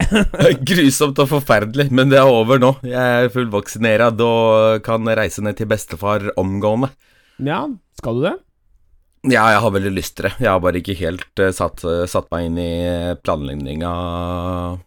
Er 0.05 0.53
Grusomt 0.61 1.19
og 1.23 1.29
forferdelig, 1.31 1.87
men 1.95 2.11
det 2.11 2.19
er 2.21 2.29
over 2.29 2.61
nå. 2.61 2.75
Jeg 2.85 3.25
er 3.25 3.31
fullvaksinert 3.33 4.21
og 4.21 4.83
kan 4.85 5.07
reise 5.17 5.41
ned 5.45 5.57
til 5.57 5.69
bestefar 5.71 6.29
omgående. 6.39 6.91
Ja, 7.41 7.65
skal 7.99 8.19
du 8.19 8.27
det? 8.27 8.35
Ja, 9.25 9.45
jeg 9.53 9.61
har 9.63 9.71
veldig 9.73 9.91
lyst 9.95 10.17
til 10.17 10.27
det. 10.27 10.33
Jeg 10.43 10.51
har 10.51 10.59
bare 10.61 10.81
ikke 10.81 10.97
helt 10.99 11.41
uh, 11.41 11.51
satt, 11.55 11.81
satt 12.11 12.27
meg 12.33 12.49
inn 12.49 12.59
i 12.61 12.71
planlegginga 13.25 13.93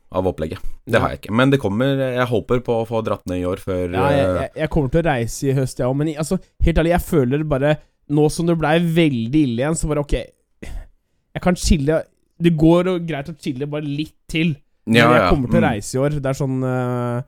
av 0.08 0.28
opplegget. 0.30 0.62
Det 0.88 1.00
har 1.02 1.12
jeg 1.12 1.20
ikke. 1.22 1.34
Men 1.36 1.52
det 1.52 1.60
kommer. 1.60 2.00
Jeg 2.00 2.28
håper 2.30 2.62
på 2.64 2.78
å 2.80 2.86
få 2.88 3.02
dratt 3.04 3.26
ned 3.28 3.42
i 3.42 3.46
år 3.48 3.60
før 3.60 3.84
Ja, 3.92 4.06
jeg, 4.14 4.24
eh, 4.24 4.40
jeg, 4.42 4.52
jeg 4.62 4.72
kommer 4.72 4.92
til 4.92 5.02
å 5.02 5.08
reise 5.08 5.48
i 5.48 5.56
høst, 5.56 5.82
jeg 5.82 5.88
òg, 5.88 5.96
men 6.00 6.12
altså, 6.14 6.38
helt 6.64 6.80
ærlig, 6.80 6.94
jeg 6.94 7.06
føler 7.08 7.44
bare 7.48 7.76
Nå 8.08 8.24
som 8.32 8.48
det 8.48 8.54
blei 8.56 8.78
veldig 8.80 9.40
ille 9.44 9.60
igjen, 9.60 9.76
så 9.76 9.90
bare 9.90 10.00
ok 10.00 10.14
Jeg 10.16 11.42
kan 11.44 11.58
chille 11.60 11.98
Det 12.40 12.54
går 12.56 12.94
greit 13.04 13.28
å 13.28 13.34
chille 13.36 13.68
bare 13.68 13.84
litt 13.84 14.16
til. 14.30 14.54
Men 14.88 15.02
Ja, 15.02 15.10
jeg 15.12 15.26
kommer 15.34 15.52
til 15.52 15.58
å 15.58 15.64
mm. 15.64 15.66
reise 15.66 15.98
i 15.98 16.00
år. 16.00 16.16
Det 16.16 16.30
er 16.30 16.38
sånn 16.38 16.62
uh, 16.64 17.18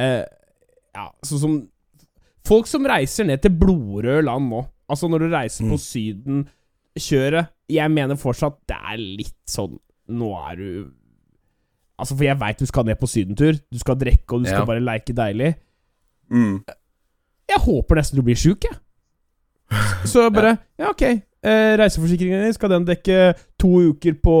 uh, 0.00 0.22
Ja, 0.96 1.10
sånn 1.26 1.44
som 1.44 1.58
Folk 2.48 2.70
som 2.70 2.88
reiser 2.88 3.28
ned 3.28 3.42
til 3.44 3.52
blodrøde 3.52 4.24
land 4.24 4.48
nå. 4.48 4.64
Altså, 4.90 5.10
når 5.12 5.26
du 5.26 5.34
reiser 5.34 5.68
på 5.68 5.76
Mm. 5.76 6.46
Syden-kjøret 7.00 7.48
Jeg 7.70 7.90
mener 7.90 8.16
fortsatt 8.20 8.58
det 8.68 8.76
er 8.76 8.96
litt 9.00 9.34
sånn 9.50 9.78
Nå 10.10 10.30
er 10.50 10.56
du 10.60 10.68
Altså, 12.00 12.14
for 12.16 12.24
jeg 12.24 12.38
veit 12.40 12.58
du 12.58 12.64
skal 12.64 12.86
ned 12.88 12.96
på 12.96 13.06
sydentur. 13.12 13.58
Du 13.68 13.76
skal 13.78 13.98
drikke, 14.00 14.32
og 14.32 14.40
du 14.40 14.46
skal 14.48 14.62
Ja. 14.62 14.64
bare 14.64 14.80
leike 14.80 15.12
deilig. 15.12 15.50
mm. 16.32 16.62
Jeg 17.50 17.58
håper 17.60 17.96
nesten 17.98 18.16
du 18.16 18.22
blir 18.22 18.36
sjuk, 18.40 18.64
jeg. 18.64 18.78
Så 20.08 20.30
bare 20.32 20.54
Ja, 20.78 20.88
ok. 20.94 21.02
Eh, 21.42 21.76
reiseforsikringen 21.76 22.42
din, 22.44 22.52
skal 22.56 22.70
den 22.72 22.86
dekke 22.88 23.34
to 23.60 23.68
uker 23.92 24.14
på 24.16 24.36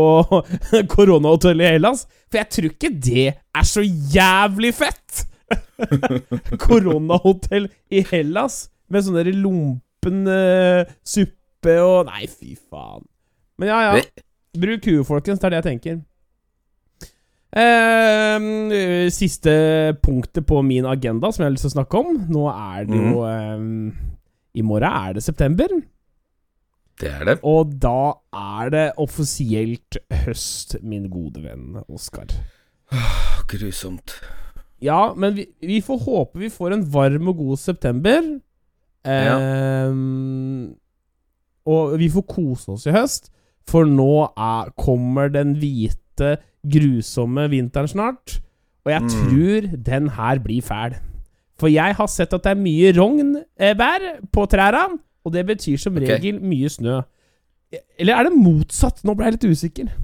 koronahotellet 0.94 1.66
i 1.68 1.72
Hellas? 1.74 2.06
For 2.30 2.38
jeg 2.40 2.48
tror 2.50 2.70
ikke 2.70 2.90
det 3.00 3.26
er 3.36 3.62
så 3.68 3.84
jævlig 3.84 4.72
fett! 4.74 5.26
Koronahotell 6.64 7.68
i 7.90 8.02
Hellas 8.10 8.68
med 8.90 9.04
sånn 9.06 9.18
der 9.20 9.30
lompen 9.36 10.24
eh, 10.30 10.84
suppe 11.04 11.36
og 11.68 12.06
Nei, 12.08 12.26
fy 12.26 12.54
faen. 12.56 13.04
Men 13.60 13.68
ja, 13.68 13.80
ja. 13.90 14.02
Bruk 14.60 14.86
huet, 14.88 15.06
folkens. 15.06 15.38
Det 15.40 15.46
er 15.46 15.50
det 15.50 15.60
jeg 15.60 15.68
tenker. 15.70 15.98
Eh, 17.50 19.08
siste 19.10 19.52
punktet 20.02 20.46
på 20.46 20.60
min 20.62 20.86
agenda 20.86 21.32
som 21.32 21.42
jeg 21.42 21.48
har 21.48 21.54
lyst 21.56 21.66
til 21.66 21.72
å 21.72 21.76
snakke 21.78 22.00
om. 22.00 22.20
Nå 22.30 22.44
er 22.52 22.84
det 22.88 23.00
jo 23.00 23.24
ehm, 23.26 23.90
I 24.54 24.62
morgen 24.66 24.86
er 24.90 25.16
det 25.18 25.22
september, 25.26 25.68
Det 27.00 27.10
er 27.10 27.24
det. 27.24 27.38
og 27.42 27.74
da 27.82 28.14
er 28.32 28.70
det 28.70 28.86
offisielt 29.02 29.98
høst, 30.24 30.76
min 30.82 31.08
gode 31.10 31.42
venn 31.42 31.80
Oskar. 31.88 32.26
Grusomt. 33.50 34.14
Ja, 34.80 35.12
men 35.14 35.34
vi, 35.36 35.48
vi 35.60 35.80
får 35.84 35.98
håpe 36.06 36.38
vi 36.40 36.48
får 36.50 36.72
en 36.78 36.86
varm 36.92 37.28
og 37.28 37.36
god 37.36 37.58
september. 37.58 38.22
Ehm, 39.04 40.74
Og 41.66 41.98
vi 41.98 42.08
får 42.08 42.26
kose 42.28 42.68
oss 42.72 42.86
i 42.86 42.92
høst, 42.94 43.30
for 43.68 43.84
nå 43.84 44.30
er, 44.36 44.70
kommer 44.78 45.28
den 45.32 45.54
hvite, 45.60 46.38
grusomme 46.66 47.48
vinteren 47.50 47.88
snart. 47.88 48.40
Og 48.84 48.92
jeg 48.92 49.02
Mm. 49.02 49.08
tror 49.08 49.76
den 49.84 50.08
her 50.08 50.38
blir 50.38 50.62
fæl. 50.62 50.94
For 51.58 51.68
jeg 51.68 51.94
har 51.94 52.06
sett 52.06 52.32
at 52.32 52.42
det 52.42 52.50
er 52.50 52.54
mye 52.62 52.92
rognbær 52.96 54.00
på 54.32 54.46
trærne, 54.48 54.98
og 55.24 55.32
det 55.32 55.46
betyr 55.46 55.76
som 55.78 55.96
Ok. 55.96 56.02
regel 56.08 56.40
mye 56.40 56.68
snø. 56.68 57.00
Eller 57.98 58.14
er 58.16 58.22
det 58.24 58.32
motsatt? 58.32 59.04
Nå 59.04 59.14
ble 59.14 59.24
jeg 59.26 59.32
litt 59.32 59.50
usikker. 59.50 59.88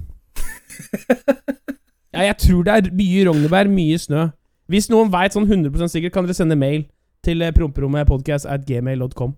Ja, 2.13 2.21
jeg 2.21 2.37
tror 2.37 2.63
det 2.63 2.73
er 2.73 2.91
mye 2.95 3.25
rognebær, 3.27 3.67
mye 3.69 3.97
snø. 3.99 4.29
Hvis 4.71 4.89
noen 4.89 5.11
veit 5.11 5.33
sånn 5.35 5.45
100% 5.47 5.91
sikkert, 5.91 6.13
kan 6.15 6.25
dere 6.25 6.33
sende 6.33 6.55
mail 6.57 6.85
til 7.23 7.41
eh, 7.41 7.51
promperommepodcast 7.51 8.47
at 8.49 8.65
gmail.com. 8.65 9.35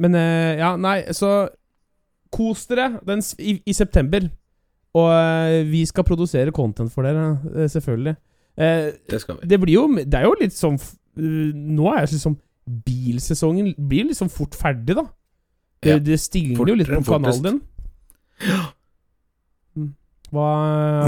Men 0.00 0.14
eh, 0.16 0.56
ja, 0.60 0.74
nei, 0.80 1.02
så 1.16 1.48
kos 2.32 2.62
dere 2.70 3.00
den, 3.04 3.20
i, 3.42 3.58
i 3.68 3.74
september. 3.76 4.28
Og 4.96 5.08
eh, 5.12 5.60
vi 5.70 5.84
skal 5.86 6.06
produsere 6.08 6.52
content 6.56 6.90
for 6.94 7.06
dere, 7.06 7.36
eh, 7.54 7.68
selvfølgelig. 7.70 8.16
Det 8.60 9.20
skal 9.22 9.38
vi. 9.40 9.46
det 9.48 9.56
blir 9.62 9.72
jo 9.78 9.82
Det 10.02 10.18
er 10.18 10.24
jo 10.26 10.32
litt 10.36 10.52
sånn 10.52 10.74
Nå 11.16 11.86
er 11.94 12.02
liksom 12.10 12.34
Bilsesongen 12.84 13.70
blir 13.88 14.08
liksom 14.10 14.28
fort 14.28 14.52
ferdig, 14.58 14.96
da. 14.98 15.04
Det, 15.80 15.94
Ja. 15.94 15.98
det 16.10 16.18
stigner 16.20 16.68
jo 16.68 16.74
litt 16.76 16.90
på 16.90 17.00
kanalen 17.06 17.42
din. 17.46 17.60
Mm. 19.76 19.88
Hva, 20.30 20.48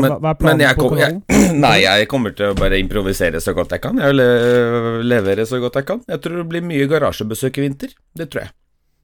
Men- 0.01 0.17
hva, 0.23 0.31
er 0.33 0.39
planen 0.41 0.61
jeg 0.65 0.77
på 0.79 0.89
kom- 0.89 0.99
jeg- 0.99 1.21
kanalen? 1.29 1.61
Nei, 1.67 1.77
jeg 1.85 2.09
kommer 2.09 2.35
til 2.35 2.47
å 2.51 2.57
bare 2.59 2.79
improvisere 2.83 3.41
så 3.43 3.55
godt 3.55 3.71
jeg 3.77 3.83
kan. 3.85 3.99
Jeg 3.99 4.17
eh, 4.19 5.03
levere 5.07 5.45
så 5.47 5.61
godt 5.63 5.77
jeg 5.79 5.87
kan. 5.87 6.01
Jeg 6.09 6.21
tror 6.25 6.37
det 6.43 6.49
blir 6.49 6.63
mye 6.67 6.89
garasjebesøk 6.91 7.59
i 7.59 7.67
vinter. 7.69 7.95
Det 8.17 8.31
tror 8.33 8.47
jeg. 8.47 8.53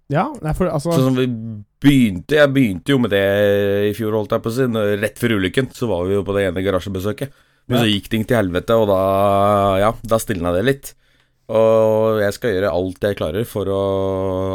Ja, 0.09 0.25
nei, 0.41 0.55
for 0.57 0.71
altså 0.73 0.95
Sånn 0.95 1.11
som 1.11 1.17
vi 1.19 1.27
begynte 1.85 2.39
Jeg 2.39 2.49
begynte 2.55 2.95
jo 2.95 2.99
med 3.03 3.13
det 3.13 3.25
i 3.91 3.95
fjor, 3.97 4.15
holdt 4.17 4.33
jeg 4.33 4.45
på 4.45 4.49
å 4.49 4.55
si. 4.57 4.65
Rett 5.03 5.21
før 5.21 5.35
ulykken 5.37 5.69
så 5.77 5.89
var 5.91 6.07
vi 6.09 6.17
jo 6.17 6.23
på 6.25 6.33
det 6.37 6.47
ene 6.49 6.65
garasjebesøket. 6.65 7.35
Men 7.69 7.77
Ja. 7.77 7.83
så 7.85 7.91
gikk 7.93 8.09
ting 8.09 8.25
til 8.25 8.39
helvete, 8.41 8.73
og 8.81 8.89
da 8.89 9.03
Ja, 9.83 9.93
da 10.03 10.17
stilna 10.17 10.55
det 10.57 10.65
litt. 10.65 10.95
Og 11.49 12.21
jeg 12.21 12.33
skal 12.37 12.55
gjøre 12.55 12.73
alt 12.73 13.01
jeg 13.05 13.17
klarer 13.17 13.45
for 13.49 13.65
å, 13.73 13.83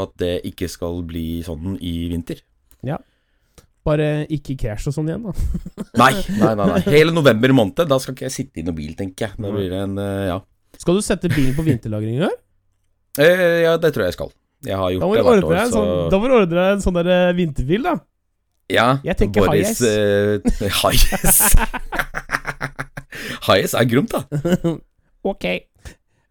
at 0.04 0.18
det 0.18 0.34
ikke 0.46 0.70
skal 0.70 1.02
bli 1.06 1.42
sånn 1.46 1.78
i 1.82 2.10
vinter. 2.10 2.42
Bare 3.84 4.24
ikke 4.32 4.56
krasj 4.56 4.88
og 4.88 4.94
sånn 4.96 5.10
igjen, 5.12 5.26
da. 5.28 5.34
Nei, 6.00 6.13
nei, 6.39 6.54
nei. 6.56 6.68
nei. 6.70 6.82
Hele 6.88 7.12
november 7.12 7.52
måned, 7.52 7.82
da 7.92 7.98
skal 8.00 8.16
ikke 8.16 8.30
jeg 8.30 8.36
sitte 8.38 8.62
i 8.62 8.63
noen 8.63 8.78
bil, 8.78 8.94
tenker 8.96 9.28
jeg. 9.28 9.36
Da 9.44 9.52
blir 9.52 9.68
det 9.74 9.82
en 9.89 9.98
eh, 10.00 10.28
Ja. 10.30 10.38
Skal 10.80 10.96
du 10.96 11.04
sette 11.04 11.28
bilen 11.28 11.52
på 11.58 11.66
vinterlagring 11.68 12.16
i 12.16 12.24
år? 12.24 12.38
Eh, 13.20 13.60
ja, 13.66 13.76
det 13.78 13.92
tror 13.92 14.06
jeg 14.06 14.13
jeg 14.13 14.18
skal. 14.18 14.32
Jeg 14.63 14.78
har 14.80 14.91
gjort 14.93 15.04
det 15.04 15.23
hvert 15.28 15.43
år, 15.47 15.56
en 15.60 15.71
så 15.71 15.78
sånn, 15.80 16.10
da 16.12 16.19
må 16.21 16.30
du 16.30 16.36
ordne 16.38 16.56
deg 16.56 16.73
en 16.78 16.84
sånn 16.84 16.97
der 16.99 17.10
eh, 17.12 17.34
vinterbil, 17.38 17.84
da. 17.84 17.95
Ja. 18.71 18.88
Jeg 19.04 19.17
tenker 19.19 19.45
Boris, 19.47 19.82
eh, 19.84 20.39
Highas. 20.82 21.41
Highas 23.49 23.76
er 23.80 23.89
gromt, 23.91 24.15
da. 24.15 24.23
Ok. 25.23 25.45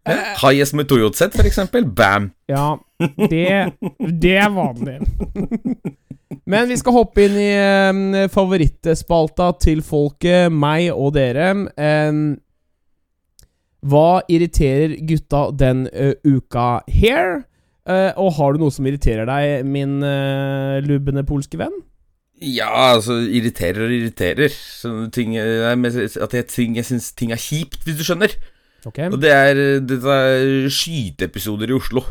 Highas 0.05 0.73
med 0.77 0.85
Toyota-sett, 0.85 1.33
for 1.33 1.47
eksempel. 1.49 1.85
Bam. 1.87 2.27
Ja, 2.51 2.75
det, 2.99 3.73
det 4.21 4.33
er 4.37 4.51
vanlig. 4.53 4.99
Men 6.45 6.67
vi 6.69 6.77
skal 6.77 6.97
hoppe 6.97 7.23
inn 7.25 7.37
i 7.39 7.47
eh, 7.55 8.27
favorittspalta 8.33 9.53
til 9.63 9.81
folket, 9.85 10.51
meg 10.53 10.91
og 10.93 11.15
dere. 11.15 11.53
Hva 13.83 14.07
irriterer 14.31 14.93
gutta 15.07 15.47
den 15.57 15.87
eh, 15.89 16.13
uka 16.23 16.83
her? 16.91 17.41
Eh, 17.83 18.11
og 18.15 18.31
har 18.37 18.53
du 18.55 18.61
noe 18.63 18.71
som 18.71 18.85
irriterer 18.87 19.27
deg, 19.27 19.65
min 19.67 19.97
uh, 20.05 20.79
lubbende 20.85 21.25
polske 21.27 21.59
venn? 21.59 21.73
Ja, 22.43 22.69
altså, 22.95 23.19
irriterer 23.27 23.85
og 23.87 23.93
irriterer. 23.95 24.51
Sånne 24.51 25.09
ting 25.15 25.35
eh, 25.39 25.67
At 26.23 26.33
jeg, 26.35 26.47
ting, 26.51 26.75
jeg 26.79 26.87
syns 26.87 27.11
ting 27.15 27.31
er 27.35 27.39
kjipt, 27.39 27.83
hvis 27.85 27.99
du 27.99 28.03
skjønner. 28.07 28.35
Okay. 28.87 29.07
Og 29.11 29.19
det 29.23 29.31
er 29.31 29.59
det 29.83 29.99
er 30.03 30.67
skyteepisoder 30.71 31.71
i 31.71 31.77
Oslo. 31.77 32.03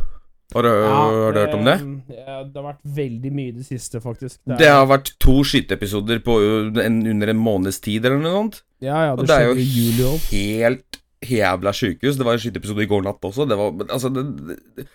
Har 0.53 0.67
du, 0.67 0.69
har 0.69 1.33
du 1.33 1.39
hørt 1.41 1.55
om 1.57 1.65
det? 1.65 1.75
Ja, 2.13 2.43
det 2.45 2.59
har 2.59 2.65
vært 2.67 2.81
veldig 2.97 3.31
mye 3.33 3.53
i 3.53 3.55
det 3.57 3.65
siste, 3.65 4.01
faktisk. 4.05 4.37
er- 4.47 4.59
Det 4.61 4.69
har 4.69 4.85
vært 4.89 5.15
to 5.21 5.39
skyteepisoder 5.49 6.21
på 6.25 6.37
en, 6.85 6.99
under 7.09 7.33
en 7.33 7.41
måneds 7.41 7.81
tid, 7.81 8.05
eller 8.05 8.21
noe 8.21 8.33
sånt. 8.37 8.63
ja, 8.85 9.07
ja, 9.09 9.13
Og 9.17 9.25
det 9.25 9.29
det 9.29 9.39
er 9.39 9.49
jo 9.49 9.55
juli 9.57 10.11
helt 10.33 10.99
jævla 11.25 11.73
sjukehus. 11.73 12.19
Det 12.19 12.27
var 12.27 12.37
en 12.37 12.45
skyteepisode 12.45 12.85
i 12.85 12.91
går 12.91 13.03
natt 13.07 13.25
også. 13.25 13.49
Det 13.49 13.57
var 13.57 13.73
Altså, 13.89 14.09
det, 14.13 14.25
det, 14.77 14.87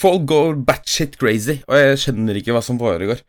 folk 0.00 0.26
går 0.28 0.60
batshit 0.66 1.16
crazy, 1.20 1.60
og 1.66 1.80
jeg 1.80 2.02
skjønner 2.04 2.38
ikke 2.40 2.54
hva 2.56 2.62
som 2.64 2.78
foregår. 2.80 3.22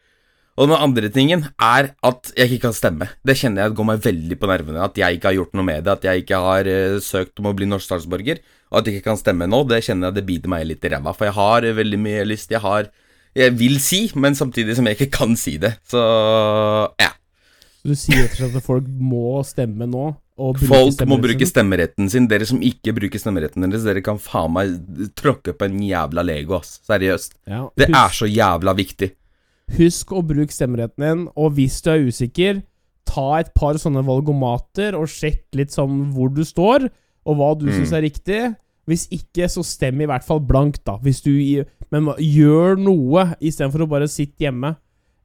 Og 0.57 0.65
den 0.65 0.73
andre 0.73 1.09
tingen 1.13 1.43
er 1.61 1.91
at 2.05 2.31
jeg 2.33 2.49
ikke 2.49 2.63
kan 2.65 2.73
stemme. 2.73 3.07
Det 3.21 3.35
kjenner 3.37 3.67
jeg 3.67 3.75
går 3.77 3.85
meg 3.91 3.99
veldig 4.01 4.37
på 4.41 4.47
nervene. 4.49 4.85
At 4.87 4.97
jeg 4.97 5.19
ikke 5.19 5.29
har 5.29 5.35
gjort 5.37 5.53
noe 5.53 5.65
med 5.67 5.83
det. 5.85 5.93
At 5.93 6.07
jeg 6.07 6.23
ikke 6.23 6.39
har 6.41 6.69
uh, 6.69 6.97
søkt 7.03 7.37
om 7.37 7.51
å 7.51 7.53
bli 7.57 7.67
norsk 7.69 7.85
statsborger. 7.85 8.41
Og 8.71 8.79
at 8.79 8.89
jeg 8.89 8.97
ikke 8.97 9.11
kan 9.11 9.21
stemme 9.21 9.45
nå, 9.45 9.61
det 9.69 9.83
kjenner 9.85 10.09
jeg 10.09 10.17
det 10.17 10.25
biter 10.25 10.51
meg 10.51 10.65
litt 10.65 10.87
i 10.87 10.91
ræva. 10.91 11.13
For 11.13 11.29
jeg 11.29 11.37
har 11.37 11.67
eh, 11.67 11.77
veldig 11.77 11.99
mye 12.01 12.25
lyst. 12.25 12.49
Jeg 12.51 12.63
har 12.65 12.89
Jeg 13.37 13.53
vil 13.53 13.77
si, 13.77 14.07
men 14.17 14.33
samtidig 14.33 14.73
som 14.75 14.87
jeg 14.89 14.97
ikke 14.97 15.13
kan 15.13 15.37
si 15.37 15.59
det. 15.61 15.75
Så 15.85 16.01
ja. 16.97 17.11
Du 17.85 17.93
sier 17.93 18.23
rett 18.23 18.33
og 18.33 18.39
slett 18.39 18.57
at 18.57 18.65
folk 18.65 18.87
må 18.89 19.43
stemme 19.45 19.85
nå? 19.85 20.09
Folk 20.37 21.01
må 21.09 21.17
bruke 21.21 21.47
stemmeretten 21.49 22.09
sin. 22.13 22.27
Dere 22.29 22.45
som 22.45 22.59
ikke 22.61 22.93
bruker 22.93 23.17
stemmeretten 23.21 23.65
deres, 23.65 23.83
dere 23.87 24.03
kan 24.05 24.19
faen 24.21 24.53
meg 24.53 24.75
tråkke 25.17 25.55
på 25.57 25.65
en 25.65 25.79
jævla 25.81 26.23
Lego, 26.25 26.59
ass. 26.59 26.79
Seriøst. 26.87 27.33
Ja, 27.49 27.63
Det 27.75 27.89
er 27.89 28.09
så 28.13 28.29
jævla 28.29 28.75
viktig. 28.77 29.11
Husk 29.77 30.13
å 30.15 30.21
bruke 30.23 30.53
stemmeretten 30.53 31.03
din, 31.03 31.25
og 31.35 31.53
hvis 31.57 31.81
du 31.83 31.89
er 31.91 32.05
usikker, 32.07 32.61
ta 33.07 33.39
et 33.39 33.49
par 33.55 33.73
sånne 33.81 34.03
valgomater 34.05 34.95
og 34.95 35.07
sjekk 35.11 35.43
litt 35.55 35.71
sånn 35.75 36.13
hvor 36.13 36.29
du 36.33 36.43
står, 36.47 36.89
og 37.27 37.35
hva 37.35 37.57
du 37.59 37.65
Mm. 37.65 37.73
syns 37.73 37.91
er 37.93 38.01
riktig. 38.05 38.55
Hvis 38.87 39.07
ikke, 39.11 39.49
så 39.51 39.65
stem 39.65 39.99
i 40.01 40.05
hvert 40.07 40.23
fall 40.23 40.39
blankt, 40.39 40.85
da. 40.85 40.97
Hvis 40.97 41.21
du 41.23 41.65
Men 41.91 42.05
gjør 42.19 42.77
noe 42.77 43.35
istedenfor 43.41 43.83
å 43.85 43.89
bare 43.89 44.07
sitte 44.07 44.39
hjemme. 44.45 44.75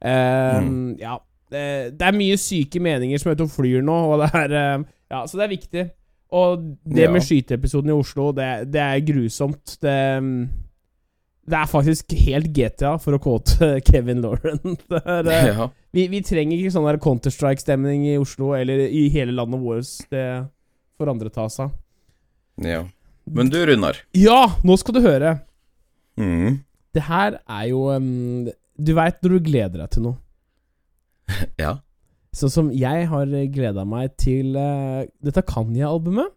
Uh, 0.03 0.61
Mm. 0.63 0.97
Ja. 0.99 1.17
Det, 1.53 1.63
det 1.99 2.07
er 2.09 2.17
mye 2.17 2.37
syke 2.41 2.81
meninger 2.83 3.21
som 3.21 3.29
er 3.31 3.37
ute 3.37 3.45
og 3.47 3.53
flyr 3.53 3.85
nå, 3.85 3.95
og 4.13 4.23
det 4.25 4.31
er 4.41 4.57
eh, 4.59 4.83
Ja, 5.13 5.23
så 5.29 5.37
det 5.39 5.45
er 5.47 5.53
viktig. 5.53 5.85
Og 6.33 6.63
det 6.89 7.03
Ja. 7.05 7.11
med 7.13 7.21
skyteepisoden 7.21 7.91
i 7.93 7.97
Oslo, 7.97 8.31
det, 8.33 8.49
det 8.73 8.81
er 8.81 9.03
grusomt. 9.05 9.75
Det 9.83 9.97
det 11.43 11.57
er 11.59 11.67
faktisk 11.67 12.13
helt 12.23 12.53
GTA 12.55 12.93
for 13.03 13.17
å 13.17 13.19
kåte 13.19 13.67
Kevin 13.89 14.21
Lauren. 14.23 14.77
Er, 14.95 15.27
eh, 15.27 15.47
Ja. 15.51 15.65
vi, 15.91 16.05
vi 16.07 16.21
trenger 16.23 16.55
ikke 16.55 16.71
sånn 16.71 16.87
Counter-Strike-stemning 17.03 18.05
i 18.13 18.17
Oslo 18.17 18.53
eller 18.55 18.85
i 18.87 19.09
hele 19.11 19.35
landet 19.35 19.59
vårt. 19.59 19.91
Det 20.09 20.23
får 20.97 21.11
andre 21.11 21.29
ta 21.35 21.49
seg 21.51 21.65
av. 21.67 21.73
ja. 22.63 22.83
Men 23.25 23.47
du, 23.47 23.55
Runar. 23.65 23.95
Ja, 24.19 24.49
nå 24.67 24.75
skal 24.79 24.95
du 24.97 25.01
høre. 25.05 25.29
Mm. 26.19 26.57
Det 26.93 27.03
her 27.07 27.37
er 27.47 27.67
jo 27.69 27.85
um, 27.95 28.49
Du 28.75 28.91
veit 28.97 29.21
når 29.23 29.37
du 29.37 29.45
gleder 29.45 29.79
deg 29.79 29.93
til 29.95 30.03
noe. 30.03 30.17
Ja. 31.61 31.77
Sånn 32.33 32.49
som 32.49 32.69
jeg 32.73 33.05
har 33.11 33.29
gleda 33.53 33.83
meg 33.85 34.15
til 34.17 34.55
uh, 34.57 35.03
dette 35.21 35.43
Kanye-albumet. 35.45 36.31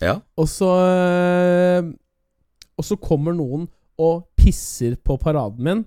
Ja. 0.00 0.18
Og 0.36 0.48
så 0.48 0.68
uh, 0.68 1.86
Og 2.76 2.84
så 2.84 2.96
kommer 3.00 3.36
noen 3.36 3.66
og 3.96 4.26
pisser 4.36 4.98
på 5.00 5.16
paraden 5.20 5.62
min 5.64 5.84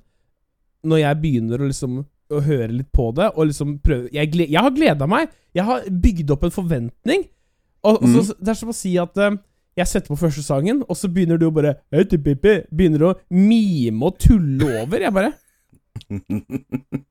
når 0.90 1.02
jeg 1.02 1.20
begynner 1.22 1.62
å 1.62 1.68
liksom 1.68 2.00
å 2.30 2.40
høre 2.46 2.70
litt 2.72 2.90
på 2.94 3.10
det, 3.18 3.28
og 3.34 3.50
liksom 3.50 3.76
prøve 3.84 4.10
Jeg, 4.14 4.30
jeg 4.38 4.62
har 4.62 4.74
gleda 4.74 5.08
meg. 5.10 5.34
Jeg 5.58 5.66
har 5.66 5.86
bygd 5.90 6.32
opp 6.32 6.46
en 6.46 6.54
forventning. 6.54 7.26
Og, 7.84 7.98
og 7.98 8.06
så, 8.06 8.22
mm. 8.22 8.40
Det 8.40 8.54
er 8.54 8.60
som 8.60 8.72
å 8.72 8.78
si 8.78 8.94
at 9.02 9.20
uh, 9.20 9.38
jeg 9.80 9.90
setter 9.90 10.12
på 10.12 10.20
første 10.20 10.44
sangen, 10.46 10.82
og 10.86 10.98
så 10.98 11.10
begynner 11.12 11.40
du 11.40 11.48
å 11.48 11.54
bare 11.56 11.78
«Hei, 11.94 12.06
til 12.10 12.22
Begynner 12.22 13.06
å 13.10 13.14
mime 13.34 14.10
og 14.10 14.20
tulle 14.22 14.72
over. 14.84 15.04
Jeg 15.04 15.16
bare 15.16 15.34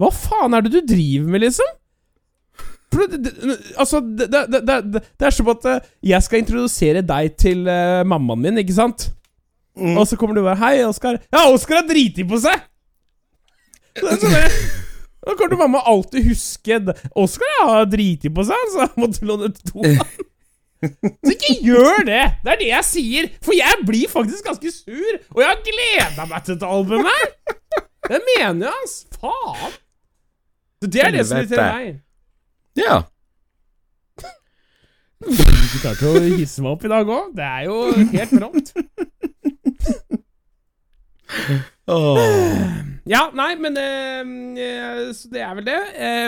Hva 0.00 0.10
faen 0.14 0.56
er 0.56 0.64
det 0.64 0.72
du 0.72 0.80
driver 0.94 1.28
med, 1.28 1.44
liksom? 1.44 1.76
For 2.90 3.06
det, 3.06 3.20
det, 3.22 3.56
altså, 3.78 4.00
det, 4.00 4.26
det, 4.66 5.02
er 5.22 5.34
som 5.34 5.50
at 5.52 5.66
eh, 5.70 5.88
jeg 6.10 6.26
skal 6.26 6.40
introdusere 6.42 7.02
deg 7.06 7.36
til 7.38 7.62
uh, 7.68 8.02
mammaen 8.08 8.42
min, 8.42 8.58
ikke 8.64 8.74
sant? 8.74 9.10
Mm. 9.78 9.94
Og 9.94 10.08
så 10.10 10.18
kommer 10.18 10.34
du 10.34 10.42
bare 10.42 10.58
'Hei, 10.58 10.82
Oskar'. 10.84 11.20
Ja, 11.30 11.46
Oskar 11.52 11.82
har 11.82 11.86
driti 11.88 12.26
på 12.26 12.40
seg! 12.42 12.66
Så 13.94 14.06
det 14.06 14.16
er 14.16 14.18
sånn 14.24 14.88
Da 15.20 15.36
kommer 15.36 15.60
mamma 15.60 15.84
alltid 15.86 16.26
huske 16.26 16.80
'Oskar 17.14 17.54
har 17.60 17.86
driti 17.92 18.32
på 18.34 18.44
seg', 18.48 18.66
så 18.74 18.88
jeg 18.88 18.96
måtte 18.96 19.28
låne 19.28 19.52
to. 19.54 19.84
Så 20.80 21.34
ikke 21.34 21.56
gjør 21.62 22.04
det! 22.08 22.22
Det 22.42 22.52
er 22.52 22.60
det 22.60 22.68
jeg 22.70 22.84
sier. 22.88 23.26
For 23.44 23.52
jeg 23.56 23.84
blir 23.86 24.08
faktisk 24.08 24.46
ganske 24.48 24.70
sur, 24.72 25.18
og 25.30 25.42
jeg 25.42 25.50
har 25.50 25.60
gleda 25.66 26.26
meg 26.26 26.44
til 26.44 26.56
dette 26.56 26.70
albumet 26.74 27.10
her. 27.12 27.28
Det 28.10 28.18
mener 28.26 28.66
jeg, 28.66 28.74
ass. 28.82 28.94
Faen. 29.20 29.78
Det 30.82 31.02
er 31.04 31.12
det 31.14 31.26
som 31.28 31.38
irriterer 31.38 31.74
meg. 31.76 31.98
ja. 32.80 33.02
Du 35.20 35.76
klarte 35.82 36.08
å 36.08 36.22
hisse 36.24 36.62
meg 36.64 36.72
opp 36.72 36.84
i 36.88 36.90
dag 36.90 37.10
òg. 37.12 37.34
Det 37.36 37.44
er 37.46 37.66
jo 37.68 37.76
helt 38.14 38.32
rått. 38.42 38.72
Oh. 41.90 42.18
Ja, 43.10 43.24
nei, 43.34 43.52
men 43.58 43.74
eh, 43.78 44.20
eh, 44.62 44.98
Så 45.16 45.30
det 45.32 45.40
er 45.42 45.54
vel 45.58 45.66
det. 45.66 45.78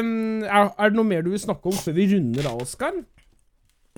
Um, 0.03 0.43
er, 0.43 0.71
er 0.75 0.91
det 0.93 0.99
noe 0.99 1.07
mer 1.07 1.23
du 1.23 1.31
vil 1.33 1.43
snakke 1.43 1.71
om 1.71 1.77
før 1.79 1.95
vi 1.97 2.09
runder 2.13 2.49
av, 2.51 2.63
Oskar? 2.65 2.97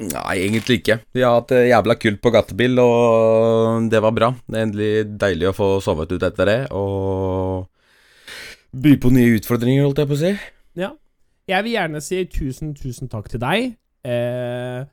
Nei, 0.00 0.34
egentlig 0.42 0.80
ikke. 0.80 0.98
Vi 1.14 1.22
har 1.24 1.38
hatt 1.38 1.54
jævla 1.54 1.96
kult 2.00 2.20
på 2.20 2.32
gatebil, 2.34 2.80
og 2.82 3.88
det 3.92 4.00
var 4.04 4.16
bra. 4.16 4.32
Det 4.46 4.58
er 4.58 4.66
endelig 4.68 4.90
deilig 5.20 5.50
å 5.50 5.56
få 5.56 5.68
sovet 5.84 6.12
ut 6.16 6.26
etter 6.26 6.50
det, 6.50 6.58
og 6.74 7.68
by 8.82 8.96
på 9.00 9.12
nye 9.14 9.36
utfordringer, 9.38 9.84
holdt 9.86 10.02
jeg 10.02 10.10
på 10.10 10.16
å 10.16 10.22
si. 10.24 10.34
Ja. 10.78 10.90
Jeg 11.50 11.66
vil 11.66 11.76
gjerne 11.76 12.00
si 12.02 12.24
tusen, 12.32 12.72
tusen 12.78 13.10
takk 13.12 13.28
til 13.32 13.42
deg. 13.42 13.74
Eh, 14.04 14.84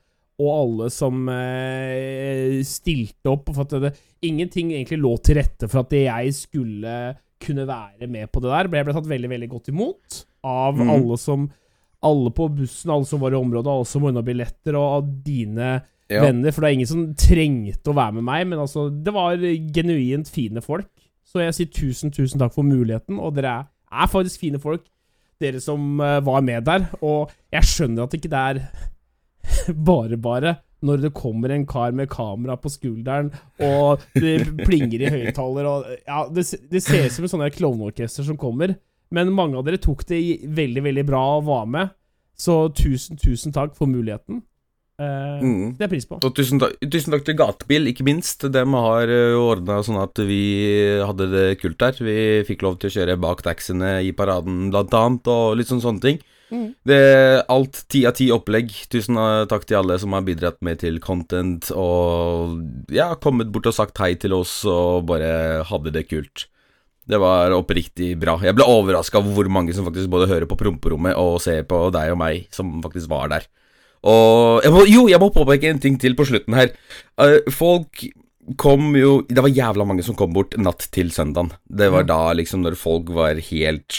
og 0.42 0.50
alle 0.52 0.88
som 0.92 1.26
eh, 1.32 2.60
stilte 2.66 3.32
opp. 3.32 3.50
For 3.52 3.64
at 3.64 3.76
det, 3.84 3.92
ingenting 4.28 4.72
egentlig 4.74 5.00
lå 5.02 5.14
til 5.24 5.40
rette 5.40 5.68
for 5.70 5.84
at 5.84 5.96
jeg 5.96 6.34
skulle 6.36 6.96
kunne 7.42 7.66
være 7.66 8.08
med 8.10 8.30
på 8.30 8.42
det 8.42 8.52
der. 8.52 8.70
Jeg 8.70 8.86
ble 8.86 8.94
tatt 8.96 9.10
veldig 9.10 9.32
veldig 9.32 9.50
godt 9.50 9.72
imot 9.72 10.22
av 10.46 10.78
mm. 10.78 10.94
alle 10.94 11.18
som 11.20 11.50
Alle 12.02 12.32
på 12.34 12.48
bussen, 12.50 12.90
alle 12.90 13.06
som 13.06 13.20
var 13.22 13.30
i 13.30 13.38
området, 13.38 13.70
alle 13.70 13.86
som 13.86 14.02
ordna 14.08 14.24
billetter, 14.26 14.74
og 14.74 14.86
av 14.96 15.10
dine 15.22 15.68
Ja. 16.10 16.24
venner. 16.24 16.50
For 16.50 16.60
det 16.60 16.68
er 16.68 16.74
ingen 16.74 16.88
som 16.90 17.04
trengte 17.14 17.92
å 17.92 17.94
være 17.94 18.16
med 18.16 18.24
meg, 18.26 18.46
men 18.50 18.58
altså, 18.58 18.88
det 18.90 19.12
var 19.14 19.38
genuint 19.72 20.26
fine 20.28 20.60
folk. 20.60 20.90
Så 21.22 21.44
jeg 21.44 21.54
sier 21.54 21.70
tusen, 21.70 22.10
tusen 22.10 22.42
takk 22.42 22.56
for 22.56 22.66
muligheten, 22.66 23.20
og 23.22 23.36
dere 23.36 23.52
er, 23.52 23.68
er 23.92 24.10
faktisk 24.10 24.40
fine 24.40 24.60
folk. 24.62 24.84
dere 25.42 25.58
som 25.60 26.00
eh, 26.00 26.20
var 26.22 26.42
med 26.46 26.64
der. 26.64 26.84
Og 27.02 27.30
jeg 27.52 27.66
skjønner 27.66 28.04
at 28.04 28.12
det 28.12 28.20
ikke 28.22 28.36
er 28.38 28.60
bare 29.90 30.16
bare 30.16 30.56
når 30.82 31.02
det 31.04 31.12
kommer 31.14 31.52
en 31.54 31.66
kar 31.66 31.92
med 31.94 32.10
kamera 32.10 32.56
på 32.58 32.70
skulderen, 32.72 33.28
og 33.62 34.02
det 34.18 34.48
plinger 34.64 35.04
i 35.04 35.10
høyttaler 35.14 35.68
og 35.70 35.84
Ja, 36.08 36.24
det, 36.26 36.42
det 36.72 36.82
ser 36.82 37.06
ut 37.06 37.14
som 37.14 37.26
en 37.26 37.30
sånn 37.30 37.44
klovneorkester 37.54 38.26
som 38.26 38.38
kommer. 38.38 38.74
Men 39.14 39.30
mange 39.36 39.58
av 39.58 39.66
dere 39.66 39.78
tok 39.78 40.02
det 40.08 40.18
veldig, 40.42 40.82
veldig 40.88 41.04
bra 41.06 41.20
og 41.36 41.46
var 41.46 41.68
med. 41.70 41.92
Så 42.34 42.64
tusen, 42.74 43.20
tusen 43.20 43.54
takk 43.54 43.76
for 43.78 43.86
muligheten. 43.86 44.40
Eh, 45.02 45.38
Mm. 45.42 45.72
Det 45.74 45.86
er 45.86 45.90
pris 45.90 46.06
på. 46.06 46.20
Og 46.22 46.34
tusen 46.36 46.60
takk, 46.62 46.76
tusen 46.86 47.10
takk 47.14 47.24
til 47.26 47.34
Gatebil, 47.38 47.88
ikke 47.90 48.04
minst. 48.06 48.44
De 48.54 48.62
har 48.62 49.10
ordna 49.34 49.80
sånn 49.82 49.98
at 49.98 50.20
vi 50.22 50.42
hadde 51.02 51.26
det 51.32 51.46
kult 51.58 51.80
der. 51.82 51.98
Vi 51.98 52.44
fikk 52.46 52.62
lov 52.62 52.78
til 52.78 52.92
å 52.92 52.94
kjøre 52.94 53.18
bak 53.18 53.42
taxiene 53.42 53.96
i 54.06 54.12
paraden, 54.14 54.68
blant 54.70 54.94
annet, 54.94 55.26
og 55.32 55.56
litt 55.58 55.66
sånn 55.72 55.82
sånne 55.82 56.04
ting. 56.04 56.22
Mm. 56.52 56.68
Det 56.84 57.44
Alt 57.48 57.82
ti 57.90 58.04
av 58.06 58.14
ti 58.18 58.28
opplegg. 58.34 58.70
Tusen 58.92 59.16
eh, 59.18 59.46
takk 59.50 59.64
til 59.66 59.80
alle 59.80 59.98
som 59.98 60.14
har 60.14 60.24
bidratt 60.26 60.60
med 60.64 60.82
til 60.84 61.00
content, 61.02 61.70
og 61.74 62.60
ja, 62.92 63.14
kommet 63.16 63.50
bort 63.52 63.66
og 63.70 63.76
sagt 63.76 63.98
hei 64.04 64.14
til 64.20 64.36
oss 64.36 64.60
og 64.68 65.06
bare 65.08 65.64
hadde 65.68 65.94
det 65.96 66.06
kult. 66.10 66.46
Det 67.08 67.18
var 67.18 67.50
oppriktig 67.56 68.12
bra. 68.20 68.36
Jeg 68.44 68.54
ble 68.54 68.68
overraska 68.68 69.18
over 69.18 69.34
hvor 69.40 69.48
mange 69.50 69.74
som 69.74 69.88
faktisk 69.88 70.12
både 70.12 70.28
hører 70.30 70.46
på 70.46 70.58
promperommet 70.60 71.18
og 71.18 71.40
ser 71.42 71.64
på 71.66 71.88
deg 71.90 72.12
og 72.14 72.20
meg, 72.20 72.46
som 72.54 72.76
faktisk 72.84 73.10
var 73.10 73.32
der. 73.32 73.48
Og 74.02 74.62
jeg 74.64 74.72
må, 74.74 74.84
Jo, 74.90 75.06
jeg 75.08 75.20
må 75.22 75.28
påpeke 75.34 75.70
en 75.70 75.78
ting 75.82 75.98
til 76.00 76.16
på 76.18 76.26
slutten 76.26 76.54
her. 76.58 76.72
Eh, 77.22 77.38
folk 77.54 78.02
kom 78.58 78.96
jo 78.98 79.20
Det 79.28 79.38
var 79.38 79.52
jævla 79.54 79.84
mange 79.86 80.02
som 80.02 80.16
kom 80.18 80.32
bort 80.34 80.56
natt 80.58 80.88
til 80.90 81.12
søndagen. 81.14 81.52
Det 81.70 81.90
var 81.92 82.02
Ja. 82.02 82.10
da 82.10 82.32
liksom 82.34 82.62
når 82.64 82.74
folk 82.76 83.08
var 83.14 83.34
helt 83.38 83.94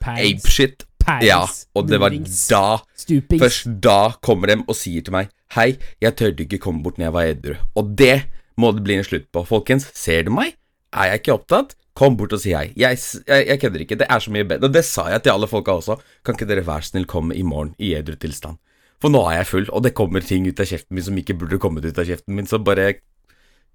apeshit. 0.00 0.84
Ja, 1.20 1.42
og 1.76 1.86
det 1.90 1.98
var 2.00 2.10
da 2.10 2.78
Stupings. 2.96 3.42
Først 3.42 3.80
da 3.84 4.14
kommer 4.24 4.48
de 4.48 4.56
og 4.66 4.74
sier 4.78 5.04
til 5.04 5.12
meg 5.12 5.28
Hei, 5.54 5.76
jeg 6.00 6.16
tørde 6.16 6.40
ikke 6.46 6.58
komme 6.58 6.82
bort 6.82 6.96
når 6.98 7.04
jeg 7.04 7.12
var 7.12 7.28
edru. 7.30 7.54
Og 7.76 7.94
det 7.96 8.24
må 8.58 8.72
det 8.74 8.82
bli 8.82 8.96
en 8.98 9.04
slutt 9.06 9.28
på. 9.30 9.44
Folkens, 9.46 9.86
ser 9.94 10.24
du 10.26 10.30
meg? 10.34 10.54
Er 10.92 11.12
jeg 11.12 11.20
ikke 11.22 11.34
opptatt? 11.36 11.76
Kom 11.94 12.16
bort 12.16 12.32
og 12.32 12.40
si 12.42 12.50
hei. 12.56 12.72
Jeg, 12.74 12.98
jeg, 13.28 13.46
jeg 13.46 13.60
kødder 13.60 13.84
ikke. 13.84 13.98
Det 14.00 14.06
er 14.10 14.18
så 14.18 14.32
mye 14.34 14.42
bedre. 14.48 14.66
Og 14.66 14.72
det 14.74 14.82
sa 14.84 15.04
jeg 15.12 15.22
til 15.22 15.30
alle 15.30 15.46
folka 15.46 15.76
også. 15.76 16.00
Kan 16.26 16.34
ikke 16.34 16.48
dere 16.50 16.64
være 16.66 16.82
snill 16.88 17.04
komme 17.06 17.36
i 17.38 17.42
morgen 17.46 17.74
i 17.78 17.92
edru 17.94 18.16
tilstand? 18.18 18.58
For 19.04 19.12
nå 19.12 19.20
er 19.28 19.42
jeg 19.42 19.48
full, 19.50 19.66
og 19.68 19.82
det 19.84 19.90
kommer 19.92 20.24
ting 20.24 20.46
ut 20.48 20.60
av 20.64 20.68
kjeften 20.70 20.96
min 20.96 21.04
som 21.04 21.16
ikke 21.20 21.34
burde 21.36 21.58
kommet 21.60 21.84
ut 21.84 21.98
av 22.00 22.06
kjeften 22.08 22.38
min, 22.38 22.46
så 22.48 22.56
bare 22.56 22.94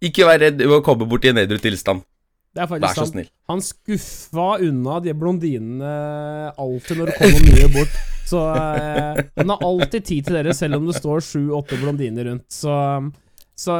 Ikke 0.01 0.25
vær 0.25 0.39
redd 0.41 0.63
ved 0.63 0.79
å 0.79 0.81
komme 0.81 1.05
bort 1.05 1.27
i 1.27 1.29
en 1.29 1.37
edru 1.37 1.59
tilstand. 1.61 2.01
Det 2.55 2.63
er 2.63 2.69
faktisk 2.71 2.87
Vær 2.87 2.97
så 2.97 3.05
snill. 3.11 3.27
Han 3.51 3.61
skuffa 3.61 4.47
unna 4.65 4.95
de 5.05 5.13
blondinene 5.13 5.91
alltid 6.57 6.97
når 6.97 7.11
det 7.11 7.17
kom 7.19 7.35
noen 7.35 7.45
nye 7.51 7.67
bort. 7.75 7.99
Så 8.31 8.41
eh, 8.55 9.21
han 9.37 9.53
har 9.53 9.65
alltid 9.69 10.07
tid 10.07 10.25
til 10.25 10.39
dere, 10.39 10.55
selv 10.57 10.79
om 10.79 10.89
det 10.89 10.97
står 10.97 11.21
sju-åtte 11.27 11.77
blondiner 11.77 12.31
rundt. 12.31 12.47
Så, 12.49 12.73
så 13.53 13.77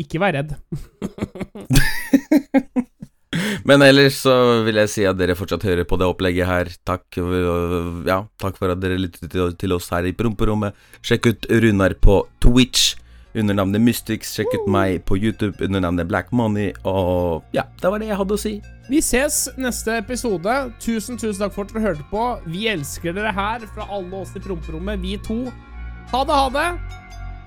ikke 0.00 0.22
vær 0.22 0.32
redd. 0.38 0.56
Men 3.68 3.84
ellers 3.86 4.20
så 4.24 4.34
vil 4.66 4.78
jeg 4.82 4.92
si 4.92 5.06
at 5.08 5.18
dere 5.18 5.36
fortsatt 5.38 5.66
hører 5.66 5.86
på 5.88 5.98
det 6.00 6.08
opplegget 6.08 6.48
her. 6.48 6.70
Takk, 6.86 7.06
øh, 7.22 8.04
ja, 8.06 8.22
takk 8.42 8.58
for 8.60 8.72
at 8.72 8.82
dere 8.82 9.00
lyttet 9.00 9.32
til, 9.32 9.74
oss 9.76 9.90
her 9.92 10.06
i 10.06 10.14
promperommet. 10.16 10.76
Sjekk 11.04 11.32
ut 11.32 11.50
Runar 11.50 11.96
på 12.00 12.22
Twitch 12.42 12.94
under 13.36 13.58
navnet 13.58 13.82
Mystics. 13.84 14.32
Sjekk 14.36 14.54
ut 14.54 14.70
meg 14.72 15.02
på 15.08 15.18
YouTube 15.20 15.56
under 15.64 15.84
navnet 15.84 16.08
Black 16.08 16.32
Money. 16.32 16.72
Og 16.88 17.44
ja, 17.56 17.66
det 17.82 17.92
var 17.92 18.02
det 18.02 18.10
jeg 18.10 18.20
hadde 18.22 18.38
å 18.38 18.40
si. 18.40 18.54
Vi 18.86 19.02
ses 19.02 19.46
neste 19.58 19.96
episode. 19.98 20.58
Tusen, 20.82 21.18
tusen 21.18 21.42
takk 21.42 21.56
for 21.56 21.66
at 21.66 21.74
dere 21.74 21.88
hørte 21.88 22.06
på. 22.12 22.26
Vi 22.46 22.68
elsker 22.70 23.16
dere 23.16 23.34
her 23.34 23.66
fra 23.74 23.88
alle 23.90 24.22
oss 24.22 24.36
i 24.38 24.42
promperommet, 24.42 25.02
vi 25.02 25.18
to. 25.26 25.42
Ha 26.12 26.22
det, 26.22 26.38
ha 26.38 26.48
det! 26.54 26.68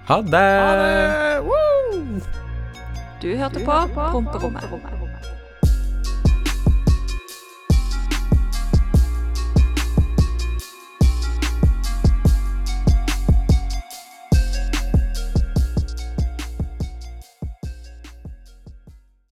Ha 0.10 0.22
det! 0.26 0.48
Ha 0.60 0.72
det! 0.76 1.40
Woo! 1.48 2.20
Du 3.22 3.36
hørte 3.36 3.60
på 3.64 3.72
Promperommet. 3.96 5.09